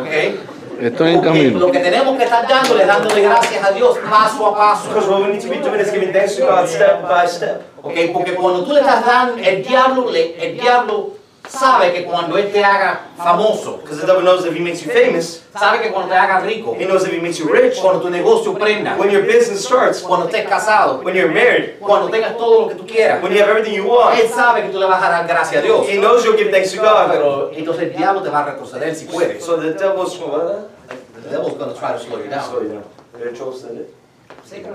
¿Ok? 0.00 0.38
Estoy 0.80 1.12
en 1.14 1.20
camino. 1.20 1.58
lo 1.60 1.70
que 1.70 1.78
tenemos 1.78 2.16
que 2.16 2.24
estar 2.24 2.46
dándole, 2.48 2.84
dándole 2.86 3.22
gracias 3.22 3.64
a 3.64 3.70
Dios 3.72 3.98
paso 4.10 4.46
a 4.48 4.56
paso. 4.56 4.88
Because 4.88 5.08
what 5.08 5.20
we 5.22 5.28
need 5.28 5.40
to 5.42 5.48
be 5.48 5.58
doing 5.58 5.80
is 5.80 5.92
giving 5.92 6.12
thanks 6.12 6.36
to 6.36 6.46
God 6.46 6.66
step 6.66 7.02
by 7.08 7.26
step. 7.28 7.62
¿Ok? 7.82 7.92
Porque 8.12 8.34
cuando 8.34 8.64
tú 8.64 8.72
le 8.72 8.80
estás 8.80 9.04
dando, 9.06 9.36
el 9.42 9.62
diablo, 9.62 10.10
le- 10.10 10.34
el 10.44 10.58
diablo 10.58 11.10
sabe 11.52 11.92
que 11.92 12.04
cuando 12.04 12.38
él 12.38 12.50
te 12.50 12.64
haga 12.64 13.08
famoso, 13.16 13.78
Because 13.82 14.00
the 14.00 14.06
devil 14.06 14.22
knows 14.22 14.44
if 14.44 14.54
he 14.54 14.60
makes 14.60 14.82
you 14.82 14.90
famous, 14.90 15.42
sabe 15.52 15.82
que 15.82 15.90
cuando 15.90 16.08
te 16.08 16.16
haga 16.16 16.40
rico, 16.40 16.74
he 16.74 16.86
knows 16.86 17.04
if 17.04 17.12
he 17.12 17.20
makes 17.20 17.38
you 17.38 17.48
rich, 17.50 17.78
cuando 17.80 18.00
tu 18.00 18.10
negocio 18.10 18.54
prenda, 18.54 18.96
when 18.96 19.10
your 19.10 19.22
business 19.22 19.64
starts, 19.64 20.00
cuando 20.00 20.28
estés 20.28 20.48
casado, 20.48 21.02
when 21.04 21.14
you're 21.14 21.32
married, 21.32 21.78
cuando 21.78 22.08
tengas 22.08 22.36
todo 22.36 22.62
lo 22.62 22.68
que 22.68 22.74
tú 22.74 22.86
quieras, 22.86 23.22
when 23.22 23.32
you 23.32 23.40
have 23.40 23.50
everything 23.50 23.74
you 23.74 23.86
want, 23.86 24.18
él 24.18 24.28
sabe 24.28 24.62
que 24.62 24.70
tú 24.70 24.78
le 24.78 24.86
vas 24.86 25.02
a 25.02 25.10
dar 25.10 25.26
gracias 25.26 25.62
a 25.62 25.66
Dios. 25.66 25.86
he 25.88 25.98
knows 25.98 26.24
you'll 26.24 26.36
give 26.36 26.50
thanks 26.50 26.72
to 26.72 26.80
God. 26.80 27.10
Pero 27.10 27.50
entonces 27.52 27.84
el 27.84 27.96
diablo 27.96 28.22
te 28.22 28.30
va 28.30 28.40
a 28.40 28.44
retroceder 28.46 28.94
si 28.94 29.06
puede. 29.06 29.40
So 29.40 29.56
the 29.56 29.72
devil's? 29.74 30.18
The 30.18 31.30
devil's 31.30 31.56
gonna 31.56 31.74
try 31.74 31.92
to 31.92 32.00
slow 32.00 32.18
you 32.18 32.30
down. 32.30 32.50
So 32.50 32.62
you 32.62 32.68
know, 32.68 33.92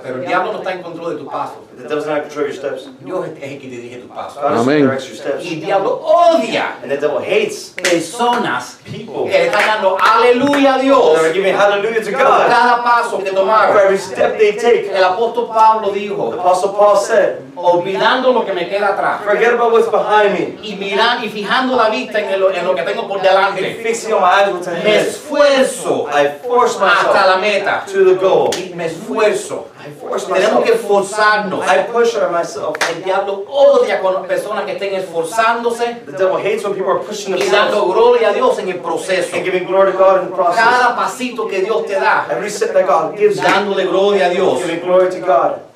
pero 0.04 0.16
el 0.16 0.26
diablo 0.26 0.54
no 0.54 0.58
está 0.60 0.74
en 0.74 0.82
control 0.82 1.14
de 1.18 1.24
tus 1.24 1.32
pasos. 1.32 1.58
The 1.78 1.84
devil's 1.84 2.08
not 2.08 2.18
in 2.18 2.24
control 2.24 2.46
of 2.46 2.52
your 2.52 2.58
steps. 2.58 2.90
Dios 3.00 3.26
es 3.28 3.44
el 3.44 3.60
que 3.60 3.68
dirige 3.70 3.98
tus 4.02 4.10
pasos. 4.12 4.42
God 4.42 4.58
Amén. 4.58 4.82
directs 4.82 5.08
your 5.08 5.16
steps. 5.18 5.44
Y 5.46 5.54
el 5.56 5.62
diablo 5.62 6.02
odia 6.04 6.76
And 6.82 6.92
the 6.92 6.98
devil 6.98 7.20
hates 7.20 7.74
personas 7.76 8.78
people 8.84 9.26
que 9.26 9.32
le 9.38 9.46
están 9.48 9.66
dando 9.68 9.98
aleluya 10.00 10.76
a 10.76 10.82
Dios 10.82 11.16
that 11.16 11.26
are 11.26 11.34
giving 11.34 11.54
hallelujah 11.56 12.02
to 12.04 12.12
por 12.12 12.20
God 12.24 12.48
cada 12.48 12.84
paso 12.84 13.18
que 13.20 13.26
for 13.30 13.36
tomaron. 13.36 13.76
every 13.78 13.98
step 13.98 14.38
they 14.38 14.54
take. 14.54 14.90
El 14.90 15.04
apóstol 15.04 15.48
Pablo 15.48 15.92
The 15.92 16.00
dijo, 16.00 16.34
Apostle 16.34 16.70
Paul 16.74 16.98
said, 16.98 17.42
olvidando 17.58 18.32
lo 18.32 18.46
que 18.46 18.54
me 18.54 18.68
queda 18.70 18.90
atrás 18.90 19.22
Forget 19.24 19.54
about 19.54 19.74
what's 19.74 19.90
behind 19.92 20.34
me. 20.34 20.58
y 20.68 20.76
mirando 20.76 21.26
y 21.26 21.30
fijando 21.30 21.76
la 21.76 21.90
vista 21.90 22.20
en, 22.20 22.30
el- 22.30 22.56
en 22.56 22.66
lo 22.66 22.76
que 22.76 22.84
tengo 22.84 23.08
por 23.08 23.22
delante, 23.22 23.62
me 23.62 24.98
esfuerzo 25.00 26.08
I 26.12 26.28
force 26.48 26.78
hasta 26.82 27.26
la 27.28 27.38
meta. 27.38 27.84
to 27.86 28.06
the 28.06 28.16
goal. 28.16 28.50
Y 28.56 28.74
me 28.76 28.86
esfuerzo. 28.86 29.68
I 29.80 29.90
force 30.00 30.26
Tenemos 30.28 30.64
que 30.64 30.74
esforzarnos. 30.74 31.64
I 31.66 31.92
push 31.92 32.16
on 32.16 32.32
myself. 32.34 32.76
El 32.94 33.04
diablo 33.04 33.44
odia 33.50 34.00
con 34.02 34.26
personas 34.28 34.66
que 34.66 34.74
estén 34.74 34.94
esforzándose 34.96 36.02
The 36.06 36.12
devil 36.14 36.38
hates 36.38 36.64
when 36.64 36.74
people 36.74 36.92
are 36.92 37.00
pushing 37.00 37.36
y 37.36 37.40
themselves 37.40 37.72
dando 37.72 37.86
gloria 37.86 38.30
a 38.30 38.34
Dios 38.34 38.60
en 38.60 38.70
el 38.70 38.80
proceso. 38.80 39.36
and 39.36 39.46
giving 39.46 39.66
glory 39.66 39.92
to 39.94 39.98
God 39.98 40.22
in 40.24 40.30
the 40.30 40.36
process. 40.36 40.64
Cada 40.64 40.96
pasito 40.96 41.48
que 41.48 41.62
Dios 41.62 41.86
te 41.86 41.94
da, 41.96 42.28
Every 42.30 42.50
step 42.50 42.74
that 42.74 42.86
God 42.88 43.16
gives 43.18 43.38
you, 43.38 43.44
dándole 43.44 43.86
gloria 43.86 44.28
a 44.28 44.30
Dios. 44.30 44.60
giving 44.62 44.82
glory 44.82 45.10
to 45.10 45.20
God. 45.20 45.67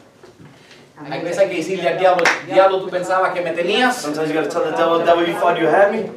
Hay 1.10 1.22
veces 1.24 1.50
que 1.50 1.56
decirle 1.56 1.90
al 1.90 1.98
diablo, 1.98 2.24
diablo, 2.46 2.80
tú 2.82 2.90
pensabas 2.90 3.34
que 3.34 3.42
me 3.42 3.52
tenías, 3.52 3.96
Sometimes 3.96 4.30
you 4.30 4.36
gotta 4.36 4.50
tell 4.50 4.64
the 4.64 4.72
devil, 4.78 5.00
devil, 5.04 5.26
you 5.26 5.34
thought 5.40 5.58
you 5.60 5.68
had 5.68 5.92
me, 5.92 6.10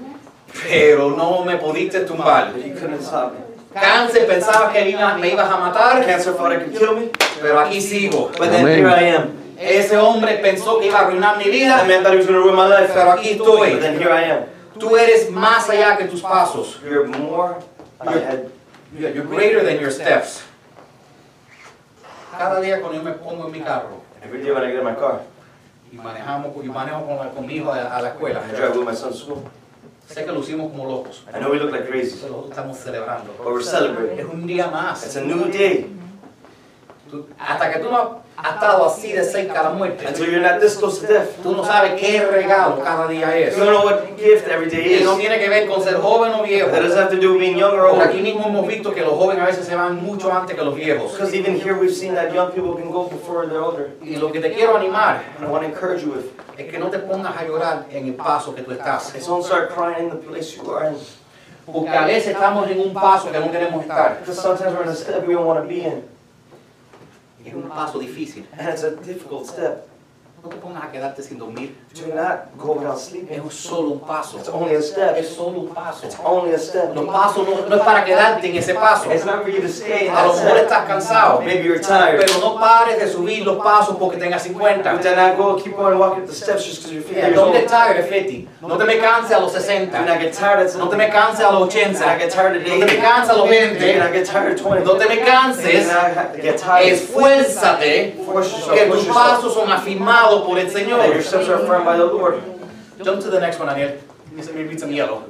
pero 0.68 1.10
no 1.10 1.44
me 1.44 1.56
pudiste 1.56 2.00
tumbar. 2.06 2.52
but 2.52 2.64
you 2.64 2.74
couldn't 2.74 3.02
stop 3.02 3.32
me. 3.32 3.38
Cáncer, 3.74 4.26
pensabas 4.26 4.72
que 4.72 4.80
me 4.84 4.90
iba- 4.90 5.16
me 5.18 5.30
ibas 5.32 5.50
a 5.50 5.56
matar, 5.56 6.04
Cancer 6.04 6.32
thought 6.34 6.52
it 6.52 6.60
could 6.64 6.78
kill 6.78 6.94
me, 6.96 7.10
pero 7.40 7.58
aquí 7.60 7.80
sigo. 7.80 8.30
but 8.38 8.50
then 8.50 8.66
here 8.66 8.88
I 8.88 9.04
am. 9.16 9.30
Ese 9.58 9.96
hombre 9.96 10.38
pensó 10.42 10.78
que 10.80 10.88
iba 10.88 10.98
a 10.98 11.06
arruinar 11.06 11.38
mi 11.38 11.44
That 11.44 11.50
vida, 11.52 11.84
man 11.86 12.02
thought 12.02 12.12
he 12.12 12.18
was 12.18 12.26
gonna 12.26 12.40
ruin 12.40 12.54
my 12.56 12.66
life, 12.68 12.90
pero 12.92 13.12
aquí 13.12 13.38
but 13.38 13.46
estoy. 13.48 13.80
then 13.80 13.98
here 13.98 14.10
I 14.12 14.22
am. 14.30 14.44
Tú 14.78 14.96
eres 14.96 15.30
más 15.30 15.68
allá 15.70 15.96
que 15.96 16.06
tus 16.06 16.20
pasos. 16.20 16.78
You're 16.84 17.06
more 17.06 17.56
ahead. 18.00 18.50
You're 18.96 19.10
you're 19.12 19.24
greater 19.26 19.64
than 19.64 19.80
your 19.80 19.90
steps. 19.90 20.42
Cada 22.36 22.60
día 22.60 22.80
cuando 22.80 22.98
yo 22.98 23.02
me 23.04 23.12
pongo 23.12 23.46
en 23.46 23.52
mi 23.52 23.60
carro 23.60 24.02
Every 24.24 24.42
day 24.42 24.50
when 24.52 24.62
I 24.64 24.70
get 24.70 24.78
in 24.80 24.84
my 24.84 24.94
car, 24.94 25.22
y 25.92 25.96
manejamos 25.96 26.52
y 26.64 26.68
manejo 26.68 27.06
con, 27.06 27.16
la- 27.18 27.30
con 27.30 27.46
mi 27.46 27.54
hijo 27.56 27.70
a, 27.72 27.96
a 27.96 28.02
la 28.02 28.08
escuela, 28.10 28.40
I 28.48 28.52
drive 28.56 28.76
with 28.76 28.86
my 28.86 28.94
son 28.96 29.10
to 29.12 29.16
school. 29.18 29.42
sé 30.08 30.24
que 30.24 30.32
lucimos 30.32 30.70
como 30.70 30.86
locos. 30.86 31.22
I 31.34 31.38
know 31.38 31.50
we 31.50 31.58
look 31.58 31.72
like 31.72 31.86
crazy, 31.88 32.16
estamos 32.50 32.76
celebrando. 32.78 33.32
but 33.38 33.46
we're 33.52 33.62
celebrating. 33.62 34.18
Es 34.18 34.26
un 34.26 34.46
día 34.46 34.64
It's 34.66 34.72
más. 34.72 35.16
a 35.16 35.20
new 35.20 35.44
day. 35.50 35.86
Tú- 37.14 37.26
hasta 37.38 37.70
que 37.72 37.78
tú 37.78 37.90
no 37.90 38.22
has 38.36 38.54
estado 38.54 38.86
así 38.86 39.12
de 39.12 39.22
cerca 39.24 39.60
a 39.60 39.62
la 39.64 39.70
muerte, 39.70 40.04
Until 40.06 40.26
you're 40.26 40.40
not 40.40 40.58
this 40.60 40.76
close 40.76 41.00
to 41.00 41.06
death. 41.12 41.28
tú 41.42 41.52
no 41.54 41.64
sabes 41.64 41.92
qué 42.00 42.20
regalo 42.26 42.82
cada 42.82 43.06
día 43.06 43.36
es. 43.38 43.56
You 43.56 43.64
don't 43.64 43.72
know 43.76 43.84
what 43.84 44.16
gift 44.18 44.48
every 44.48 44.68
day 44.68 44.98
Y 45.00 45.04
no 45.04 45.12
is. 45.12 45.18
tiene 45.20 45.38
que 45.38 45.48
ver 45.48 45.68
con 45.68 45.80
ser 45.82 45.94
joven 46.00 46.32
o 46.32 46.42
viejo. 46.42 46.70
That 46.70 46.82
doesn't 46.82 46.98
have 46.98 47.10
to 47.10 47.16
do 47.20 47.32
with 47.34 47.38
being 47.40 47.56
young 47.56 47.72
or 47.78 47.88
Porque 47.90 48.04
aquí 48.04 48.16
old. 48.16 48.24
mismo 48.24 48.46
hemos 48.48 48.66
visto 48.66 48.92
que 48.92 49.02
los 49.02 49.12
jóvenes 49.14 49.42
a 49.42 49.46
veces 49.46 49.64
se 49.66 49.76
van 49.76 50.02
mucho 50.04 50.32
antes 50.32 50.56
que 50.56 50.64
los 50.64 50.74
viejos. 50.74 51.12
Because 51.12 51.32
even 51.36 51.54
here 51.60 51.74
we've 51.74 51.94
seen 51.94 52.14
that 52.16 52.32
young 52.34 52.50
people 52.50 52.74
can 52.74 52.90
go 52.90 53.04
before 53.08 53.46
they're 53.46 53.62
older. 53.62 53.90
Y 54.02 54.16
lo 54.16 54.32
que 54.32 54.40
te 54.40 54.52
quiero 54.52 54.76
animar 54.76 55.22
And 55.38 55.46
I 55.46 55.50
want 55.50 55.62
to 55.62 55.68
encourage 55.68 56.02
you 56.02 56.10
with, 56.12 56.26
es 56.58 56.68
que 56.70 56.78
no 56.78 56.90
te 56.90 56.98
pongas 56.98 57.36
a 57.36 57.44
llorar 57.44 57.84
en 57.92 58.06
el 58.08 58.14
paso 58.14 58.52
que 58.54 58.62
tú 58.62 58.72
estás. 58.72 59.14
is 59.14 59.24
don't 59.26 59.44
start 59.44 59.70
crying 59.72 60.04
in 60.04 60.10
the 60.10 60.16
place 60.16 60.56
you 60.56 60.68
are 60.72 60.88
in. 60.88 60.96
Porque 61.66 61.88
a 61.96 62.04
veces 62.04 62.34
estamos 62.34 62.68
en 62.68 62.78
un 62.78 62.92
paso 62.92 63.30
que 63.32 63.38
no 63.38 63.50
queremos 63.50 63.82
estar. 63.82 64.18
Because 64.20 64.38
sometimes 64.42 64.74
we're 64.74 64.82
in 64.82 64.88
a 64.90 64.94
step 64.94 65.24
we 65.26 65.32
don't 65.34 65.46
want 65.46 65.62
to 65.62 65.66
be 65.66 65.80
in. 65.84 66.02
Un 67.52 67.68
paso 67.68 67.98
difícil. 67.98 68.46
And 68.58 68.68
it's 68.68 68.82
a 68.82 68.96
difficult 68.96 69.46
step. 69.46 69.88
No 70.44 70.50
te 70.50 70.56
pongas 70.56 70.84
a 70.84 70.92
quedarte 70.92 71.22
sin 71.22 71.38
dormir. 71.38 71.74
Do 71.94 72.14
not 72.14 72.54
go 72.58 72.74
without 72.74 72.98
sleeping. 73.00 73.40
Es 73.48 73.54
solo 73.54 73.92
un 73.92 74.00
paso. 74.00 74.36
It's 74.36 74.50
only 74.50 74.74
a 74.74 74.82
step. 74.82 75.16
Es 75.16 75.30
solo 75.34 75.60
un 75.60 75.68
paso. 75.74 76.04
It's 76.06 76.16
only 76.22 76.52
a 76.52 76.58
step. 76.58 76.94
Los 76.94 77.06
pasos 77.06 77.48
no, 77.48 77.66
no 77.66 77.76
es 77.76 77.82
para 77.82 78.04
quedarte 78.04 78.50
en 78.50 78.56
ese 78.56 78.74
paso. 78.74 79.10
It's 79.10 79.24
not 79.24 79.42
for 79.42 79.48
you 79.50 79.62
to 79.62 79.68
stay 79.68 80.08
in 80.08 80.14
A 80.14 80.26
lo 80.26 80.34
mejor 80.34 80.58
estás 80.58 80.86
cansado. 80.86 81.40
Maybe 81.40 81.64
you're 81.64 81.80
tired. 81.80 82.20
Pero 82.26 82.40
no 82.40 82.58
pares 82.60 82.98
de 82.98 83.08
subir 83.10 83.42
los 83.46 83.56
pasos 83.64 83.96
porque 83.96 84.18
tengas 84.18 84.42
50. 84.42 84.92
But 84.92 85.02
then 85.02 85.18
I 85.18 85.34
go 85.34 85.56
keep 85.56 85.78
on 85.78 85.98
walking 85.98 86.26
the 86.26 86.34
steps 86.34 86.66
just 86.66 86.82
because 86.82 86.92
you're 86.92 87.02
50 87.02 87.14
Yeah, 87.16 87.26
years 87.28 87.36
don't 87.36 87.48
old. 87.48 87.56
get 87.56 87.66
tired 87.70 87.96
at 87.96 88.08
50. 88.10 88.48
No 88.60 88.76
te 88.76 88.84
me 88.84 88.98
canses 88.98 89.32
a 89.34 89.40
los 89.40 89.52
Do 89.54 89.60
60. 89.60 89.92
not 90.04 90.20
get 90.20 90.34
tired 90.34 90.60
at 90.68 90.76
No 90.76 90.90
te 90.90 90.96
me 90.98 91.08
canses 91.08 91.40
a 91.40 91.50
los 91.52 91.72
Do 91.72 91.80
not 91.80 91.96
80. 91.96 92.18
get 92.18 92.30
tired 92.30 92.56
at 92.56 92.66
No 92.68 92.74
te 92.74 92.84
me 92.84 92.84
80. 92.84 93.00
canses 93.00 93.30
a 93.30 93.38
los 93.38 93.48
Do 93.48 93.54
20. 93.54 93.98
not 93.98 94.12
get 94.12 94.26
tired 94.26 94.52
at 94.52 94.58
20. 94.62 94.84
No 94.84 94.98
te 94.98 95.08
me 95.08 95.16
canses. 95.24 95.86
not 95.88 96.36
get 96.36 96.58
tired. 96.58 96.92
Esfuérzate 96.92 98.12
que 98.74 98.86
tus 98.90 99.04
pasos 99.06 99.54
son 99.54 99.72
afirmados 99.72 100.33
por 100.42 100.58
el 100.58 100.70
Señor. 100.70 101.12
your 101.12 101.22
steps 101.22 101.48
are 101.48 101.62
affirmed 101.62 101.84
by 101.84 101.96
the 101.96 102.04
Lord. 102.04 102.42
Jump 103.02 103.22
to 103.22 103.30
the 103.30 103.40
next 103.40 103.58
one, 103.58 103.68
Daniel. 103.68 103.98
Let 104.34 104.54
me 104.54 104.62
read 104.64 104.80
some 104.80 104.92
yellow. 104.92 105.24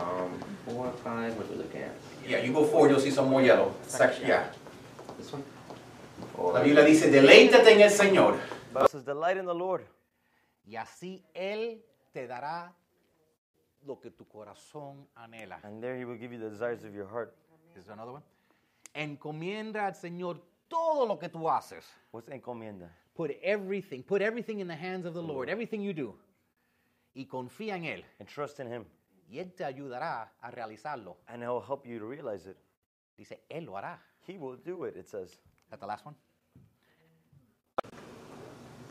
Um, 0.00 0.40
four, 0.64 0.92
five, 1.04 1.36
what 1.36 1.48
do 1.48 1.54
we 1.54 1.62
look 1.62 1.74
at? 1.74 1.94
Yeah, 2.26 2.42
you 2.42 2.52
go 2.52 2.64
forward, 2.64 2.90
you'll 2.90 3.00
see 3.00 3.10
some 3.10 3.28
more 3.28 3.42
yellow. 3.42 3.74
Section, 3.86 4.26
yeah. 4.26 4.48
This 5.18 5.32
one? 5.32 5.44
La 6.52 6.62
Biblia 6.62 6.84
dice, 6.84 7.10
deleítate 7.10 7.72
en 7.72 7.80
el 7.82 7.90
Señor. 7.90 8.38
It 8.82 8.90
says, 8.90 9.04
delight 9.04 9.36
in 9.36 9.46
the 9.46 9.54
Lord. 9.54 9.82
Y 10.66 10.76
así 10.76 11.22
Él 11.34 11.80
te 12.12 12.26
dará 12.26 12.72
lo 13.86 14.00
que 14.00 14.10
tu 14.10 14.26
corazón 14.26 15.06
anhela. 15.14 15.60
And 15.62 15.82
there 15.82 15.96
he 15.96 16.04
will 16.04 16.18
give 16.18 16.32
you 16.32 16.38
the 16.38 16.50
desires 16.50 16.84
of 16.84 16.94
your 16.94 17.06
heart. 17.06 17.34
Is 17.76 17.84
there 17.84 17.94
another 17.94 18.12
one? 18.12 18.22
Encomienda 18.94 19.86
al 19.86 19.94
Señor 19.94 20.40
todo 20.68 21.06
lo 21.06 21.18
que 21.18 21.28
tú 21.28 21.48
haces. 21.48 21.84
What's 22.10 22.28
encomienda? 22.30 22.90
Put 23.16 23.38
everything, 23.42 24.02
put 24.02 24.20
everything 24.20 24.60
in 24.60 24.68
the 24.68 24.76
hands 24.76 25.06
of 25.06 25.14
the 25.14 25.22
Lord, 25.22 25.48
everything 25.48 25.80
you 25.80 25.94
do. 25.94 26.14
Y 27.14 27.24
confía 27.24 27.76
en 27.76 27.84
Él. 27.84 28.04
And 28.20 28.28
trust 28.28 28.60
in 28.60 28.66
him. 28.66 28.84
Y 29.30 29.38
Él 29.38 29.54
te 29.56 29.64
ayudará 29.64 30.28
a 30.42 30.50
realizarlo. 30.50 31.16
And 31.26 31.42
he'll 31.42 31.62
help 31.62 31.86
you 31.86 31.98
to 31.98 32.04
realize 32.04 32.46
it. 32.46 32.58
Dice, 33.16 33.38
Él 33.48 33.64
lo 33.64 33.72
hará. 33.72 33.98
He 34.26 34.36
will 34.36 34.56
do 34.56 34.84
it, 34.84 34.96
it 34.96 35.08
says. 35.08 35.38
That's 35.70 35.80
the 35.80 35.86
last 35.86 36.04
one. 36.04 36.14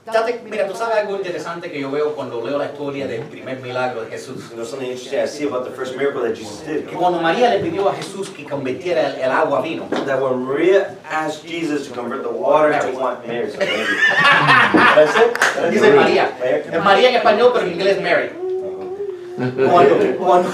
Date- 0.06 0.42
mira, 0.48 0.68
tú 0.68 0.76
sabes 0.76 0.98
algo 0.98 1.16
interesante 1.16 1.72
que 1.72 1.80
yo 1.82 1.90
veo 1.90 2.14
cuando 2.14 2.40
leo 2.46 2.60
la 2.60 2.66
historia 2.68 3.08
del 3.08 3.22
primer 3.24 3.60
milagro 3.60 4.04
de 4.04 4.12
Jesús. 4.12 4.50
You 4.52 4.56
know 4.56 4.64
something 4.64 4.86
interesting 4.92 5.20
I 5.20 5.26
see 5.28 5.48
about 5.48 5.66
the 5.66 5.72
first 5.72 5.98
miracle 5.98 6.22
that 6.22 6.36
Jesus 6.36 6.62
did? 6.64 6.86
Que 6.88 6.96
cuando 6.96 7.20
María 7.20 7.50
le 7.50 7.58
pidió 7.60 7.90
a 7.90 7.94
Jesús 7.96 8.30
que 8.30 8.46
convirtiera 8.46 9.08
el, 9.08 9.16
el 9.22 9.32
agua 9.32 9.60
a 9.60 9.62
vino, 9.64 9.88
That 10.06 10.22
when 10.22 10.46
Maria 10.46 10.96
asked 11.10 11.44
Jesus 11.44 11.88
to 11.88 11.94
convert 11.96 12.22
the 12.22 12.30
water 12.30 12.72
to 12.80 12.92
wine, 12.96 13.18
Mary, 13.26 13.48
dice 15.72 15.92
María. 15.96 16.30
Es 16.72 16.84
María 16.84 17.10
en 17.10 17.16
español, 17.16 17.50
pero 17.52 17.66
en 17.66 17.74
inglés 17.74 18.00
Mary. 18.00 18.30
Cuando, 19.70 19.96
cuando, 20.20 20.50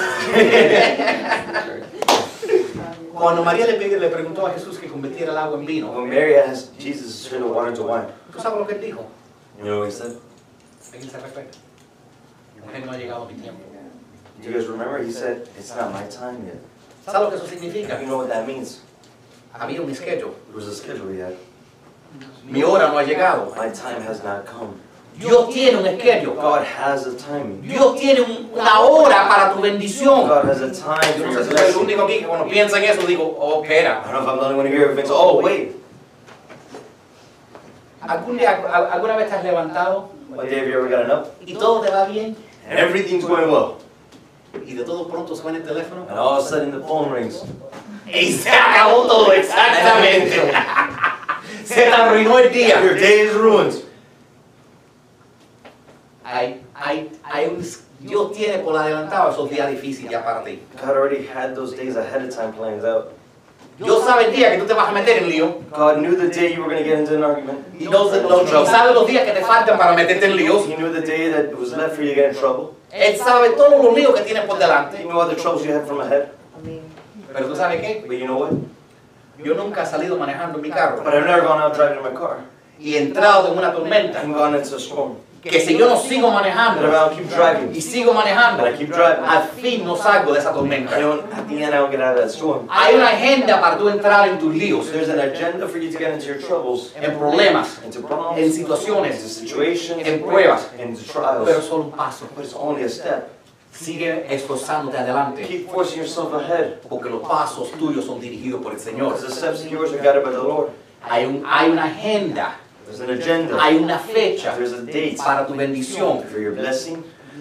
cuando 3.13 3.43
María 3.43 3.67
le, 3.67 3.73
pide- 3.73 3.99
le 3.99 4.07
preguntó 4.07 4.47
a 4.47 4.51
Jesús 4.51 4.79
que 4.79 4.87
convirtiera 4.87 5.33
el 5.33 5.37
agua 5.37 5.59
en 5.59 5.65
vino, 5.65 5.91
When 5.91 6.07
Mary 6.09 6.35
asked 6.35 6.79
Jesus 6.79 7.21
to 7.23 7.29
turn 7.29 7.43
the 7.43 7.49
water 7.49 7.67
into 7.69 7.83
wine, 7.83 8.05
¿tú 8.33 8.39
sabes 8.41 8.57
lo 8.57 8.65
que 8.65 8.75
él 8.75 8.81
dijo? 8.81 9.05
You 9.63 9.69
know 9.69 9.79
what 9.79 9.85
he 9.85 9.91
said? 9.91 10.17
Él 10.93 11.09
se 11.09 11.17
respeta. 11.17 11.57
Mujer, 12.65 12.85
no 12.85 12.91
ha 12.91 12.97
llegado 12.97 13.25
mi 13.27 13.33
tiempo. 13.35 13.61
Do 14.41 14.49
you 14.49 14.53
guys 14.57 14.67
remember? 14.67 14.97
He 15.03 15.11
said, 15.11 15.47
It's 15.57 15.75
not 15.75 15.91
my 15.93 16.03
time 16.07 16.45
yet. 16.45 16.57
¿Sabes 17.05 17.21
lo 17.21 17.29
que 17.29 17.37
eso 17.37 17.47
significa? 17.47 17.99
You 18.01 18.07
know 18.07 18.17
what 18.17 18.29
that 18.29 18.47
means? 18.47 18.81
Había 19.53 19.81
un 19.81 19.93
schedule. 19.93 20.33
It 20.49 20.55
was 20.55 20.67
a 20.67 20.73
schedule 20.75 21.11
he 21.13 21.19
had. 21.19 21.35
Mi 22.43 22.63
hora 22.63 22.87
no 22.89 22.97
ha 22.97 23.03
llegado. 23.03 23.55
My 23.55 23.69
time 23.69 24.01
has 24.01 24.23
not 24.23 24.45
come. 24.45 24.79
Dios 25.19 25.53
tiene 25.53 25.77
un 25.77 25.99
schedule. 25.99 26.35
God 26.35 26.63
has 26.65 27.05
a 27.05 27.15
timing. 27.15 27.61
Dios 27.61 27.99
tiene 27.99 28.21
un- 28.21 28.49
una 28.53 28.79
hora 28.79 29.27
para 29.27 29.53
tu 29.53 29.61
bendición. 29.61 30.27
God 30.27 30.45
has 30.45 30.61
a 30.61 30.71
time 30.71 31.19
Yo 31.19 31.25
no 31.27 31.33
sé 31.33 31.43
si 31.45 31.57
soy 31.57 31.69
el 31.69 31.77
único 31.77 32.03
aquí 32.05 32.19
que 32.19 32.25
cuando 32.27 32.47
piensa 32.49 32.77
en 32.77 32.85
eso 32.85 33.05
digo, 33.05 33.37
oh, 33.39 33.61
espera. 33.63 34.01
I 34.05 34.11
don't 34.11 34.13
know 34.13 34.21
if 34.23 34.27
I'm 34.27 34.39
the 34.39 34.45
only 34.45 34.55
one 34.57 34.67
here 34.67 34.87
who 34.89 34.95
thinks, 34.95 35.11
oh, 35.11 35.39
wait. 35.41 35.75
¿Algún 38.11 38.37
día, 38.37 38.61
al- 38.71 38.91
¿Alguna 38.91 39.15
vez 39.15 39.29
te 39.29 39.35
has 39.35 39.43
levantado 39.43 40.09
One 40.35 40.47
day 40.49 40.59
have 40.59 40.67
you 40.69 40.77
ever 40.77 40.89
gotten 40.89 41.11
up 41.11 41.27
y 41.45 41.53
todo 41.53 41.81
te 41.81 41.91
va 41.91 42.05
bien? 42.05 42.35
and 42.69 42.79
everything's 42.79 43.25
going 43.25 43.49
well, 43.49 43.77
Y 44.65 44.73
de 44.73 44.83
todo 44.83 45.07
pronto 45.07 45.35
suena 45.35 45.57
el 45.57 45.63
teléfono. 45.63 46.05
and 46.09 46.17
all 46.19 46.39
of 46.39 46.45
a 46.45 46.47
sudden 46.47 46.71
the 46.71 46.79
phone 46.87 47.11
rings. 47.11 47.43
Y 48.07 48.31
se 48.33 48.49
acabó 48.49 49.07
todo, 49.07 49.31
exactamente. 49.31 50.35
se 51.65 51.75
te 51.83 51.87
arruinó 51.91 52.39
el 52.39 52.49
día. 52.51 52.81
Your 52.83 52.95
day 52.95 53.21
is 53.21 53.33
ruined. 53.33 53.83
Hay, 56.23 56.61
hay, 56.75 57.09
hay 57.23 57.45
un, 57.47 57.63
Dios 57.99 58.31
tiene 58.33 58.59
por 58.59 58.75
adelantado 58.77 59.31
esos 59.31 59.49
días 59.49 59.69
difíciles 59.69 60.11
ya 60.11 60.23
para 60.23 60.43
ti. 60.43 60.61
God 60.81 60.89
already 60.95 61.25
had 61.25 61.55
those 61.55 61.73
days 61.75 61.95
ahead 61.95 62.21
of 62.23 62.35
time 62.35 62.51
planned 62.53 62.83
out. 62.85 63.13
Dios 63.83 64.03
sabe 64.05 64.25
el 64.25 64.31
día 64.31 64.51
que 64.51 64.57
tú 64.59 64.65
te 64.65 64.73
vas 64.73 64.89
a 64.89 64.91
meter 64.91 65.17
en 65.23 65.29
lío. 65.29 65.55
God 65.71 65.97
knew 65.97 66.15
the 66.15 66.27
day 66.27 66.53
you 66.53 66.61
were 66.63 66.69
going 66.73 66.83
to 66.83 66.89
get 66.89 66.99
into 66.99 67.15
an 67.15 67.23
argument. 67.23 67.59
Y, 67.79 67.85
no- 67.85 68.05
y 68.09 68.65
sabe 68.67 68.93
los 68.93 69.07
días 69.07 69.23
que 69.25 69.31
te 69.31 69.41
faltan 69.41 69.77
para 69.77 69.93
meterte 69.93 70.25
en 70.25 70.35
líos. 70.35 70.67
He 70.67 70.75
knew 70.75 70.91
the 70.93 71.01
day 71.01 71.29
that 71.31 71.45
it 71.51 71.57
was 71.57 71.71
left 71.75 71.95
for 71.95 72.03
you 72.03 72.09
to 72.09 72.15
get 72.15 72.29
in 72.33 72.35
trouble. 72.39 72.75
Él 72.91 73.17
sabe 73.17 73.49
todos 73.57 73.83
los 73.83 73.93
líos 73.95 74.13
que 74.13 74.21
tienes 74.21 74.45
por 74.45 74.57
He 74.57 74.59
delante. 74.59 74.97
knew 75.03 75.11
all 75.19 75.27
the 75.27 75.35
troubles 75.35 75.65
you 75.65 75.71
had 75.73 75.85
from 75.87 75.99
ahead. 76.01 76.29
Pero 77.33 77.47
tú 77.47 77.55
sabes 77.55 77.81
qué? 77.81 78.03
But 78.05 78.17
you 78.17 78.25
know 78.25 78.37
what? 78.39 78.51
Yo 79.43 79.55
nunca 79.55 79.81
he 79.83 79.85
salido 79.87 80.17
manejando 80.17 80.57
en 80.57 80.61
mi 80.61 80.69
carro 80.69 81.01
But 81.03 81.13
I've 81.15 81.25
never 81.25 81.41
gone 81.41 81.59
out 81.61 81.73
driving 81.75 81.97
in 81.97 82.03
my 82.03 82.11
car 82.13 82.41
y 82.79 82.95
he 82.95 82.99
entrado 82.99 83.47
en 83.51 83.57
una 83.57 83.71
tormenta. 83.71 84.21
and 84.21 84.33
gone 84.35 84.55
into 84.55 84.75
a 84.75 84.79
storm. 84.79 85.15
Que 85.41 85.59
si 85.59 85.75
yo 85.75 85.89
no 85.89 85.97
sigo 85.97 86.27
But 86.29 86.43
manejando 86.43 86.87
I 86.87 86.91
don't 86.91 87.17
keep 87.17 87.27
driving, 87.29 87.71
y 87.75 87.81
sigo 87.81 88.13
manejando, 88.13 88.63
and 88.63 88.75
I 88.75 88.77
keep 88.77 88.89
driving, 88.93 89.25
al 89.25 89.43
fin 89.49 89.83
no 89.83 89.95
salgo 89.95 90.33
de 90.33 90.39
esa 90.39 90.51
I 90.51 90.53
tormenta. 90.53 90.99
don't, 90.99 91.33
at 91.33 91.47
the 91.47 91.63
end 91.63 91.73
I 91.73 91.77
don't 91.79 91.89
get 91.89 91.99
out 91.99 92.15
of 92.15 92.21
that 92.23 92.29
storm. 92.31 92.67
Hay 92.69 92.93
una 92.93 93.07
agenda 93.07 93.59
para 93.59 93.75
tú 93.77 93.89
entrar 93.89 94.27
en 94.27 94.37
tus 94.37 94.53
líos, 94.53 94.91
There's 94.91 95.09
an 95.09 95.19
agenda 95.19 95.67
for 95.67 95.79
you 95.79 95.91
to 95.91 95.97
get 95.97 96.13
into 96.13 96.27
your 96.27 96.37
troubles, 96.37 96.93
en 96.95 97.17
problemas, 97.17 97.81
into 97.83 97.99
en 97.99 98.05
problems, 98.05 98.37
into 98.37 98.55
situaciones, 98.55 99.15
situations, 99.15 100.07
en 100.07 100.21
pruebas. 100.21 100.69
into 100.77 101.01
pero 101.43 101.61
solo 101.61 101.85
un 101.85 101.91
paso. 101.91 102.27
But 102.35 102.45
it's 102.45 102.53
only 102.53 102.83
a 102.83 102.89
step. 102.89 103.29
Sigue 103.73 104.25
esforzándote 104.29 104.97
adelante, 104.97 105.41
Keep 105.47 105.71
forcing 105.71 105.99
yourself 106.01 106.33
ahead. 106.35 106.81
porque 106.87 107.09
los 107.09 107.21
pasos 107.27 107.71
tuyos 107.79 108.05
son 108.05 108.19
dirigidos 108.19 108.61
por 108.61 108.73
el 108.73 108.79
Señor. 108.79 109.13
Because 109.13 109.25
the 109.27 109.33
steps 109.33 109.61
of 109.65 109.71
yours 109.71 109.91
are 109.91 109.97
guided 109.97 110.23
by 110.23 110.31
the 110.31 110.37
Lord. 110.43 110.69
Hay, 111.09 111.25
un, 111.25 111.43
hay 111.47 111.71
una 111.71 111.85
agenda, 111.85 111.89
There's 111.89 111.89
an 111.89 111.89
agenda. 111.89 112.55
Hay 113.59 113.75
una 113.77 113.99
fecha 113.99 114.55
para 115.23 115.45
tu 115.47 115.53
bendición. 115.55 116.23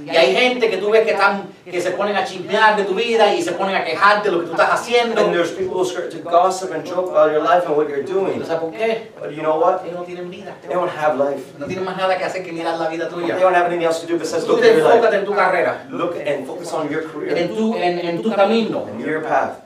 Y 0.03 0.16
hay 0.16 0.34
gente 0.34 0.70
que 0.70 0.78
tú 0.78 0.88
ves 0.90 1.05
que, 1.05 1.11
están, 1.11 1.42
que 1.62 1.78
se 1.78 1.90
ponen 1.90 2.16
a 2.16 2.24
chismear 2.24 2.74
de 2.74 2.84
tu 2.84 2.94
vida 2.94 3.34
y 3.34 3.42
se 3.42 3.53
ponen 3.53 3.76
a 3.76 3.84
quejar 3.84 4.22
de 4.22 4.30
lo 4.30 4.40
que 4.40 4.46
tú 4.46 4.53
estás 4.53 4.70
haciendo. 4.70 5.20
And 5.20 5.32
there's 5.34 5.51
people 5.51 5.74
who 5.74 5.84
start 5.84 6.11
to 6.12 6.18
gossip 6.22 6.72
and 6.72 6.86
joke 6.86 7.11
about 7.11 7.30
your 7.32 7.42
life 7.42 7.66
and 7.66 7.76
what 7.76 7.86
you're 7.88 8.01
¿Y 8.01 8.07
doing. 8.07 8.42
sabes 8.42 8.61
por 8.61 8.70
qué? 8.72 9.11
But 9.20 9.32
you 9.32 9.42
know 9.42 9.59
what? 9.61 9.84
Ellos 9.84 9.96
no 9.98 10.05
tienen 10.05 10.30
vida. 10.30 10.55
They 10.62 10.72
don't 10.72 10.88
have 10.90 11.18
life. 11.18 11.53
No 11.59 11.66
tienen 11.66 11.84
más 11.84 11.98
nada 11.98 12.16
que 12.16 12.24
hacer 12.24 12.42
que 12.42 12.51
mirar 12.53 12.78
la 12.78 12.88
vida 12.88 13.09
They 13.11 13.14
tuya. 13.20 13.38
don't 13.38 13.55
have 13.55 13.66
anything 13.66 13.84
else 13.84 14.01
to 14.01 14.07
do 14.07 14.16
besides 14.18 14.46
look 14.48 14.61
at 14.61 14.72
your 14.74 14.84
life. 14.84 14.94
enfócate 14.96 15.16
en 15.18 15.24
tu 15.26 15.34
carrera, 15.34 15.86
Look 15.90 16.16
and 16.16 16.46
focus 16.46 16.72
on 16.72 16.88
your 16.88 17.03
en 17.03 17.09
career 17.11 17.48
tu, 17.55 17.74
en, 17.76 17.98
en 17.98 18.22
tu 18.22 18.32
camino. 18.34 18.86
and 18.86 19.01
your 19.05 19.20
path. 19.22 19.59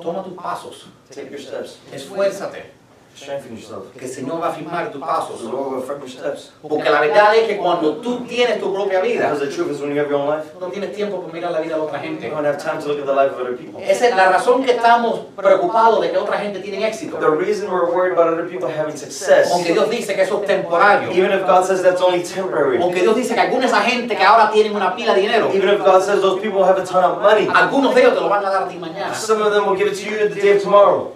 Toma 0.00 0.22
tus 0.22 0.34
pasos, 0.34 0.86
Take 1.12 1.28
your 1.30 1.40
steps. 1.40 1.78
esfuérzate, 1.92 2.70
Strengthen 3.18 3.56
yourself. 3.56 3.92
que 3.98 4.04
el 4.04 4.10
Señor 4.10 4.40
va 4.40 4.48
a 4.48 4.52
firmar 4.52 4.92
tus 4.92 5.00
The 5.00 5.06
pasos. 5.06 5.40
Lord 5.42 5.72
will 5.72 5.78
affirm 5.82 6.00
your 6.00 6.08
steps. 6.08 6.52
Porque 6.62 6.88
la 6.88 7.00
verdad 7.00 7.34
es 7.34 7.48
que 7.48 7.56
cuando 7.56 7.96
tú 7.96 8.20
tienes 8.26 8.60
tu 8.60 8.72
propia 8.72 9.00
vida, 9.00 9.28
Because 9.30 9.40
the 9.48 9.52
truth 9.54 9.72
is 9.72 9.80
when 9.80 9.90
you 9.92 9.98
have 10.00 10.08
your 10.08 10.20
own 10.20 10.28
life, 10.28 10.52
tú 10.52 10.60
no 10.60 10.68
tienes 10.68 10.92
tiempo 10.94 11.20
para 11.20 11.32
mirar 11.32 11.50
la 11.52 11.60
vida 11.60 11.74
de 11.74 11.80
otra 11.80 11.98
you 11.98 12.04
gente. 12.10 12.30
don't 12.30 12.46
have 12.46 12.58
time 12.62 12.80
to 12.80 12.86
look 12.88 13.00
at 13.00 13.06
the 13.06 13.12
life 13.12 13.32
of 13.34 13.40
other 13.40 13.56
people. 13.56 13.82
Esa 13.82 14.08
es 14.08 14.14
la 14.16 14.30
razón 14.30 14.62
que 14.64 14.70
estamos 14.72 15.20
preocupados 15.36 16.00
de 16.00 16.10
que 16.12 16.16
otra 16.18 16.38
gente 16.38 16.60
tiene 16.60 16.86
éxito. 16.86 17.16
The 17.18 17.28
reason 17.30 17.68
we're 17.70 17.90
worried 17.92 18.12
about 18.12 18.28
other 18.32 18.48
people 18.48 18.68
having 18.68 18.96
success, 18.96 19.50
Aunque 19.52 19.72
Dios 19.72 19.90
dice 19.90 20.14
que 20.14 20.22
eso 20.22 20.40
es 20.40 20.46
temporario. 20.46 21.10
even 21.10 21.32
if 21.32 21.44
God 21.46 21.64
says 21.66 21.82
that's 21.82 22.00
only 22.00 22.22
temporary, 22.22 22.78
Aunque 22.80 23.00
Dios 23.02 23.16
dice 23.16 23.34
que 23.34 23.40
alguna 23.40 23.62
de 23.62 23.66
esa 23.66 23.80
gente 23.82 24.16
que 24.16 24.22
ahora 24.24 24.50
tienen 24.52 24.76
una 24.76 24.94
pila 24.94 25.14
de 25.14 25.22
dinero, 25.22 25.50
even 25.52 25.68
if 25.70 25.80
God 25.84 26.02
says 26.02 26.20
those 26.20 26.40
people 26.40 26.62
have 26.64 26.78
a 26.80 26.84
ton 26.84 27.02
of 27.04 27.20
money, 27.20 27.48
algunos 27.52 27.94
de 27.94 28.02
ellos 28.02 28.14
te 28.14 28.20
lo 28.20 28.28
van 28.28 28.44
a 28.44 28.50
dar 28.50 28.62
a 28.62 28.68
ti 28.68 28.76
mañana. 28.76 29.12
some 29.14 29.42
of 29.42 29.52
them 29.52 29.66
will 29.66 29.76
give 29.76 29.88
it 29.88 29.94
to 29.98 30.08
you 30.08 30.28
the 30.28 30.40
day 30.40 30.56
of 30.56 30.62
tomorrow. 30.62 31.12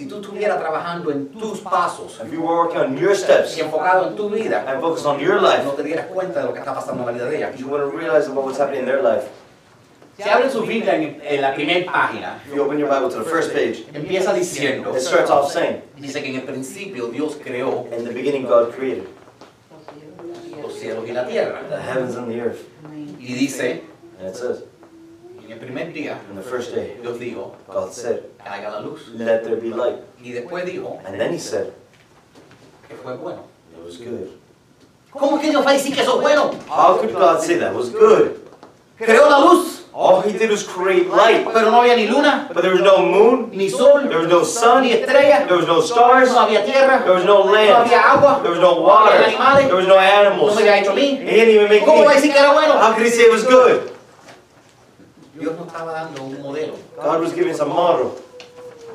Si 0.00 0.06
tú 0.06 0.16
estuvieras 0.16 0.58
trabajando 0.58 1.10
en 1.12 1.28
tus 1.28 1.60
pasos 1.60 2.18
If 2.24 2.32
you 2.32 2.40
were 2.40 2.54
working 2.56 2.80
on 2.80 2.96
your 2.96 3.14
steps 3.14 3.58
y 3.58 3.60
enfocado 3.60 4.08
en 4.08 4.16
tu 4.16 4.30
vida, 4.30 4.64
and 4.66 4.80
focus 4.80 5.04
on 5.04 5.20
your 5.20 5.42
life, 5.42 5.62
no 5.62 5.72
te 5.72 5.82
dieras 5.82 6.06
cuenta 6.06 6.40
de 6.40 6.46
lo 6.46 6.54
que 6.54 6.60
está 6.60 6.74
pasando 6.74 7.02
en 7.02 7.06
la 7.08 7.12
vida 7.12 7.26
de 7.28 7.36
ella. 7.36 7.54
you 7.58 7.68
wouldn't 7.68 7.94
realize 7.94 8.26
about 8.26 8.46
what's 8.46 8.58
happening 8.58 8.80
in 8.80 8.86
their 8.86 9.02
life. 9.02 9.28
Si 10.16 10.26
abren 10.26 10.50
su 10.50 10.62
Biblia 10.62 10.96
en, 10.96 11.20
en 11.22 11.42
la 11.42 11.52
primera 11.52 11.92
página, 11.92 12.40
If 12.46 12.54
you 12.54 12.62
open 12.62 12.78
your 12.78 12.88
Bible 12.88 13.10
to 13.10 13.22
the 13.22 13.28
first 13.28 13.52
page, 13.52 13.84
empieza 13.92 14.32
diciendo, 14.32 14.96
it 14.96 15.02
starts 15.02 15.28
off 15.30 15.52
saying, 15.52 15.82
dice 15.98 16.22
que 16.22 16.30
en 16.30 16.36
el 16.36 16.44
principio 16.44 17.08
Dios 17.08 17.36
creó 17.36 17.86
In 17.94 18.02
the 18.02 18.14
beginning, 18.14 18.46
God 18.46 18.74
created 18.74 19.06
los 20.62 20.72
cielos 20.78 21.06
y 21.06 21.12
la 21.12 21.26
tierra. 21.26 21.60
the 21.68 21.76
heavens 21.76 22.16
and 22.16 22.26
the 22.26 22.40
earth. 22.40 22.64
Y 23.18 23.34
dice, 23.34 23.82
And 24.18 24.28
it 24.28 24.34
says, 24.34 24.62
en 25.50 25.58
el 25.58 25.58
primer 25.58 25.92
día, 25.92 26.16
In 26.30 26.36
the 26.36 26.42
first 26.42 26.72
day, 26.74 26.96
Dios 27.02 27.18
dijo, 27.18 27.56
God 27.66 27.92
said, 27.92 28.20
haga 28.44 28.70
la 28.70 28.80
luz. 28.80 29.08
Let 29.14 29.42
there 29.42 29.56
be 29.56 29.70
light. 29.70 29.96
Y 30.22 30.30
después 30.32 30.64
dijo 30.64 31.00
And 31.04 31.18
then 31.18 31.32
He 31.34 31.38
said, 31.40 31.72
que 32.88 32.96
fue 32.96 33.16
bueno. 33.16 33.42
It 33.76 33.84
was 33.84 33.96
good. 33.98 34.28
¿Cómo 35.12 35.40
que 35.40 35.50
Dios 35.50 35.66
va 35.66 35.70
a 35.70 35.72
decir 35.74 35.92
que 35.92 36.02
eso 36.02 36.16
es 36.18 36.22
bueno? 36.22 36.52
How 36.68 36.98
could 36.98 37.12
God 37.12 37.40
say 37.42 37.58
that 37.58 37.74
was 37.74 37.90
good? 37.90 38.36
Creó 38.96 39.28
la 39.28 39.40
luz, 39.40 39.78
All 39.92 40.22
He 40.22 40.32
did 40.38 40.50
was 40.52 40.62
create 40.62 41.08
light. 41.08 41.44
pero 41.52 41.68
no 41.72 41.80
había 41.82 41.96
ni 41.96 42.06
luna, 42.06 42.48
But 42.54 42.62
there 42.62 42.72
was 42.72 42.82
no 42.82 42.98
moon, 43.04 43.50
ni 43.52 43.68
sol, 43.68 44.06
there 44.08 44.18
was 44.20 44.28
no 44.28 44.44
sun, 44.44 44.82
ni 44.84 44.92
estrella, 44.92 45.46
there 45.48 45.56
was 45.56 45.66
no 45.66 45.80
stars, 45.80 46.30
no 46.30 46.46
había 46.46 46.64
tierra, 46.64 47.02
there 47.02 47.14
was 47.14 47.24
no 47.24 47.42
no 47.44 47.50
land, 47.52 47.70
había 47.90 47.98
agua, 48.12 48.38
there 48.42 48.52
was 48.52 48.60
no 48.60 48.82
water, 48.82 49.18
there 49.18 49.74
was 49.74 49.88
no 49.88 49.94
no 49.96 49.98
animals. 49.98 50.54
me 50.54 50.62
He 50.62 50.68
había 50.68 50.80
hecho 50.82 50.92
a 50.92 50.94
mí. 50.94 51.18
didn't 51.18 51.48
even 51.48 51.68
make 51.68 51.82
¿Cómo 51.84 52.04
va 52.04 52.12
a 52.12 52.14
me. 52.14 52.20
decir 52.20 52.32
que 52.32 52.38
era 52.38 52.52
bueno? 52.52 52.74
How 52.78 52.94
could 52.94 53.04
He 53.04 53.10
say 53.10 53.24
it 53.24 53.32
was 53.32 53.42
good? 53.42 53.90
Dios 55.40 55.56
nos 55.56 55.66
estaba 55.66 55.92
dando 55.92 56.22
un 56.22 56.40
modelo. 56.42 56.74
God 56.96 57.20
was 57.22 57.32
giving 57.34 57.50
us 57.52 57.60
a 57.60 57.64
model. 57.64 58.12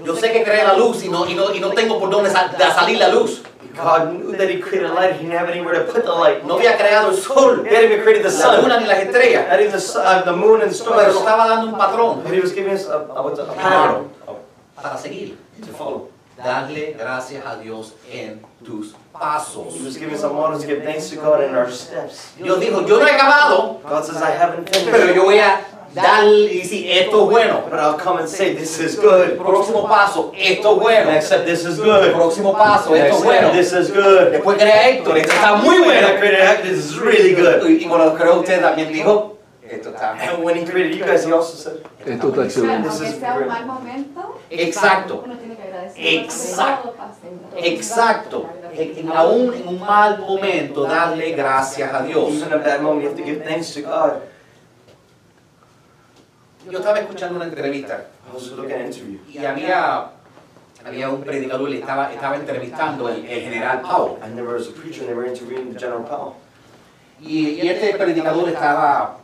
Yo 0.03 0.13
sé 0.15 0.31
que 0.31 0.43
creé 0.43 0.63
la 0.63 0.73
luz 0.77 1.03
y 1.03 1.09
no, 1.09 1.25
y 1.27 1.33
no, 1.33 1.53
y 1.53 1.59
no 1.59 1.71
tengo 1.71 1.99
por 1.99 2.09
dónde 2.09 2.29
sa- 2.29 2.49
da- 2.57 2.73
salir 2.73 2.99
la 2.99 3.07
luz. 3.09 3.41
God 3.75 4.11
knew 4.13 4.31
that 4.37 4.49
He 4.49 4.59
created 4.61 4.91
light. 4.91 5.13
He 5.15 5.23
didn't 5.23 5.37
have 5.37 5.49
anywhere 5.49 5.73
to 5.85 5.91
put 5.91 6.05
the 6.05 6.11
light. 6.11 6.45
No 6.45 6.55
había 6.57 6.77
creado 6.77 7.09
el 7.09 7.17
sol, 7.17 7.65
He 7.65 7.73
hadn't 7.75 7.91
even 7.91 8.03
created 8.03 8.23
the 8.23 8.29
la 8.29 8.55
luna 8.61 8.75
sun, 8.75 8.83
ni 8.83 8.87
las 8.87 8.99
estrellas, 8.99 9.47
not 9.49 9.59
even 9.59 9.71
the, 9.73 9.79
sun, 9.79 10.05
uh, 10.05 10.21
the 10.23 10.31
moon 10.33 10.61
and 10.61 10.71
the 10.71 10.83
pero 10.83 11.11
stars. 11.11 11.15
estaba 11.15 11.47
dando 11.47 11.67
un 11.71 11.77
patrón 11.77 12.23
But 12.23 12.33
He 12.33 12.39
was 12.41 12.53
giving 12.53 12.73
us 12.73 12.87
a, 12.87 12.99
a, 13.15 13.21
what's 13.21 13.39
a 13.39 13.45
pattern 13.45 14.09
para 14.75 14.97
seguir. 14.97 15.35
to 15.61 15.71
follow. 15.73 16.09
Darle 16.37 16.95
gracias 16.97 17.43
a 17.45 17.55
Dios 17.61 17.93
en 18.11 18.41
tus 18.63 18.93
pasos. 19.13 19.73
He 19.73 19.83
was 19.85 19.97
giving 19.97 20.13
us 20.15 20.23
a 20.23 20.29
model 20.29 20.59
to 20.59 20.67
give 20.67 20.83
thanks 20.83 21.09
to 21.09 21.15
God 21.15 21.41
in 21.43 21.55
our 21.55 21.69
steps. 21.71 22.33
Dios 22.37 22.59
dijo, 22.59 22.85
yo 22.87 22.99
no 22.99 23.05
he 23.05 23.11
acabado, 23.11 23.81
God 23.83 24.03
says, 24.05 24.21
I 24.21 24.31
haven't 24.31 24.69
pero 24.69 24.91
finished, 24.91 25.15
yo 25.15 25.23
voy 25.23 25.39
a 25.39 25.59
dar 25.95 26.25
y 26.25 26.59
decir, 26.59 26.91
esto 26.91 27.23
es 27.23 27.29
bueno. 27.31 27.63
but 27.69 27.79
I'll 27.79 27.97
come 27.97 28.19
and 28.19 28.29
say, 28.29 28.53
this 28.53 28.79
is 28.79 28.97
good. 28.97 29.37
Próximo 29.37 29.87
paso, 29.87 30.31
esto 30.37 30.75
es 30.75 30.81
bueno. 30.81 31.11
Next 31.11 31.27
step, 31.27 31.45
this 31.45 31.65
is 31.65 31.79
good. 31.79 32.11
Próximo 32.13 32.53
paso, 32.53 32.93
esto 32.95 33.17
es 33.17 33.23
bueno. 33.23 33.51
this 33.51 33.71
is 33.71 33.91
good. 33.91 34.31
Después 34.31 34.57
crea 34.57 34.89
Héctor, 34.89 35.17
esto 35.17 35.33
está 35.33 35.55
muy 35.55 35.79
bueno. 35.79 36.07
this 36.61 36.77
is 36.77 36.97
really 36.97 37.33
good. 37.33 37.67
Y 37.69 37.85
cuando 37.85 38.07
lo 38.07 38.15
creó 38.15 38.39
usted 38.41 38.61
también 38.61 38.91
dijo, 38.91 39.37
esto 39.67 39.89
está 39.89 40.11
And 40.11 40.43
when 40.43 40.57
He 40.57 40.65
created 40.65 40.95
you 40.95 41.05
guys, 41.05 41.25
He 41.25 41.31
also 41.31 41.55
said, 41.55 41.81
Esto 42.05 42.29
está 42.29 42.43
excelente. 42.43 42.89
This 42.89 43.01
Aunque 43.01 43.13
is 43.13 43.19
sea 43.19 43.37
un 43.39 43.47
mal 43.47 43.65
momento, 43.65 44.39
Exacto, 44.49 45.23
uno 45.25 45.37
tiene 45.37 45.55
que 45.55 45.63
agradecer. 45.63 46.05
Exacto. 46.05 46.93
Exacto. 47.57 48.49
En, 48.73 49.09
aún 49.15 49.53
en 49.53 49.67
un 49.67 49.79
mal 49.79 50.19
momento, 50.19 50.83
darle 50.83 51.31
gracias 51.31 51.93
a 51.93 52.03
Dios. 52.03 52.33
even 52.33 52.51
at 52.51 52.63
that 52.65 52.81
moment, 52.81 53.03
you 53.03 53.07
have 53.09 53.17
to 53.17 53.23
give 53.23 53.43
thanks 53.45 53.73
to 53.73 53.81
God. 53.81 54.21
Yo 56.69 56.79
estaba 56.79 56.99
escuchando 56.99 57.35
una 57.35 57.45
entrevista 57.45 58.05
y 59.31 59.37
había, 59.45 60.11
había 60.85 61.09
un 61.09 61.21
predicador 61.21 61.69
y 61.69 61.77
estaba, 61.77 62.11
estaba 62.13 62.35
entrevistando 62.35 63.09
el, 63.09 63.25
el 63.25 63.41
general 63.41 63.81
Powell. 63.81 64.21
Y, 67.21 67.61
y 67.61 67.69
este 67.69 67.93
predicador 67.95 68.49
estaba 68.49 69.17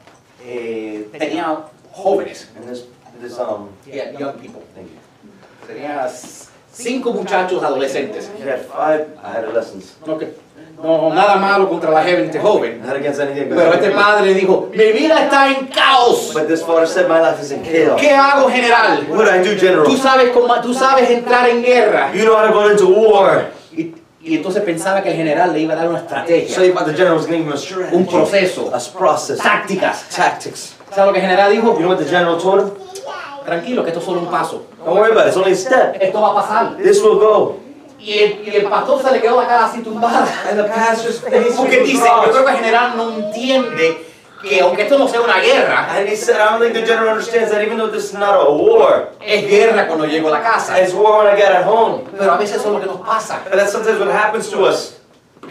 eh, 0.45 1.09
tenía 1.17 1.65
jóvenes, 1.91 2.49
And 2.55 2.67
this, 2.67 2.85
this, 3.21 3.37
um, 3.37 3.69
yeah, 3.85 4.11
young 4.17 4.39
people. 4.39 4.61
Tenía 5.67 6.09
cinco 6.71 7.13
muchachos 7.13 7.61
adolescentes. 7.63 8.29
Adolescents. 9.23 9.97
No, 10.83 11.13
nada 11.13 11.35
malo 11.35 11.69
contra 11.69 11.91
la 11.91 12.03
gente 12.03 12.39
joven. 12.39 12.81
Not 12.85 12.95
against 12.95 13.19
anything, 13.19 13.49
but, 13.49 13.57
Pero 13.57 13.73
este 13.73 13.91
padre 13.91 14.33
dijo, 14.33 14.69
mi 14.73 14.91
vida 14.91 15.23
está 15.23 15.47
en 15.49 15.67
caos. 15.67 16.31
but 16.33 16.47
this 16.47 16.63
father 16.63 16.87
said, 16.87 17.07
my 17.07 17.19
life 17.21 17.39
is 17.41 17.51
in 17.51 17.61
chaos. 17.63 17.99
¿Qué 18.01 18.09
hago, 18.11 18.49
general? 18.49 19.05
What 19.09 19.25
do 19.25 19.31
I 19.31 19.43
do, 19.43 19.55
general? 19.59 19.85
Tú 19.85 19.95
sabes, 19.97 20.29
cómo, 20.31 20.59
tú 20.61 20.73
sabes 20.73 21.09
entrar 21.09 21.47
en 21.49 21.61
guerra. 21.61 22.11
You 22.13 22.23
know 22.25 22.35
how 22.35 22.47
to 22.47 22.53
go 22.53 22.69
into 22.71 22.87
war. 22.87 23.51
Y, 23.71 23.93
y 24.23 24.35
entonces 24.37 24.63
pensaba 24.63 25.01
que 25.03 25.11
el 25.11 25.17
general 25.17 25.53
le 25.53 25.59
iba 25.59 25.73
a 25.73 25.77
dar 25.77 25.87
una 25.87 25.99
So 25.99 26.05
estrategia, 26.05 26.63
he 26.65 26.71
thought 26.71 26.85
the 26.87 26.93
general 26.93 27.15
was 27.17 27.27
giving 27.27 27.43
him 27.43 27.51
a 27.53 27.57
strategy. 27.57 27.95
un 27.95 28.05
proceso, 28.07 28.71
A 28.73 28.79
process. 28.97 29.37
tácticas. 29.39 30.09
Tactics. 30.09 30.75
¿Sabes 30.89 31.05
lo 31.07 31.13
que 31.13 31.19
el 31.19 31.25
general 31.27 31.51
dijo? 31.51 31.73
You 31.73 31.79
know 31.81 31.89
what 31.89 31.99
the 31.99 32.05
general 32.05 32.37
told 32.39 32.61
him? 32.63 32.71
Tranquilo, 33.45 33.83
que 33.83 33.89
esto 33.89 33.99
es 33.99 34.05
solo 34.05 34.19
un 34.21 34.27
paso. 34.31 34.63
Don't 34.85 34.95
worry 34.97 35.11
about 35.11 35.25
it, 35.25 35.29
it's 35.29 35.37
only 35.37 35.51
a 35.53 35.55
step. 35.55 35.97
Esto 36.01 36.21
va 36.21 36.31
a 36.31 36.35
pasar. 36.41 36.77
This 36.77 37.01
will 37.01 37.17
go. 37.19 37.57
Y 38.01 38.17
el, 38.17 38.47
y 38.47 38.55
el 38.55 38.63
pastor 38.63 39.01
se 39.01 39.11
le 39.11 39.21
quedó 39.21 39.39
la 39.39 39.47
cara 39.47 39.65
así 39.65 39.81
tumbada. 39.83 40.25
Porque 41.55 41.79
dice, 41.81 42.03
yo 42.03 42.31
creo 42.31 42.45
que 42.45 42.51
el 42.51 42.57
general 42.57 42.97
no 42.97 43.11
entiende 43.11 44.07
que 44.41 44.59
aunque 44.59 44.83
esto 44.83 44.97
no 44.97 45.07
sea 45.07 45.21
una 45.21 45.39
guerra, 45.39 45.87
And 45.95 46.09
he 46.09 46.15
said, 46.15 46.37
I 46.37 46.49
don't 46.49 46.61
think 46.61 46.73
the 46.73 46.81
general 46.81 47.09
understands 47.09 47.51
that 47.51 47.63
even 47.63 47.77
though 47.77 47.91
this 47.91 48.05
is 48.05 48.13
not 48.13 48.35
a 48.35 48.51
war, 48.51 49.09
es 49.21 49.47
guerra 49.47 49.85
cuando 49.85 50.05
llego 50.05 50.29
a 50.29 50.31
la 50.31 50.41
casa. 50.41 50.81
it's 50.81 50.93
war 50.93 51.23
when 51.23 51.27
I 51.27 51.37
get 51.37 51.51
at 51.51 51.63
home. 51.63 52.03
Pero 52.17 52.31
a 52.31 52.37
veces 52.37 52.57
eso 52.57 52.69
es 52.69 52.73
lo 52.73 52.79
que 52.79 52.87
nos 52.87 53.05
pasa. 53.05 53.43
And 53.51 53.59
that's 53.59 53.71
sometimes 53.71 53.99
what 53.99 54.09
happens 54.09 54.49
to 54.49 54.65
us. 54.65 54.97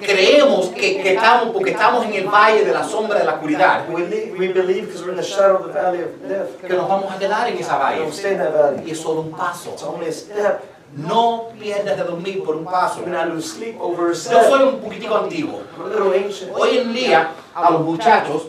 Creemos 0.01 0.69
que, 0.71 1.03
que 1.03 1.15
estamos, 1.15 1.51
porque 1.53 1.71
estamos 1.71 2.05
en 2.07 2.15
el 2.15 2.27
valle 2.27 2.65
de 2.65 2.73
la 2.73 2.83
sombra 2.83 3.19
de 3.19 3.25
la 3.25 3.35
oscuridad, 3.35 3.89
We, 3.91 4.07
leave, 4.07 4.39
we 4.39 4.49
believe 4.49 4.87
because 4.87 5.03
we're 5.03 5.11
in 5.11 5.17
the 5.17 5.23
shadow 5.23 5.57
of 5.57 5.67
the 5.67 5.73
valley 5.73 6.01
of 6.03 6.11
death. 6.29 6.61
que 6.61 6.75
nos 6.75 6.89
vamos 6.89 7.13
a 7.13 7.19
quedar 7.19 7.49
en 7.49 7.59
esa 7.59 7.77
valle. 7.77 7.99
don't 8.01 8.13
stay 8.13 8.33
in 8.33 8.39
that 8.39 8.53
valley. 8.53 8.83
Y 8.87 8.91
es 8.91 8.99
solo 9.01 9.21
un 9.21 9.31
paso. 9.31 9.71
It's 9.73 9.83
only 9.83 10.09
a 10.09 10.13
step. 10.13 10.65
No 10.97 11.49
pierdas 11.59 11.97
de 11.97 12.03
dormir 12.05 12.43
por 12.43 12.57
un 12.57 12.65
paso. 12.65 13.01
Yo 14.33 14.43
soy 14.51 14.63
un 14.69 14.81
poquitico 14.81 15.17
antiguo. 15.17 15.61
Hoy 16.55 16.79
en 16.79 16.93
día, 16.93 17.31
a 17.55 17.71
los 17.71 17.81
muchachos 17.83 18.49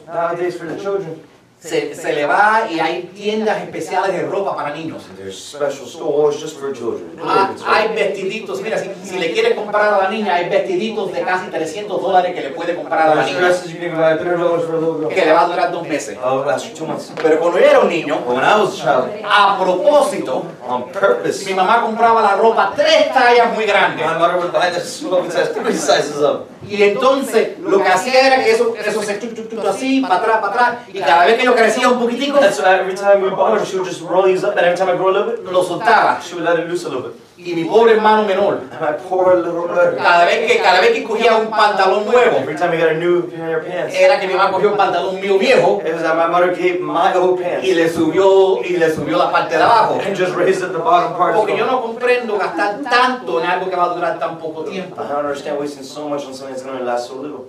Se, 1.62 1.93
se 1.93 2.14
le 2.14 2.26
va 2.26 2.68
y 2.72 2.80
hay 2.80 3.12
tiendas 3.14 3.62
especiales 3.62 4.14
de 4.14 4.24
ropa 4.24 4.55
para 4.55 4.74
niños. 4.74 5.03
there's 5.16 5.38
special 5.38 5.86
stores 5.86 6.41
just 6.41 6.59
for 6.59 6.74
children. 6.74 7.12
Ah, 7.24 7.53
hay 7.68 7.93
vestiditos, 7.93 8.59
mira, 8.62 8.80
si, 8.80 8.89
si 9.03 9.20
le 9.20 9.32
quiere 9.32 9.53
comprar 9.53 9.93
a 9.93 9.97
la 9.99 10.09
niña, 10.09 10.34
hay 10.34 10.49
vestiditos 10.49 11.14
de 11.14 11.22
casi 11.22 11.51
300 11.51 12.01
dólares 12.01 12.34
que 12.34 12.41
le 12.41 12.49
puede 12.49 12.76
comprar 12.76 13.09
a 13.09 13.14
la 13.14 13.24
niña, 13.24 13.41
dresses 13.41 13.72
you 13.72 13.80
can 13.80 13.91
buy 13.91 14.18
$300 14.18 14.66
for 14.66 14.76
a 14.76 14.80
little 14.80 14.97
girl. 15.01 15.09
que 15.09 15.24
le 15.24 15.34
va 15.34 15.41
a 15.41 15.45
durar 15.45 15.72
dos 15.72 15.88
meses. 15.88 16.18
Oh, 16.24 16.43
two 16.76 16.88
months. 16.88 17.14
Pero 17.22 17.39
cuando 17.39 17.59
yo 17.59 17.66
era 17.66 17.80
un 17.82 17.89
niño, 17.89 18.18
But 18.26 18.38
when 18.38 18.43
I 18.43 18.59
was 18.59 18.80
a 18.80 18.84
child, 18.84 19.24
a 19.24 19.59
propósito, 19.59 20.45
on 20.68 20.91
purpose, 20.91 21.45
mi 21.45 21.53
mamá 21.53 21.84
compraba 21.84 22.24
la 22.24 22.38
ropa 22.38 22.74
tres 22.76 23.14
tallas 23.14 23.53
muy 23.53 23.66
my 23.66 23.72
grandes. 23.72 24.03
mother 24.18 24.38
would 24.38 24.51
buy 24.51 24.72
this 24.72 24.99
clothing 24.99 25.30
size 25.30 25.49
three 25.53 25.76
sizes 25.76 26.24
up. 26.24 26.47
Y 26.68 26.82
entonces 26.84 27.59
lo 27.59 27.84
que 27.84 27.89
hacía 27.89 28.28
era 28.28 28.43
que 28.43 28.51
eso, 28.51 28.76
eso 28.76 29.01
se 29.01 29.20
así, 29.68 30.01
para 30.01 30.16
atrás, 30.16 30.38
para 30.38 30.53
atrás. 30.53 30.78
Y 30.93 30.99
cada 30.99 31.26
vez 31.26 31.38
que 31.38 31.45
yo 31.45 31.51
crecía 31.56 31.88
un 31.89 31.99
poquitico, 31.99 32.39
And 32.39 32.54
so 32.54 32.64
every 32.66 32.95
time 32.95 33.22
we 33.22 33.30
bought 33.30 33.60
her, 33.60 33.66
she 33.66 33.78
would 33.78 33.88
just 33.88 34.02
roll 34.02 34.24
these 34.24 34.43
up, 34.43 34.56
and 34.58 34.66
every 34.66 34.78
time 34.78 34.89
I 34.89 34.95
grow 34.97 35.10
a 35.10 35.16
little 35.16 35.32
bit, 35.32 35.43
lo 35.45 35.64
soltaba. 35.64 36.22
she 36.22 36.36
would 36.36 36.43
let 36.43 36.60
it 36.60 36.68
loose 36.68 36.86
a 36.86 36.89
little 36.89 37.04
bit. 37.10 37.16
Y 37.38 37.56
mi 37.56 37.64
pobre 37.66 37.93
hermano 37.93 38.24
menor, 38.28 38.62
And 38.72 38.80
my 38.80 38.91
poor 38.93 39.36
little 39.36 39.66
brother, 39.66 39.95
cada 39.97 40.26
vez 40.26 40.45
que, 40.52 40.62
cada 40.62 40.80
vez 40.80 40.91
que 40.91 41.04
cogía 41.04 41.38
un 41.38 41.49
pantalón 41.49 42.06
nuevo, 42.06 42.38
every 42.38 42.56
time 42.56 42.72
he 42.72 42.78
got 42.78 42.89
a 42.89 42.99
new 42.99 43.24
pair 43.32 43.58
of 43.60 43.66
pants, 43.66 43.95
era 43.95 44.20
que 44.20 44.28
mi 44.28 44.36
mamá 44.36 44.52
cogió 44.52 44.70
un 44.70 44.78
pantalón 44.78 45.20
mío 45.20 45.39
viejo 45.39 45.82
it 45.84 45.91
was 45.91 46.04
that 46.04 46.16
my 46.16 46.28
mother 46.28 46.54
gave 46.56 46.80
my 46.80 47.12
old 47.16 47.41
pants 47.41 47.66
y 47.68 47.74
le 47.74 47.89
subió 47.89 48.62
y 48.64 48.78
le 48.78 48.93
subió 48.93 49.18
la 49.18 49.32
parte 49.32 49.58
de 49.58 49.64
abajo. 49.64 49.99
and 50.06 50.16
just 50.16 50.36
raised 50.36 50.62
at 50.62 50.72
the 50.72 50.78
bottom 50.78 51.16
part. 51.18 51.36
Porque 51.36 51.58
yo 51.58 51.66
no 51.66 51.82
comprendo 51.82 52.38
gastar 52.38 52.80
tanto 52.84 53.39
en 53.41 53.47
algo 53.47 53.72
que 53.72 53.76
va 53.76 53.86
a 53.86 53.95
durar 53.95 54.20
tan 54.20 54.38
poco 54.38 54.64
tiempo. 54.64 55.02
I 55.02 55.08
don't 55.08 55.26
understand 55.26 55.58
wasting 55.60 55.84
so 55.84 56.08
much 56.08 56.24
on 56.26 56.36
something 56.36 56.54
that's 56.54 56.62
going 56.64 56.78
to 56.78 56.84
last 56.84 57.08
so 57.08 57.16
little. 57.16 57.47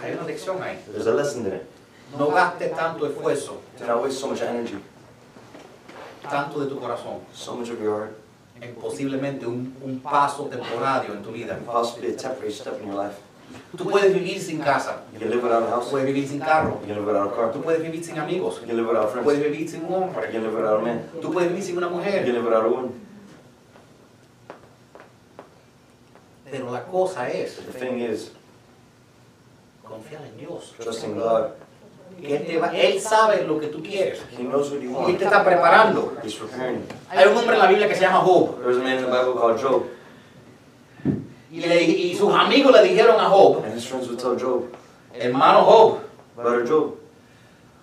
Hay 0.00 0.12
una 0.12 0.22
lección 0.26 0.62
ahí. 0.62 0.78
There's 0.92 1.08
a 1.08 1.12
lesson 1.14 1.44
in 1.46 1.54
it. 1.54 1.66
No 2.18 2.28
gastes 2.30 2.72
tanto 2.74 3.06
esfuerzo, 3.06 3.60
waste 4.02 4.18
so 4.20 4.26
much 4.28 4.42
energy, 4.42 4.78
tanto 6.28 6.60
de 6.60 6.66
tu 6.68 6.78
corazón, 6.80 7.20
so 7.32 7.54
much 7.56 7.70
of 7.70 7.80
your 7.80 7.96
heart, 7.98 8.16
en 8.60 8.74
posiblemente 8.74 9.46
un, 9.46 9.74
un 9.82 10.00
paso 10.00 10.46
temporario 10.46 11.12
en 11.14 11.22
tu 11.22 11.30
vida. 11.32 11.54
and 11.54 11.64
possibly 11.66 12.08
a 12.12 12.16
temporary 12.16 12.52
step 12.52 12.80
in 12.80 12.88
your 12.88 12.96
life. 12.96 13.16
Tú 13.76 13.84
puedes 13.88 14.12
vivir 14.14 14.40
sin 14.40 14.60
casa, 14.60 15.02
You 15.12 15.18
can 15.18 15.30
live 15.30 15.42
without 15.42 15.62
a 15.64 15.70
house, 15.70 15.88
puedes 15.90 16.06
vivir 16.06 16.26
sin 16.28 16.40
carro, 16.40 16.78
you 16.82 16.86
can 16.86 16.96
live 16.96 17.06
without 17.06 17.32
a 17.32 17.34
car, 17.34 17.52
tú 17.52 17.62
puedes 17.62 17.82
vivir 17.82 18.04
sin 18.04 18.18
amigos, 18.18 18.60
you 18.60 18.66
can 18.66 18.76
live 18.76 18.86
without 18.86 19.12
tú 19.12 19.22
puedes 19.22 19.40
friends, 19.40 19.56
vivir 19.56 19.68
sin 19.68 19.84
un 19.84 19.88
you 19.90 19.94
hombre, 19.96 20.30
can 20.30 20.42
live 20.42 20.54
without 20.54 20.80
a 20.80 20.84
man, 20.84 21.08
tú 21.20 21.32
puedes 21.32 21.50
vivir 21.50 21.62
sin 21.62 21.76
una 21.76 21.86
you 21.86 21.92
can 21.92 22.04
mujer. 22.04 22.26
live 22.32 22.44
without 22.44 22.64
a 22.64 22.68
woman. 22.68 22.92
Pero 26.50 26.70
la 26.72 26.82
cosa 26.84 27.28
es 27.28 27.56
The 27.56 27.72
thing 27.78 28.00
is, 28.00 28.32
confiar 29.84 30.22
en 30.22 30.36
Dios. 30.36 30.74
trusting 30.80 31.16
God. 31.16 31.52
Que 32.20 32.36
él, 32.36 32.46
te 32.46 32.58
va- 32.58 32.70
él 32.76 33.00
sabe 33.00 33.44
lo 33.46 33.58
que 33.58 33.68
tú 33.68 33.82
quieres. 33.82 34.20
Y 35.08 35.12
te 35.14 35.24
está 35.24 35.44
preparando. 35.44 36.14
Hay 37.10 37.28
un 37.28 37.36
hombre 37.36 37.54
en 37.54 37.58
la 37.58 37.66
Biblia 37.66 37.88
que 37.88 37.94
se 37.94 38.02
llama 38.02 38.18
Job. 38.20 38.56
Y, 41.52 41.60
le- 41.60 41.82
y 41.82 42.14
sus 42.14 42.32
amigos 42.32 42.72
le 42.72 42.82
dijeron 42.84 43.18
a 43.18 43.24
Job, 43.28 43.62
hermano 45.14 45.64
Job, 45.64 45.98
Job, 46.68 46.94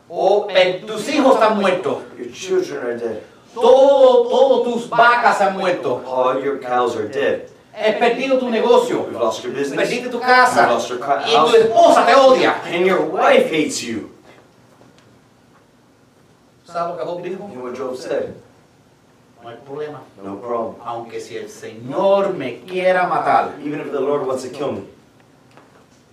oh, 0.10 0.48
tus 0.86 1.10
hijos 1.10 1.34
están 1.34 1.58
muertos. 1.60 1.98
your 2.18 2.32
children 2.32 2.80
are 2.82 2.98
dead. 2.98 3.20
Todo, 3.54 4.28
todo 4.28 4.62
tus 4.62 4.88
vacas 4.90 5.42
han 5.42 5.58
muerto. 5.58 6.02
All 6.06 6.42
your 6.42 6.60
cows 6.60 6.96
are 6.96 7.08
dead. 7.08 7.50
Has 7.74 7.96
perdido 7.96 8.40
tu 8.40 8.50
negocio. 8.50 9.06
You've 9.06 9.14
lost 9.14 9.44
your 9.44 9.54
business. 9.54 9.78
Perdiste 9.80 10.10
tu 10.10 10.18
You've 10.18 10.26
casa. 10.26 10.68
lost 10.68 10.90
your 10.90 11.00
Y 11.00 11.32
tu 11.32 11.56
esposa 11.58 12.06
te 12.06 12.14
odia. 12.16 12.56
And 12.66 12.86
your 12.86 13.02
wife 13.02 13.50
hates 13.52 13.82
you. 13.82 14.10
¿Sabes 16.78 16.96
lo 16.96 16.98
que 16.98 17.06
Job 17.06 17.22
dijo? 17.24 17.50
You 17.50 17.56
know 17.56 17.64
what 17.64 17.76
Job 17.76 17.98
said? 17.98 18.36
No 19.42 19.50
hay 19.50 19.58
problema. 19.66 20.02
No 20.24 20.40
problem. 20.40 20.76
Aunque 20.86 21.20
si 21.20 21.36
el 21.36 21.50
Señor 21.50 22.36
me 22.36 22.60
quiera 22.68 23.08
matar, 23.08 23.56
Even 23.66 23.80
if 23.80 23.92
the 23.92 24.00
Lord 24.00 24.28
wants 24.28 24.44
to 24.44 24.50
kill 24.50 24.74
me, 24.74 24.82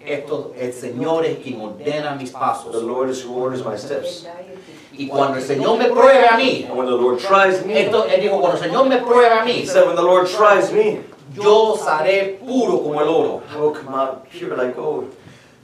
esto, 0.00 0.54
el 0.56 0.72
Señor 0.72 1.26
es 1.26 1.38
quien 1.42 1.60
ordena 1.60 2.16
mis 2.16 2.32
the 2.32 2.38
pasos. 2.38 2.82
Lord 2.82 3.10
is 3.10 3.22
who 3.22 3.34
orders 3.34 3.62
my 3.62 3.76
steps. 3.76 4.26
Y 4.96 5.06
cuando 5.06 5.36
el 5.36 5.44
Señor 5.44 5.76
me 5.76 5.90
pruebe 5.90 6.28
a 6.28 6.38
mí, 6.38 6.64
And 6.64 6.78
when 6.78 6.86
the 6.86 6.96
Lord 6.96 7.18
tries 7.18 7.62
me, 7.66 7.84
esto, 7.84 8.06
él 8.06 8.22
dijo, 8.22 8.40
cuando 8.40 8.56
el 8.56 8.64
Señor 8.64 8.88
me 8.88 8.98
pruebe 9.02 9.28
a 9.28 9.44
he 9.44 9.64
mí, 9.64 9.66
said, 9.66 9.86
when 9.86 9.96
the 9.96 10.02
Lord 10.02 10.28
tries 10.28 10.72
me, 10.72 11.02
yo 11.34 11.76
seré 11.76 12.38
puro 12.38 12.78
como 12.78 13.02
el 13.02 13.08
oro. 13.08 13.42
I 13.52 13.60
will 13.60 13.72
come 13.72 13.94
out 13.94 14.30
pure 14.30 14.56
like 14.56 14.74
gold. 14.74 15.14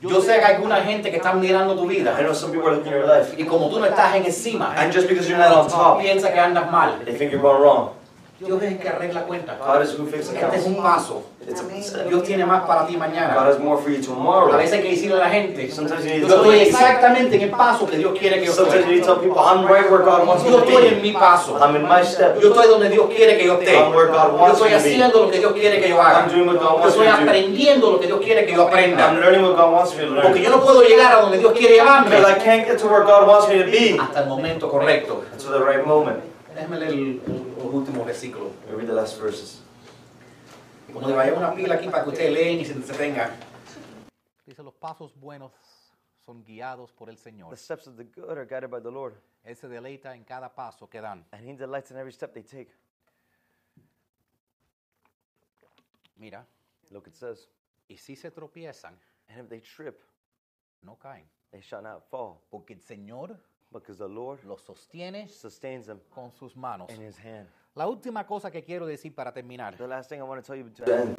Yo 0.02 0.20
sé 0.22 0.38
que 0.38 0.44
hay 0.44 0.54
alguna 0.54 0.76
gente 0.76 1.10
que 1.10 1.18
está 1.18 1.34
mirando 1.34 1.74
tu 1.76 1.84
I 1.84 1.96
vida 1.96 2.16
know 2.20 2.32
some 2.32 2.52
people 2.52 2.68
are 2.68 2.76
looking 2.76 2.92
at 2.92 3.00
your 3.00 3.06
life, 3.06 3.34
y 3.36 3.44
como 3.44 3.68
tú 3.68 3.78
no 3.78 3.84
estás 3.86 4.14
en 4.14 4.24
encima, 4.24 4.74
and 4.76 4.92
just 4.92 5.08
because 5.08 5.28
you're 5.28 5.38
not 5.38 5.52
on 5.52 5.68
top, 5.68 6.00
piensa 6.00 6.32
que 6.32 6.40
andas 6.40 6.70
mal. 6.70 7.04
they 7.04 7.14
think 7.14 7.30
you're 7.30 7.42
going 7.42 7.60
wrong. 7.60 7.90
Dios 8.40 8.62
es 8.62 8.72
el 8.72 8.78
que 8.78 8.88
arregla 8.88 9.22
cuentas. 9.24 9.58
God 9.58 9.82
is 9.82 9.98
who 9.98 10.06
fixes 10.06 10.32
Este 10.32 10.38
es 10.56 10.66
accounts. 10.66 11.10
un. 11.10 11.22
It's 11.46 11.94
a, 11.94 12.04
Dios 12.04 12.22
tiene 12.22 12.46
más 12.46 12.62
para 12.62 12.86
ti 12.86 12.94
God 12.94 13.00
mañana. 13.00 13.34
has 13.46 13.58
more 13.58 13.76
for 13.82 13.90
you 13.90 13.98
A 13.98 14.02
tomorrow. 14.02 14.56
veces 14.56 14.72
hay 14.74 14.82
que 14.82 14.90
decirle 14.90 15.16
a 15.16 15.24
la 15.24 15.28
gente, 15.30 15.70
Sometimes 15.70 16.04
you 16.04 16.10
yo 16.10 16.14
need 16.14 16.22
to 16.22 16.28
tell 16.28 16.38
estoy 16.52 16.60
exactamente 16.60 17.36
en 17.36 17.42
el 17.42 17.50
paso 17.50 17.86
que 17.86 17.98
Dios 17.98 18.18
quiere 18.18 18.38
que 18.40 18.46
yo 18.46 18.52
sometimes 18.52 18.86
you 18.86 18.92
esté. 18.92 18.94
need 18.94 19.00
to 19.04 19.06
tell 19.14 19.16
people, 19.22 19.40
I'm 19.42 19.66
right 19.66 19.90
where 19.90 20.02
God 20.02 20.26
wants 20.26 20.44
me 20.44 20.50
Yo 20.50 20.58
to 20.60 20.64
estoy 20.64 20.86
en 20.88 20.94
be. 20.96 21.02
mi 21.02 21.12
paso. 21.12 21.58
I'm 21.58 21.76
in 21.76 21.82
my 21.82 22.02
step. 22.02 22.40
Yo 22.40 22.48
estoy 22.48 22.68
donde 22.68 22.88
Dios 22.88 23.06
quiere 23.14 23.36
que 23.36 23.44
yo 23.46 23.54
esté. 23.58 23.76
I'm 23.76 23.92
where 23.94 24.08
God 24.08 24.32
Yo 24.32 24.36
wants 24.38 24.56
estoy 24.60 24.70
me 24.70 24.76
to 24.76 24.82
be. 24.84 24.88
haciendo 24.90 25.20
lo 25.24 25.30
que 25.30 25.38
Dios 25.38 25.52
quiere 25.52 25.80
que 25.80 25.88
yo 25.90 25.96
I'm 25.96 26.06
haga. 26.06 26.28
doing 26.32 26.46
what 26.46 26.56
God 26.56 26.62
Yo 26.62 26.76
wants 26.80 26.96
me 26.96 27.04
estoy 27.04 27.06
to 27.06 27.16
do. 27.24 27.28
aprendiendo 27.28 27.90
lo 27.92 28.00
que 28.00 28.06
Dios 28.06 28.20
quiere 28.20 28.46
que 28.46 28.52
yo 28.54 28.62
I'm 28.62 28.68
aprenda. 28.68 29.12
learning 29.12 29.42
what 29.44 29.56
God 29.56 29.72
wants 29.72 29.94
me 29.96 30.04
to 30.06 30.14
Porque 30.14 30.40
learn. 30.40 30.42
yo 30.44 30.50
no 30.50 30.60
puedo 30.62 30.82
llegar 30.82 31.12
a 31.12 31.20
donde 31.20 31.36
Dios 31.38 31.52
quiere 31.52 31.74
llevarme 31.74 32.08
Because 32.16 32.32
I 32.32 32.38
can't 32.42 32.64
get 32.66 32.78
to 32.78 32.86
where 32.88 33.04
God 33.04 33.28
wants 33.28 33.48
me 33.48 33.58
to 33.58 33.64
be 33.70 33.98
hasta 34.00 34.20
el 34.22 34.28
momento 34.28 34.70
correcto. 34.70 35.24
until 35.32 35.50
the 35.52 35.60
right 35.64 35.84
moment. 35.84 36.18
Déjame 36.54 36.78
leer 36.78 36.90
el- 36.90 37.20
el- 37.26 37.49
los 37.64 37.74
últimos 37.74 38.06
versículos. 38.06 38.52
Read 38.68 38.86
the 38.86 38.92
last 38.92 39.20
verses. 39.20 39.62
Como 40.92 41.06
le 41.06 41.14
vaya 41.14 41.34
una 41.34 41.54
pila 41.54 41.76
aquí 41.76 41.88
para 41.88 42.02
que 42.04 42.10
ustedes 42.10 42.32
leen 42.32 42.60
y 42.60 42.64
se 42.64 42.72
entretengan. 42.72 43.30
Dice, 44.44 44.62
los 44.62 44.74
pasos 44.74 45.14
buenos 45.14 45.52
son 46.26 46.42
guiados 46.44 46.92
por 46.92 47.08
el 47.08 47.16
Señor. 47.16 47.50
The 47.50 47.56
steps 47.56 47.86
of 47.86 47.96
the 47.96 48.04
good 48.04 48.36
are 48.36 48.44
guided 48.46 48.70
by 48.70 48.80
the 48.80 48.90
Lord, 48.90 49.14
Él 49.44 49.56
se 49.56 49.68
deleita 49.68 50.14
en 50.16 50.24
cada 50.24 50.48
paso 50.54 50.88
que 50.88 51.00
dan. 51.00 51.24
and 51.32 51.48
He 51.48 51.54
delights 51.54 51.90
in 51.90 51.96
every 51.96 52.12
step 52.12 52.32
they 52.34 52.42
take. 52.42 52.70
Mira, 56.18 56.44
Look, 56.90 57.06
it 57.06 57.14
says, 57.14 57.48
y 57.88 57.96
si 57.96 58.16
se 58.16 58.30
tropiezan, 58.32 58.94
and 59.28 59.40
if 59.40 59.48
they 59.48 59.60
trip, 59.60 60.02
no 60.82 60.96
caen. 61.00 61.24
they 61.52 61.60
shall 61.60 61.82
not 61.82 62.02
fall, 62.10 62.42
Porque 62.50 62.72
el 62.74 62.80
Señor 62.80 63.36
because 63.72 63.98
the 63.98 64.08
Lord 64.08 64.40
los 64.44 64.62
sostiene 64.62 65.28
sustains 65.28 65.86
them 65.86 66.00
con 66.14 66.32
sus 66.38 66.56
manos. 66.56 66.90
in 66.90 67.00
His 67.02 67.16
hand. 67.18 67.46
La 67.76 67.86
última 67.86 68.26
cosa 68.26 68.50
que 68.50 68.62
quiero 68.64 68.86
decir 68.86 69.14
para 69.14 69.32
terminar. 69.32 69.76
The 69.76 69.86
last 69.86 70.08
thing 70.08 70.18
I 70.20 70.24
want 70.24 70.42
to 70.44 70.46
tell 70.46 70.56
you 70.56 70.68
to 70.70 70.92
end, 70.92 71.16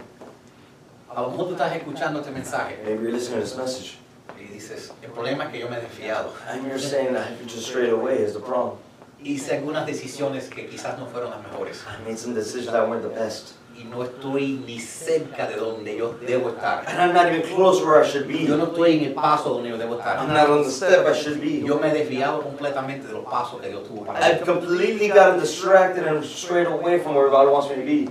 A 1.09 1.21
lo 1.21 1.31
mejor 1.31 1.47
tú 1.47 1.51
estás 1.55 1.75
escuchando 1.75 2.19
este 2.19 2.31
mensaje 2.31 2.77
maybe 2.83 3.03
you're 3.03 3.11
listening 3.11 3.39
to 3.39 3.45
this 3.45 3.57
message, 3.57 3.97
Y 4.39 4.45
dices, 4.45 4.91
el 5.01 5.11
problema 5.11 5.45
es 5.45 5.51
que 5.51 5.59
yo 5.59 5.69
me 5.69 5.77
he 5.77 5.81
desfiado. 5.81 6.33
And 6.47 6.63
you're 6.65 6.79
saying 6.79 7.13
that 7.13 7.37
just 7.47 7.67
straight 7.67 7.91
away 7.91 8.21
is 8.21 8.33
the 8.33 8.39
problem. 8.39 8.77
Hice 9.23 9.51
algunas 9.57 9.85
decisiones 9.85 10.49
que 10.49 10.67
quizás 10.67 10.97
no 10.97 11.05
fueron 11.05 11.29
las 11.31 11.41
mejores. 11.43 11.83
I 11.85 12.03
made 12.03 12.17
some 12.17 12.33
decisions 12.33 12.71
that 12.71 12.87
weren't 12.89 13.03
the 13.03 13.09
best. 13.09 13.53
Y 13.77 13.83
no 13.85 14.03
estoy 14.03 14.61
ni 14.65 14.79
cerca 14.79 15.47
de 15.47 15.55
donde 15.55 15.97
yo 15.97 16.15
debo 16.25 16.49
estar. 16.49 16.83
And 16.87 16.99
I'm 17.01 17.13
not 17.13 17.27
even 17.27 17.41
close 17.55 17.83
where 17.83 18.01
I 18.03 18.07
should 18.07 18.27
be. 18.27 18.45
Yo 18.45 18.55
no 18.57 18.65
estoy 18.67 18.97
en 18.99 19.05
el 19.05 19.13
paso 19.13 19.49
donde 19.55 19.69
yo 19.69 19.77
debo 19.77 19.93
I'm 19.93 19.99
estar. 19.99 20.27
not 20.27 20.49
on 20.49 20.63
the 20.63 20.69
step 20.69 21.05
I 21.07 21.13
should 21.13 21.41
be. 21.41 21.61
Yo 21.65 21.79
me 21.79 21.89
he 21.89 21.93
desviado 21.93 22.41
completamente 22.43 23.07
de 23.07 23.13
los 23.13 23.25
pasos 23.25 23.59
que 23.61 23.69
Dios 23.69 23.87
tuvo 23.87 24.05
para 24.05 24.19
I've 24.19 24.41
mí. 24.41 24.45
completely 24.45 25.07
gotten 25.09 25.39
distracted 25.39 26.05
and 26.07 26.23
strayed 26.23 26.67
away 26.67 26.99
from 26.99 27.15
where 27.15 27.29
God 27.29 27.49
wants 27.51 27.69
me 27.69 27.75
to 27.75 27.85
be. 27.85 28.09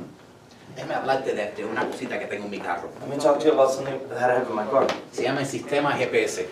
Déjame 0.76 0.94
hablarte 0.94 1.34
de, 1.34 1.52
de 1.56 1.64
una 1.64 1.84
cosita 1.86 2.18
que 2.18 2.26
tengo 2.26 2.44
en 2.44 2.50
mi 2.50 2.58
carro. 2.58 2.88
Let 3.00 3.08
me 3.08 3.16
talk 3.22 3.38
to 3.40 3.46
you 3.46 3.52
about 3.52 3.70
something 3.72 3.98
that 4.08 4.30
I 4.30 4.34
have 4.38 4.48
in 4.48 4.54
my 4.56 4.64
car. 4.64 4.86
Se 5.12 5.22
llama 5.24 5.40
el 5.40 5.46
sistema 5.46 5.92
GPS. 5.96 6.46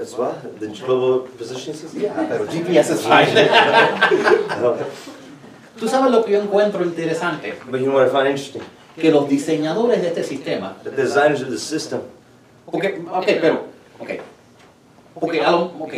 As 0.00 0.14
well, 0.16 0.34
the 0.58 0.68
global 0.68 1.28
positioning 1.36 1.76
system. 1.78 2.00
Yeah, 2.00 2.14
pero 2.28 2.46
GPS 2.46 2.92
es 2.92 3.02
fine. 3.02 3.28
Tú 5.82 5.88
sabes 5.88 6.12
lo 6.12 6.24
que 6.24 6.30
yo 6.30 6.40
encuentro 6.40 6.84
interesante, 6.84 7.58
But 7.68 7.80
you 7.80 7.86
know 7.86 7.96
what 7.96 8.06
I 8.06 8.10
find 8.10 8.26
interesting? 8.28 8.62
que 8.94 9.10
los 9.10 9.28
diseñadores 9.28 10.00
de 10.00 10.08
este 10.08 10.22
sistema, 10.22 10.76
The 10.84 10.90
designers 10.90 11.42
of 11.42 11.48
the 11.50 11.58
system. 11.58 12.02
porque, 12.70 13.02
ok, 13.10 13.24
pero, 13.40 13.64
ok, 13.98 14.10
ok, 15.16 15.34
a 15.44 15.50
lo- 15.50 15.72
ok, 15.80 15.92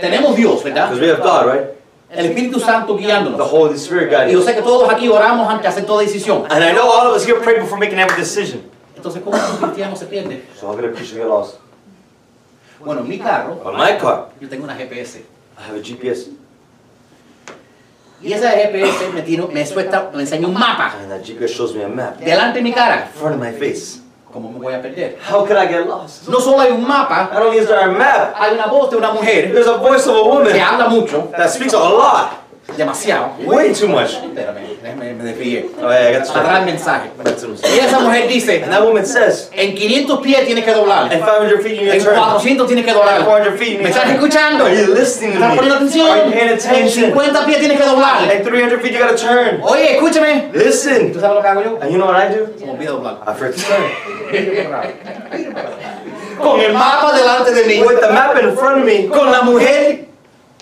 tenemos 0.00 0.36
Dios, 0.36 0.62
¿verdad? 0.62 0.90
Because 0.90 1.00
we 1.04 1.10
have 1.10 1.20
God, 1.20 1.52
right? 1.52 1.66
El 2.10 2.26
Espíritu 2.26 2.60
Santo 2.60 2.94
The 2.94 3.02
guiándonos. 3.02 3.52
Holy 3.52 3.74
Spirit 3.74 4.06
Y 4.06 4.12
yo 4.12 4.18
guiding 4.18 4.42
sé 4.44 4.54
que 4.54 4.62
todos 4.62 4.88
aquí 4.88 5.08
oramos 5.08 5.48
antes 5.48 5.62
de 5.64 5.68
hacer 5.68 5.84
toda 5.84 6.02
decisión. 6.02 6.44
And 6.48 6.62
I 6.64 6.70
know 6.72 6.88
all 6.88 7.08
of 7.08 7.16
us 7.16 7.26
here 7.26 7.40
pray 7.40 7.58
before 7.58 7.76
making 7.80 7.98
every 7.98 8.16
decision. 8.16 8.62
Entonces, 8.94 9.20
¿cómo 9.24 9.36
un 9.36 9.56
cristiano 9.56 9.96
se 9.96 10.06
pierde? 10.06 10.44
So 10.60 10.68
how 10.68 10.76
could 10.76 10.84
a 10.84 10.92
Christian 10.92 11.18
get 11.22 11.26
lost? 11.28 11.56
Bueno, 12.78 13.00
en 13.00 13.08
mi 13.08 13.18
carro, 13.18 13.60
On 13.64 13.76
my 13.76 13.98
car, 13.98 14.28
yo 14.40 14.48
tengo 14.48 14.62
una 14.62 14.76
GPS. 14.76 15.24
I 15.58 15.68
have 15.68 15.76
a 15.76 15.82
GPS. 15.82 16.30
Y 18.20 18.32
esa 18.32 18.50
GPS 18.50 19.12
me, 19.14 19.22
tiene, 19.22 19.46
me, 19.46 19.64
suelta, 19.64 20.10
me 20.12 20.22
enseña 20.22 20.48
un 20.48 20.54
mapa 20.54 20.92
And 21.00 21.10
that 21.10 21.22
GPS 21.22 21.54
shows 21.54 21.74
me 21.74 21.84
a 21.84 21.88
map. 21.88 22.18
delante 22.18 22.58
de 22.58 22.62
mi 22.62 22.72
cara. 22.72 23.06
In 23.06 23.20
front 23.20 23.34
of 23.36 23.40
my 23.40 23.52
face. 23.52 24.00
¿Cómo 24.32 24.50
me 24.52 24.58
voy 24.58 24.74
a 24.74 24.82
perder? 24.82 25.16
How 25.30 25.46
could 25.46 25.56
I 25.56 25.66
get 25.66 25.86
lost? 25.86 26.28
No 26.28 26.38
solo 26.40 26.60
hay 26.60 26.70
un 26.70 26.86
mapa, 26.86 27.30
Not 27.32 27.42
only 27.42 27.58
is 27.58 27.66
there 27.66 27.80
a 27.80 27.90
map, 27.90 28.34
hay 28.36 28.52
una 28.54 28.66
voz 28.66 28.90
de 28.90 28.96
una 28.96 29.12
mujer 29.12 29.52
there's 29.54 29.66
a 29.68 29.78
voice 29.78 30.06
of 30.06 30.16
a 30.16 30.22
woman 30.22 30.52
que 30.52 30.60
habla 30.60 30.88
mucho, 30.88 31.30
that 31.36 31.48
speaks 31.50 31.72
a 31.72 31.78
lot. 31.78 32.32
Demasiado. 32.76 33.32
Way 33.44 33.72
too 33.72 33.88
much. 33.88 34.10
Espérame, 34.22 35.16
me 35.16 35.24
desvié. 35.24 35.70
Atrás 35.78 36.60
el 36.60 36.66
mensaje. 36.66 37.10
Y 37.74 37.78
esa 37.78 37.98
mujer 38.00 38.28
dice, 38.28 38.62
And 38.62 38.72
that 38.72 38.84
woman 38.84 39.06
says, 39.06 39.50
en 39.52 39.74
500 39.74 40.20
pies 40.20 40.46
tienes 40.46 40.64
que 40.64 40.72
doblar, 40.72 41.04
at 41.06 41.18
500 41.18 41.62
feet 41.62 41.80
you 41.80 41.86
en 41.86 41.92
need 41.92 41.98
to 41.98 42.04
turn. 42.04 42.16
400 42.18 42.66
tienes 42.66 42.84
que 42.84 42.92
doblar. 42.92 43.24
400 43.24 43.58
feet 43.58 43.72
you 43.72 43.78
¿Me 43.78 43.84
need 43.84 43.92
to 43.92 43.98
estás 43.98 44.10
escuchando? 44.12 44.64
Are 44.66 44.74
you 44.76 44.94
listening 44.94 45.32
¿Estás 45.34 45.54
poniendo 45.54 45.74
atención? 45.76 46.10
Are 46.10 46.24
you 46.26 46.32
paying 46.32 46.48
En 46.48 46.54
attention? 46.54 47.04
50 47.12 47.46
pies 47.46 47.58
tienes 47.58 47.78
que 47.78 47.84
doblar. 47.86 48.24
At 48.24 48.42
300 48.44 48.80
feet 48.82 48.92
you 48.92 48.98
gotta 48.98 49.16
turn. 49.16 49.60
Oye, 49.62 49.96
escúchame. 49.96 50.50
¿Tú 50.52 50.58
Listen. 50.58 51.14
sabes 51.14 51.36
lo 51.36 51.42
que 51.42 51.48
hago 51.48 51.62
yo? 51.62 51.78
And 51.80 51.90
you 51.90 51.96
know 51.98 52.06
what 52.06 52.16
I 52.22 52.28
do? 52.34 52.46
Se 52.58 52.66
me 52.66 52.72
olvida 52.72 52.90
doblar. 52.90 53.18
I 53.26 53.34
forget 53.34 53.54
to 53.56 53.62
turn. 53.62 53.84
Con 56.38 56.60
el 56.60 56.72
mapa 56.72 57.12
delante 57.16 57.52
de 57.52 57.64
mí. 57.64 57.80
With 57.82 58.00
the 58.00 58.12
map 58.12 58.36
in 58.40 58.56
front 58.56 58.78
of 58.78 58.84
me, 58.84 59.06
Con 59.08 59.30
la 59.32 59.42
mujer 59.42 60.07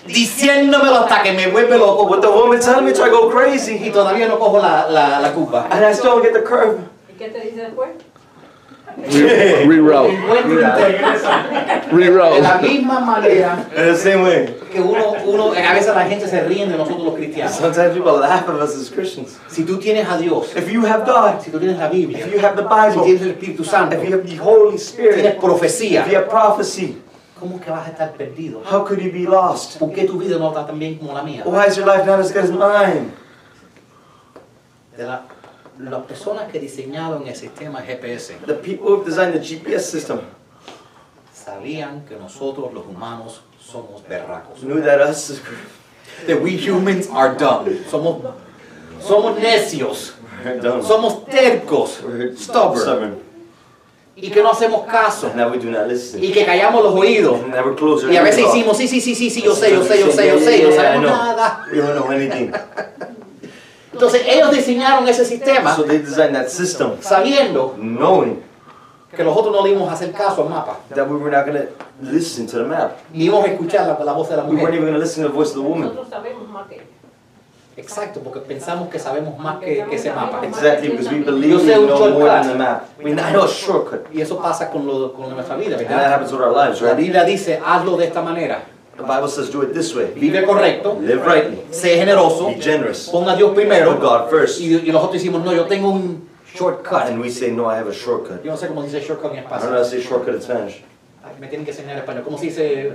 diciéndomelo 0.07 0.99
hasta 1.05 1.21
que 1.23 1.33
me 1.33 1.47
vuelve 1.47 1.77
loco. 1.77 2.05
with 2.09 2.21
the 2.21 2.29
woman 2.29 2.59
telling 2.59 2.85
me 2.85 2.93
to 2.93 3.03
I 3.03 3.09
go 3.09 3.29
crazy, 3.29 3.77
Y 3.83 3.91
todavía 3.91 4.27
no 4.27 4.37
cojo 4.39 4.59
la, 4.59 4.89
la, 4.89 5.19
la 5.19 5.31
curva. 5.33 5.67
and 5.71 5.85
I 5.85 5.93
still 5.93 6.11
don't 6.11 6.23
get 6.23 6.33
the 6.33 6.41
curve. 6.43 6.79
¿Y 7.09 7.17
qué 7.17 7.29
te 7.29 7.39
dice 7.41 7.61
después? 7.61 7.89
Reroute. 8.97 10.11
Internet 10.11 10.75
de 10.77 11.91
Reroute. 11.91 12.41
la 12.41 12.57
misma 12.57 12.99
manera 12.99 13.65
In 13.77 13.83
the 13.93 13.95
same 13.95 14.23
way. 14.23 14.55
que 14.71 14.81
uno, 14.81 15.13
uno, 15.25 15.51
a 15.53 15.73
veces 15.73 15.93
la 15.93 16.05
gente 16.05 16.27
se 16.27 16.41
ríe 16.41 16.65
de 16.65 16.75
nosotros 16.77 17.03
los 17.05 17.13
cristianos. 17.15 17.53
Sometimes 17.55 17.93
people 17.93 18.13
laugh 18.19 18.47
at 18.49 18.55
us 18.55 18.75
as 18.75 18.89
Christians. 18.89 19.37
Si 19.47 19.63
tú 19.63 19.77
tienes 19.77 20.07
a 20.09 20.17
Dios, 20.17 20.55
If 20.55 20.69
you 20.71 20.83
have 20.85 21.05
God, 21.05 21.41
si 21.43 21.51
tú 21.51 21.59
tienes 21.59 21.77
la 21.77 21.89
Biblia, 21.89 22.19
if 22.25 22.33
you 22.33 22.39
have 22.39 22.55
the 22.55 22.63
si 22.63 22.67
Bible, 22.67 23.03
tienes 23.05 23.21
el 23.21 23.31
Espíritu 23.35 23.63
Santo, 23.63 23.95
if 23.97 24.03
you 24.03 24.13
have 24.17 24.25
the 24.27 24.37
Holy 24.37 24.69
tienes 24.77 24.87
Spirit, 24.87 25.39
profecía, 25.39 26.01
if 26.01 26.11
you 26.11 26.15
have 26.17 26.27
prophecy, 26.29 26.97
¿cómo 27.39 27.59
que 27.59 27.69
vas 27.69 27.87
a 27.87 27.91
estar 27.91 28.13
perdido? 28.13 28.61
how 28.69 28.83
could 28.85 28.99
you 28.99 29.11
be 29.11 29.23
lost? 29.27 29.77
¿Por 29.79 29.91
qué 29.93 30.05
tu 30.05 30.17
vida 30.17 30.37
no 30.37 30.49
está 30.49 30.65
tan 30.65 30.77
bien 30.79 30.97
como 30.97 31.13
la 31.13 31.23
mía? 31.23 31.43
Why 31.45 31.67
is 31.67 31.75
your 31.77 31.85
life 31.87 32.05
not 32.05 32.19
as 32.19 32.31
good 32.33 32.43
as 32.43 32.51
mine? 32.51 33.11
De 34.97 35.03
la- 35.05 35.25
las 35.79 36.03
personas 36.05 36.51
que 36.51 36.59
diseñaron 36.59 37.27
el 37.27 37.35
sistema 37.35 37.81
GPS 37.81 38.33
The 38.45 38.53
people 38.55 38.87
who 38.87 39.03
designed 39.03 39.33
the 39.33 39.39
GPS 39.39 39.91
system 39.91 40.19
sabían 41.33 42.03
que 42.07 42.15
nosotros 42.17 42.73
los 42.73 42.85
humanos 42.87 43.41
somos 43.59 44.01
berracos. 44.07 44.61
knew 44.63 44.81
that 44.81 44.99
us 44.99 45.39
That 46.25 46.41
we 46.41 46.57
humans 46.57 47.07
are 47.13 47.35
dumb. 47.35 47.67
Somos, 47.91 48.23
somos 49.01 49.37
necios. 49.39 50.13
we're 50.43 50.59
dumb. 50.59 50.81
Somos 50.83 51.25
tercos. 51.29 52.01
We're 52.01 52.35
Stubborn. 52.35 52.79
stubborn. 52.81 53.26
Y 54.19 54.31
que 54.31 54.41
no 54.41 54.49
hacemos 54.51 54.85
caso. 54.87 55.27
And 55.27 55.35
that 55.37 55.51
we 55.51 55.59
do 55.59 55.69
not 55.69 55.87
listen. 55.87 56.23
Y 56.23 56.31
que 56.31 56.43
callamos 56.43 56.83
los 56.83 56.93
oídos. 56.95 57.39
Y 58.09 58.17
a 58.17 58.23
veces 58.23 58.45
hicimos, 58.47 58.75
sí, 58.75 58.87
sí, 58.87 58.99
sí, 58.99 59.13
sí, 59.13 59.29
sí, 59.29 59.41
yo 59.43 59.53
sé, 59.53 59.71
yo 59.71 59.83
sé, 59.83 59.99
yo 59.99 60.11
sé, 60.11 60.27
yo 60.27 60.39
sé, 60.39 60.63
no 60.63 60.71
sabemos 60.75 61.11
nada. 61.11 61.65
We 61.71 61.77
don't 61.77 61.95
know 61.95 62.11
anything. 62.11 62.51
Entonces 63.93 64.23
ellos 64.27 64.51
diseñaron 64.51 65.07
ese 65.07 65.25
sistema 65.25 65.75
So 65.75 65.83
they 65.83 65.97
designed 65.99 66.35
that 66.35 66.49
system 66.49 67.01
sabiendo 67.01 67.75
knowing 67.77 68.43
que 69.15 69.23
nosotros 69.23 69.51
no 69.55 69.63
le 69.63 69.71
íbamos 69.71 69.89
a 69.89 69.93
hacer 69.93 70.11
caso 70.11 70.43
al 70.43 70.49
mapa. 70.49 70.77
that 70.93 71.07
we 71.09 71.15
were 71.17 71.31
not 71.31 71.45
going 71.47 71.57
to 71.57 71.67
listen 72.01 72.45
to 72.45 72.57
the 72.57 72.63
map. 72.63 72.97
Ni 73.11 73.25
íbamos 73.25 73.45
a 73.45 73.51
escuchar 73.53 73.87
la, 73.87 74.03
la 74.03 74.13
voz 74.13 74.29
de 74.29 74.35
la 74.37 74.43
We 74.43 74.49
weren't 74.55 74.61
mujer. 74.61 74.73
even 74.75 74.85
going 74.85 74.93
to 74.93 74.99
listen 74.99 75.23
to 75.23 75.29
the 75.29 75.35
voice 75.35 75.49
of 75.49 75.55
the 75.55 75.61
woman. 75.61 75.87
Nosotros 75.89 76.09
sabemos 76.09 76.47
más 76.49 76.67
que 76.67 76.81
Exacto, 77.77 78.19
porque 78.21 78.39
pensamos 78.39 78.89
que 78.89 78.97
sabemos 78.97 79.37
más 79.37 79.59
que, 79.59 79.85
que 79.87 79.95
ese 79.95 80.11
mapa. 80.11 80.43
Exactly, 80.43 80.89
because 80.89 81.09
we 81.13 81.19
believe 81.19 81.51
Yo 81.51 81.57
we 81.59 81.63
sé 81.63 81.75
know 81.77 82.09
more 82.09 82.25
than 82.27 82.47
the 82.47 82.55
map. 82.55 82.89
We 83.03 83.11
know 83.13 83.43
a 83.43 83.47
shortcut. 83.47 84.07
Y 84.11 84.19
eso 84.21 84.37
pasa 84.41 84.69
con, 84.71 84.87
lo, 84.87 85.13
con 85.13 85.29
nuestra 85.29 85.55
vida, 85.55 85.77
And 85.77 85.85
that 85.85 85.89
¿verdad? 85.95 86.13
happens 86.13 86.31
with 86.31 86.41
our 86.41 86.51
lives, 86.51 86.81
La 86.81 86.89
right? 86.89 86.97
Biblia 86.97 87.23
dice, 87.23 87.59
hazlo 87.63 87.95
de 87.97 88.05
esta 88.05 88.21
manera. 88.23 88.63
The 88.97 89.03
Bible 89.03 89.27
says 89.29 89.51
do 89.51 89.61
it 89.61 89.73
this 89.73 89.93
way. 89.95 90.11
Vive 90.15 90.43
correcto, 90.43 90.97
Live 90.99 91.23
rightly. 91.23 91.59
sé 91.69 91.97
generoso, 91.99 92.47
Be 92.47 92.55
generous. 92.59 93.09
ponga 93.11 93.33
a 93.33 93.35
Dios 93.35 93.49
Put 93.49 93.57
primero. 93.57 93.95
God 93.99 94.27
first. 94.31 94.59
Y, 94.59 94.75
y 94.89 94.91
nosotros 94.91 95.13
decimos, 95.21 95.43
no, 95.45 95.53
yo 95.53 95.65
tengo 95.67 95.91
un 95.91 96.27
shortcut. 96.55 97.03
And 97.05 97.21
we 97.21 97.29
say, 97.29 97.51
no, 97.51 97.67
I 97.69 97.75
have 97.77 97.87
a 97.87 97.93
shortcut. 97.93 98.43
Yo 98.43 98.49
no 98.49 98.57
sé 98.57 98.67
cómo 98.69 98.81
dice 98.81 98.99
shortcut 99.01 99.33
en 99.33 99.37
I 99.37 99.41
don't 99.43 99.49
know 99.51 99.59
how 99.59 99.65
español. 99.67 99.83
to 99.83 99.85
say 99.85 100.01
shortcut 100.01 100.33
in 100.33 100.41
Spanish. 100.41 100.83
Ay, 101.23 101.33
Me 101.39 101.47
tienen 101.47 101.63
que 101.63 101.71
enseñar 101.73 101.97
español. 101.99 102.23
¿Cómo 102.23 102.39
se 102.39 102.45
dice? 102.45 102.93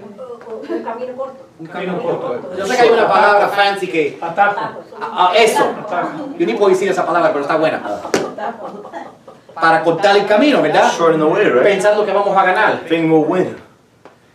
Un 0.60 0.82
camino 0.82 1.12
corto. 1.16 1.46
Un 1.58 1.66
camino 1.66 2.02
corto. 2.02 2.50
Yo 2.56 2.66
sé 2.66 2.76
que 2.76 2.82
hay 2.82 2.90
una 2.90 3.08
palabra 3.08 3.48
fancy 3.48 3.86
que... 3.86 4.18
Ah, 4.20 4.34
ah, 5.00 5.32
eso. 5.36 5.64
Yo 6.38 6.46
ni 6.46 6.54
puedo 6.54 6.70
decir 6.70 6.88
esa 6.90 7.06
palabra, 7.06 7.30
pero 7.32 7.42
está 7.42 7.56
buena. 7.56 7.80
Para 9.54 9.82
cortar 9.82 10.16
el 10.16 10.26
camino, 10.26 10.62
¿verdad? 10.62 10.90
Short 10.96 11.14
in 11.14 11.20
the 11.20 11.26
way, 11.26 11.44
right? 11.44 11.62
Pensando 11.62 12.04
que 12.04 12.12
vamos 12.12 12.36
a 12.36 12.44
ganar. 12.44 12.80
Thing 12.88 13.10
will 13.10 13.24
win. 13.26 13.56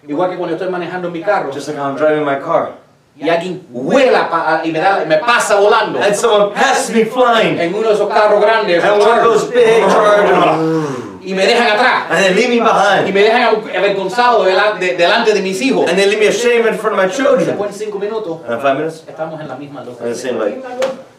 Igual 0.07 0.29
que 0.29 0.37
cuando 0.37 0.55
estoy 0.55 0.69
manejando 0.69 1.11
mi 1.11 1.21
carro 1.21 1.51
Just 1.51 1.67
like 1.67 1.77
how 1.77 1.89
I'm 1.89 1.97
driving 1.97 2.23
my 2.23 2.39
car. 2.39 2.71
y 3.19 3.27
alguien 3.29 3.65
vuela 3.71 4.61
y 4.63 4.71
me, 4.71 4.79
da, 4.79 5.03
me 5.05 5.17
pasa 5.17 5.55
volando 5.55 5.99
And 5.99 6.13
someone 6.15 6.53
passes 6.53 6.95
me 6.95 7.03
flying. 7.03 7.59
en 7.59 7.73
uno 7.73 7.87
de 7.89 7.95
esos 7.95 8.07
carros 8.07 8.39
grandes 8.39 8.83
And 8.83 9.01
one 9.01 9.19
of 9.19 9.23
those 9.23 9.49
big. 9.51 9.83
y 11.29 11.33
me 11.33 11.45
dejan 11.45 11.67
atrás 11.67 12.05
And 12.09 12.19
they 12.25 12.33
leave 12.33 12.49
me 12.49 12.55
y 12.55 12.59
behind. 12.61 13.13
me 13.13 13.21
dejan 13.23 13.43
avergonzado 13.75 14.43
dela- 14.45 14.77
de- 14.79 14.95
delante 14.95 15.33
de 15.33 15.41
mis 15.41 15.61
hijos. 15.61 15.87
And 15.89 15.97
they 15.97 16.05
leave 16.07 16.19
me 16.19 16.27
ashamed 16.27 16.65
in 16.67 16.77
front 16.77 16.97
of 16.97 17.05
my 17.05 17.09
children. 17.11 17.45
Después 17.45 17.71
en 17.71 17.73
cinco 17.77 17.99
minutos 17.99 18.41
And 18.45 18.53
in 18.53 18.59
five 18.61 18.75
minutes, 18.77 19.03
estamos 19.07 19.39
en 19.41 19.47
la 19.47 19.55
misma 19.57 19.83
luz. 19.83 19.99
and 19.99 20.09
the 20.09 20.15
same 20.15 20.39
light. 20.39 20.63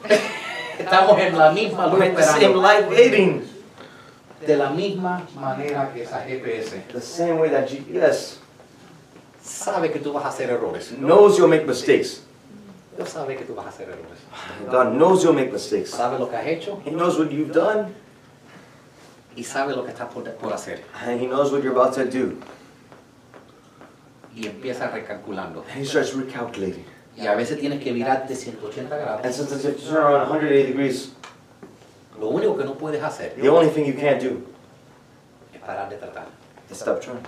Estamos 0.79 1.19
en 1.19 1.37
la 1.37 1.51
misma 1.53 1.87
luz 1.89 1.99
We're 1.99 2.09
in 2.09 2.15
the 2.15 2.23
same 2.23 2.55
light 2.57 2.89
waiting. 2.89 3.43
De 4.47 4.57
la 4.57 4.71
misma 4.71 5.27
manera 5.35 5.91
que 5.93 6.03
esa 6.05 6.21
GPS 6.25 6.83
The 6.93 7.01
same 7.01 7.35
way 7.39 7.51
that 7.51 7.67
GPS 7.69 8.37
sabe 9.43 9.91
que 9.91 9.99
tú 9.99 10.13
vas 10.13 10.25
a 10.25 10.29
hacer 10.29 10.51
errores. 10.51 10.93
knows 10.99 11.37
you'll 11.37 11.49
make 11.49 11.67
mistakes. 11.67 12.23
Dios 12.97 13.09
sabe 13.11 13.37
que 13.37 13.45
tú 13.45 13.55
vas 13.55 13.67
a 13.67 13.69
hacer 13.71 13.89
errores. 13.89 14.19
God 14.71 14.95
knows 14.97 15.23
you'll 15.25 15.35
make 15.35 15.53
mistakes. 15.53 15.91
Sabe 15.91 16.19
lo 16.19 16.29
que 16.31 16.37
has 16.37 16.47
hecho 16.47 16.81
He 16.85 16.91
knows 16.91 17.19
what 17.19 17.31
you've 17.31 17.53
done, 17.53 17.93
y 19.39 19.45
sabe 19.45 19.73
lo 19.75 19.85
que 19.85 19.93
estás 19.93 20.13
por, 20.13 20.25
por 20.25 20.53
hacer. 20.53 20.83
and 21.07 21.21
He 21.21 21.27
knows 21.29 21.53
what 21.53 21.63
you're 21.63 21.71
about 21.73 21.95
to 21.95 22.05
do. 22.05 22.37
Y 24.35 24.47
empieza 24.49 24.89
recalculando. 24.91 25.65
And 25.73 25.81
He 25.81 25.85
starts 25.87 26.13
recalculating. 26.13 26.85
Y 27.17 27.27
a 27.27 27.37
veces 27.37 27.59
tienes 27.61 27.81
que 27.83 27.93
virarte 27.93 28.35
180 28.35 28.97
grados. 28.97 29.25
And 29.25 29.33
sometimes 29.33 29.63
you 29.63 29.71
have 29.71 29.79
to 29.79 29.87
turn 29.87 30.03
around 30.03 30.29
180 30.29 30.67
degrees. 30.67 31.13
Lo 32.19 32.29
único 32.31 32.57
que 32.57 32.65
no 32.65 32.75
puedes 32.75 33.01
hacer 33.01 33.37
The 33.41 33.49
only 33.49 33.69
thing 33.71 33.85
you 33.87 33.95
can't 33.95 34.21
do 34.21 34.43
es 35.55 35.61
parar 35.61 35.89
de 35.89 35.97
tratar. 35.99 36.27
stop 36.73 37.01
trying. 37.01 37.23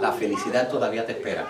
La 0.00 0.12
felicidad 0.12 0.68
todavía 0.70 1.04
te 1.06 1.12
espera. 1.12 1.44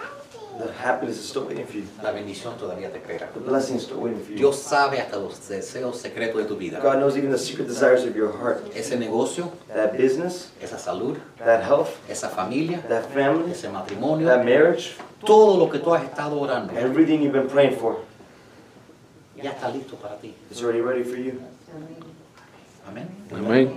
The 0.60 0.72
happiness 0.72 1.18
is 1.18 1.28
still 1.28 1.44
waiting 1.46 1.66
for 1.66 1.76
you. 1.76 1.84
La 2.02 2.12
bendición 2.12 2.56
todavía 2.58 2.90
te 2.90 2.98
espera. 2.98 3.32
The 3.32 3.40
blessing 3.40 3.76
is 3.76 3.84
still 3.84 3.98
waiting 3.98 4.20
for 4.22 4.32
you. 4.32 4.38
Dios 4.38 4.62
sabe 4.62 5.00
hasta 5.00 5.16
los 5.18 5.48
deseos 5.48 5.96
secretos 5.96 6.42
de 6.42 6.48
tu 6.48 6.56
vida. 6.56 6.80
God 6.80 6.98
knows 6.98 7.16
even 7.16 7.30
the 7.30 7.38
secret 7.38 7.66
desires 7.66 8.04
of 8.04 8.14
your 8.14 8.32
heart. 8.32 8.64
Ese 8.74 8.96
negocio, 8.96 9.50
That 9.74 9.96
business, 9.96 10.50
esa 10.60 10.76
salud, 10.76 11.18
that 11.38 11.62
health, 11.62 11.98
esa 12.08 12.28
familia, 12.28 12.82
that 12.88 13.06
family, 13.12 13.52
ese 13.52 13.64
matrimonio, 13.64 14.26
that 14.26 14.44
marriage, 14.44 14.96
todo 15.24 15.56
lo 15.56 15.68
que 15.70 15.78
tú 15.78 15.94
has 15.94 16.04
estado 16.04 16.38
orando, 16.38 16.74
everything 16.76 17.22
you've 17.22 17.32
been 17.32 17.48
praying 17.48 17.76
for 17.76 17.96
ya 19.42 19.50
está 19.50 19.68
listo 19.68 19.96
para 19.96 20.16
ti. 20.16 20.34
is 20.50 20.62
already 20.62 20.80
ready 20.80 21.02
for 21.02 21.16
you. 21.16 21.40
Amén. 22.86 23.08
Amén. 23.32 23.70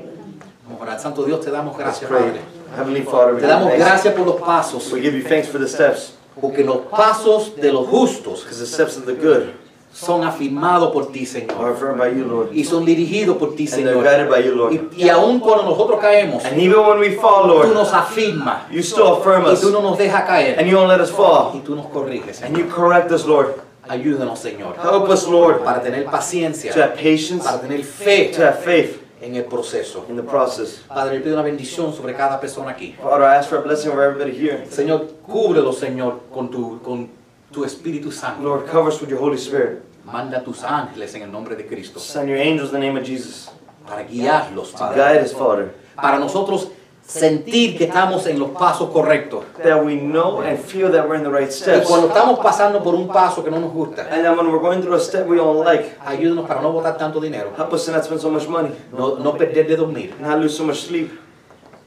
Vamos 0.65 0.81
orar. 0.81 0.99
Santo 0.99 1.25
Dios, 1.25 1.43
te 1.43 1.51
damos 1.51 1.77
gracias. 1.77 2.09
Padre. 2.09 2.41
Heavenly 2.75 3.03
Father, 3.03 3.36
we 3.36 3.41
Te 3.41 3.45
you 3.45 3.51
damos 3.53 3.73
gracias 3.77 4.13
por 4.13 4.25
los 4.25 4.41
pasos, 4.41 4.91
We 4.91 5.01
give 5.01 5.13
you 5.15 5.23
thanks 5.23 5.47
for 5.47 5.59
the 5.59 5.67
steps, 5.67 6.13
porque 6.39 6.63
los 6.63 6.77
pasos 6.89 7.55
de 7.55 7.71
los 7.71 7.88
justos 7.88 8.41
because 8.43 8.59
the 8.59 8.65
steps 8.65 8.97
of 8.97 9.05
the 9.05 9.13
good 9.13 9.49
son 9.93 10.23
afirmados 10.23 10.91
por 10.91 11.11
ti, 11.11 11.19
are 11.19 11.27
Señor, 11.27 11.69
affirmed 11.73 11.99
by 11.99 12.09
you, 12.09 12.25
Lord. 12.25 12.49
y 12.51 12.63
son 12.63 12.84
dirigidos 12.84 13.38
por 13.38 13.55
ti, 13.55 13.65
And 13.65 13.73
Señor. 13.75 14.03
guided 14.03 14.27
by 14.27 14.43
you, 14.43 14.55
Lord. 14.55 14.73
Y, 14.73 15.03
y 15.03 15.09
aun 15.09 15.39
cuando 15.39 15.63
nosotros 15.65 15.99
caemos, 16.01 16.43
And 16.45 16.59
even 16.59 16.79
when 16.79 16.99
we 16.99 17.11
fall, 17.11 17.43
tú 17.43 17.47
Lord, 17.49 17.73
nos 17.75 17.93
afirmas 17.93 18.71
you 18.71 18.81
still 18.81 19.13
affirm 19.19 19.45
y 19.45 19.51
us. 19.53 19.61
tú 19.61 19.69
no 19.69 19.81
nos 19.84 19.97
dejas 19.99 20.23
caer 20.25 20.57
And 20.57 20.67
you 20.67 20.75
don't 20.77 20.88
let 20.88 20.99
us 20.99 21.11
y 21.11 21.13
fall. 21.13 21.61
tú 21.63 21.75
nos 21.75 21.86
corriges, 21.88 22.41
And 22.41 22.57
you 22.57 22.65
correct 22.67 23.11
us, 23.11 23.25
Lord. 23.27 23.53
Ayúdanos, 23.88 24.39
Señor, 24.39 24.77
Help 24.81 25.09
us, 25.09 25.27
Lord, 25.27 25.63
para 25.63 25.81
tener 25.84 26.05
to 26.05 26.09
paciencia, 26.11 26.71
have 26.73 26.95
patience, 26.95 27.43
para 27.43 27.59
tener 27.61 27.84
fe 27.84 28.31
to 28.36 28.41
have 28.41 28.59
faith 28.63 29.02
en 29.24 29.36
el 29.36 29.45
proceso. 29.45 30.05
in 30.09 30.15
the 30.15 30.24
process. 30.24 30.84
Padre, 30.88 31.19
pido 31.19 31.34
una 31.36 31.43
bendición 31.43 31.93
sobre 31.93 32.13
cada 32.13 32.39
persona 32.39 32.71
aquí. 32.71 32.95
Father, 33.01 33.24
I 33.24 33.38
ask 33.38 33.49
for 33.49 33.57
a 33.59 33.61
blessing 33.61 33.91
over 33.91 34.03
everybody 34.03 34.32
here. 34.32 34.65
Señor, 34.69 35.07
cúbrelo, 35.26 35.71
Señor, 35.74 36.21
con 36.34 36.49
tu, 36.51 36.82
con 36.82 37.09
tu 37.51 37.63
Espíritu 37.63 38.11
Santo. 38.11 38.43
Lord, 38.43 38.65
cover 38.65 38.89
us 38.89 38.99
with 39.01 39.09
your 39.09 39.19
Holy 39.19 39.38
Spirit. 39.38 39.82
Manda 40.05 40.43
tus 40.43 40.63
ángeles 40.63 41.15
en 41.15 41.21
el 41.21 41.32
nombre 41.32 41.55
de 41.55 41.65
Cristo 41.65 41.97
Send 41.99 42.28
your 42.28 42.38
angels 42.38 42.74
in 42.74 42.80
the 42.80 42.86
name 42.86 42.97
of 42.99 43.05
Jesus 43.05 43.49
para 43.88 44.03
guiarlos, 44.03 44.71
to 44.71 44.78
Padre. 44.78 44.97
guide 44.97 45.24
us, 45.24 45.32
Father. 45.32 45.74
Para 45.95 46.19
nosotros 46.19 46.67
sentir 47.05 47.77
que 47.77 47.83
estamos 47.85 48.25
en 48.27 48.39
los 48.39 48.49
pasos 48.51 48.89
correctos. 48.91 49.43
That 49.63 49.83
we 49.83 49.95
know 49.97 50.41
and 50.41 50.57
feel 50.57 50.89
that 50.91 51.07
we're 51.07 51.15
in 51.17 51.23
the 51.23 51.29
right 51.29 51.49
Y 51.49 51.51
steps. 51.51 51.87
cuando 51.87 52.07
estamos 52.07 52.39
pasando 52.39 52.81
por 52.81 52.95
un 52.95 53.07
paso 53.07 53.43
que 53.43 53.51
no 53.51 53.59
nos 53.59 53.71
gusta, 53.73 54.03
And 54.09 54.23
then 54.23 54.35
when 54.37 54.47
we're 54.51 54.59
going 54.61 54.81
through 54.81 54.95
a 54.95 54.99
step 54.99 55.27
we 55.27 55.35
don't 55.37 55.63
like, 55.63 55.95
ayúdanos 56.05 56.47
para 56.47 56.61
no 56.61 56.71
botar 56.71 56.97
tanto 56.97 57.19
dinero, 57.19 57.51
help 57.57 57.73
us 57.73 57.85
to 57.85 57.91
not 57.91 58.03
spend 58.05 58.21
so 58.21 58.29
much 58.29 58.47
money, 58.47 58.71
no, 58.91 59.17
no 59.19 59.33
perder 59.33 59.67
de 59.67 59.75
dormir 59.75 60.15
not 60.19 60.39
lose 60.39 60.55
so 60.55 60.63
much 60.63 60.81
sleep. 60.87 61.11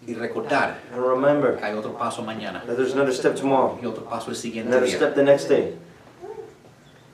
y 0.07 0.15
recordar 0.15 0.79
And 0.95 1.03
remember 1.03 1.57
que 1.57 1.65
hay 1.65 1.75
otro 1.75 1.97
paso 1.97 2.23
mañana 2.23 2.63
that 2.67 2.77
there's 2.77 2.93
another 2.93 3.13
step 3.13 3.35
tomorrow, 3.37 3.79
y 3.83 3.87
otro 3.87 4.05
paso 4.05 4.31
el 4.31 4.37
siguiente 4.37 4.69
another 4.71 4.87
día. 4.89 4.97
step 4.97 5.15
the 5.15 5.23
next 5.25 5.49
day. 5.49 5.75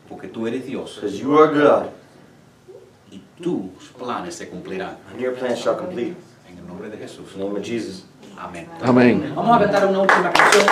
Porque 0.09 0.29
tú 0.29 0.47
eres 0.47 0.67
Dios 0.67 0.97
Because 1.01 1.19
you 1.19 1.39
are 1.39 1.49
God, 1.55 1.87
y 3.11 3.23
tus 3.41 3.89
planes 3.99 4.35
se 4.35 4.49
cumplirán. 4.51 4.97
and 5.11 5.21
your 5.21 5.33
plans 5.35 5.59
shall 5.61 5.77
complete. 5.77 6.17
En 6.73 6.79
nombre 6.79 6.89
de 6.97 6.97
Jesús. 7.07 7.33
The 7.35 7.39
name 7.39 7.59
of 7.59 7.63
Jesus. 7.63 8.05
Amén. 8.41 8.67
Amén. 8.83 9.33
Vamos 9.37 9.57
a 9.57 9.61
cantar 9.61 9.87
una 9.89 9.99
última 10.01 10.33
canción 10.33 10.65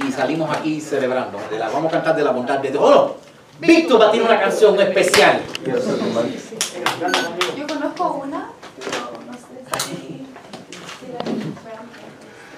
y, 0.00 0.08
y 0.08 0.12
salimos 0.12 0.50
aquí 0.56 0.80
celebrando. 0.80 1.38
De 1.50 1.58
la- 1.58 1.68
vamos 1.68 1.88
a 1.92 1.96
cantar 1.96 2.16
de 2.16 2.24
la 2.24 2.30
bondad 2.30 2.58
de 2.60 2.70
Dios. 2.70 2.82
¡Oh, 2.82 2.90
no! 2.90 3.14
Víctor 3.60 4.00
va 4.00 4.08
a 4.08 4.10
tener 4.10 4.26
una 4.26 4.40
canción 4.40 4.80
especial. 4.80 5.42
Yo 7.56 7.66
conozco 7.66 8.22
una 8.24 8.48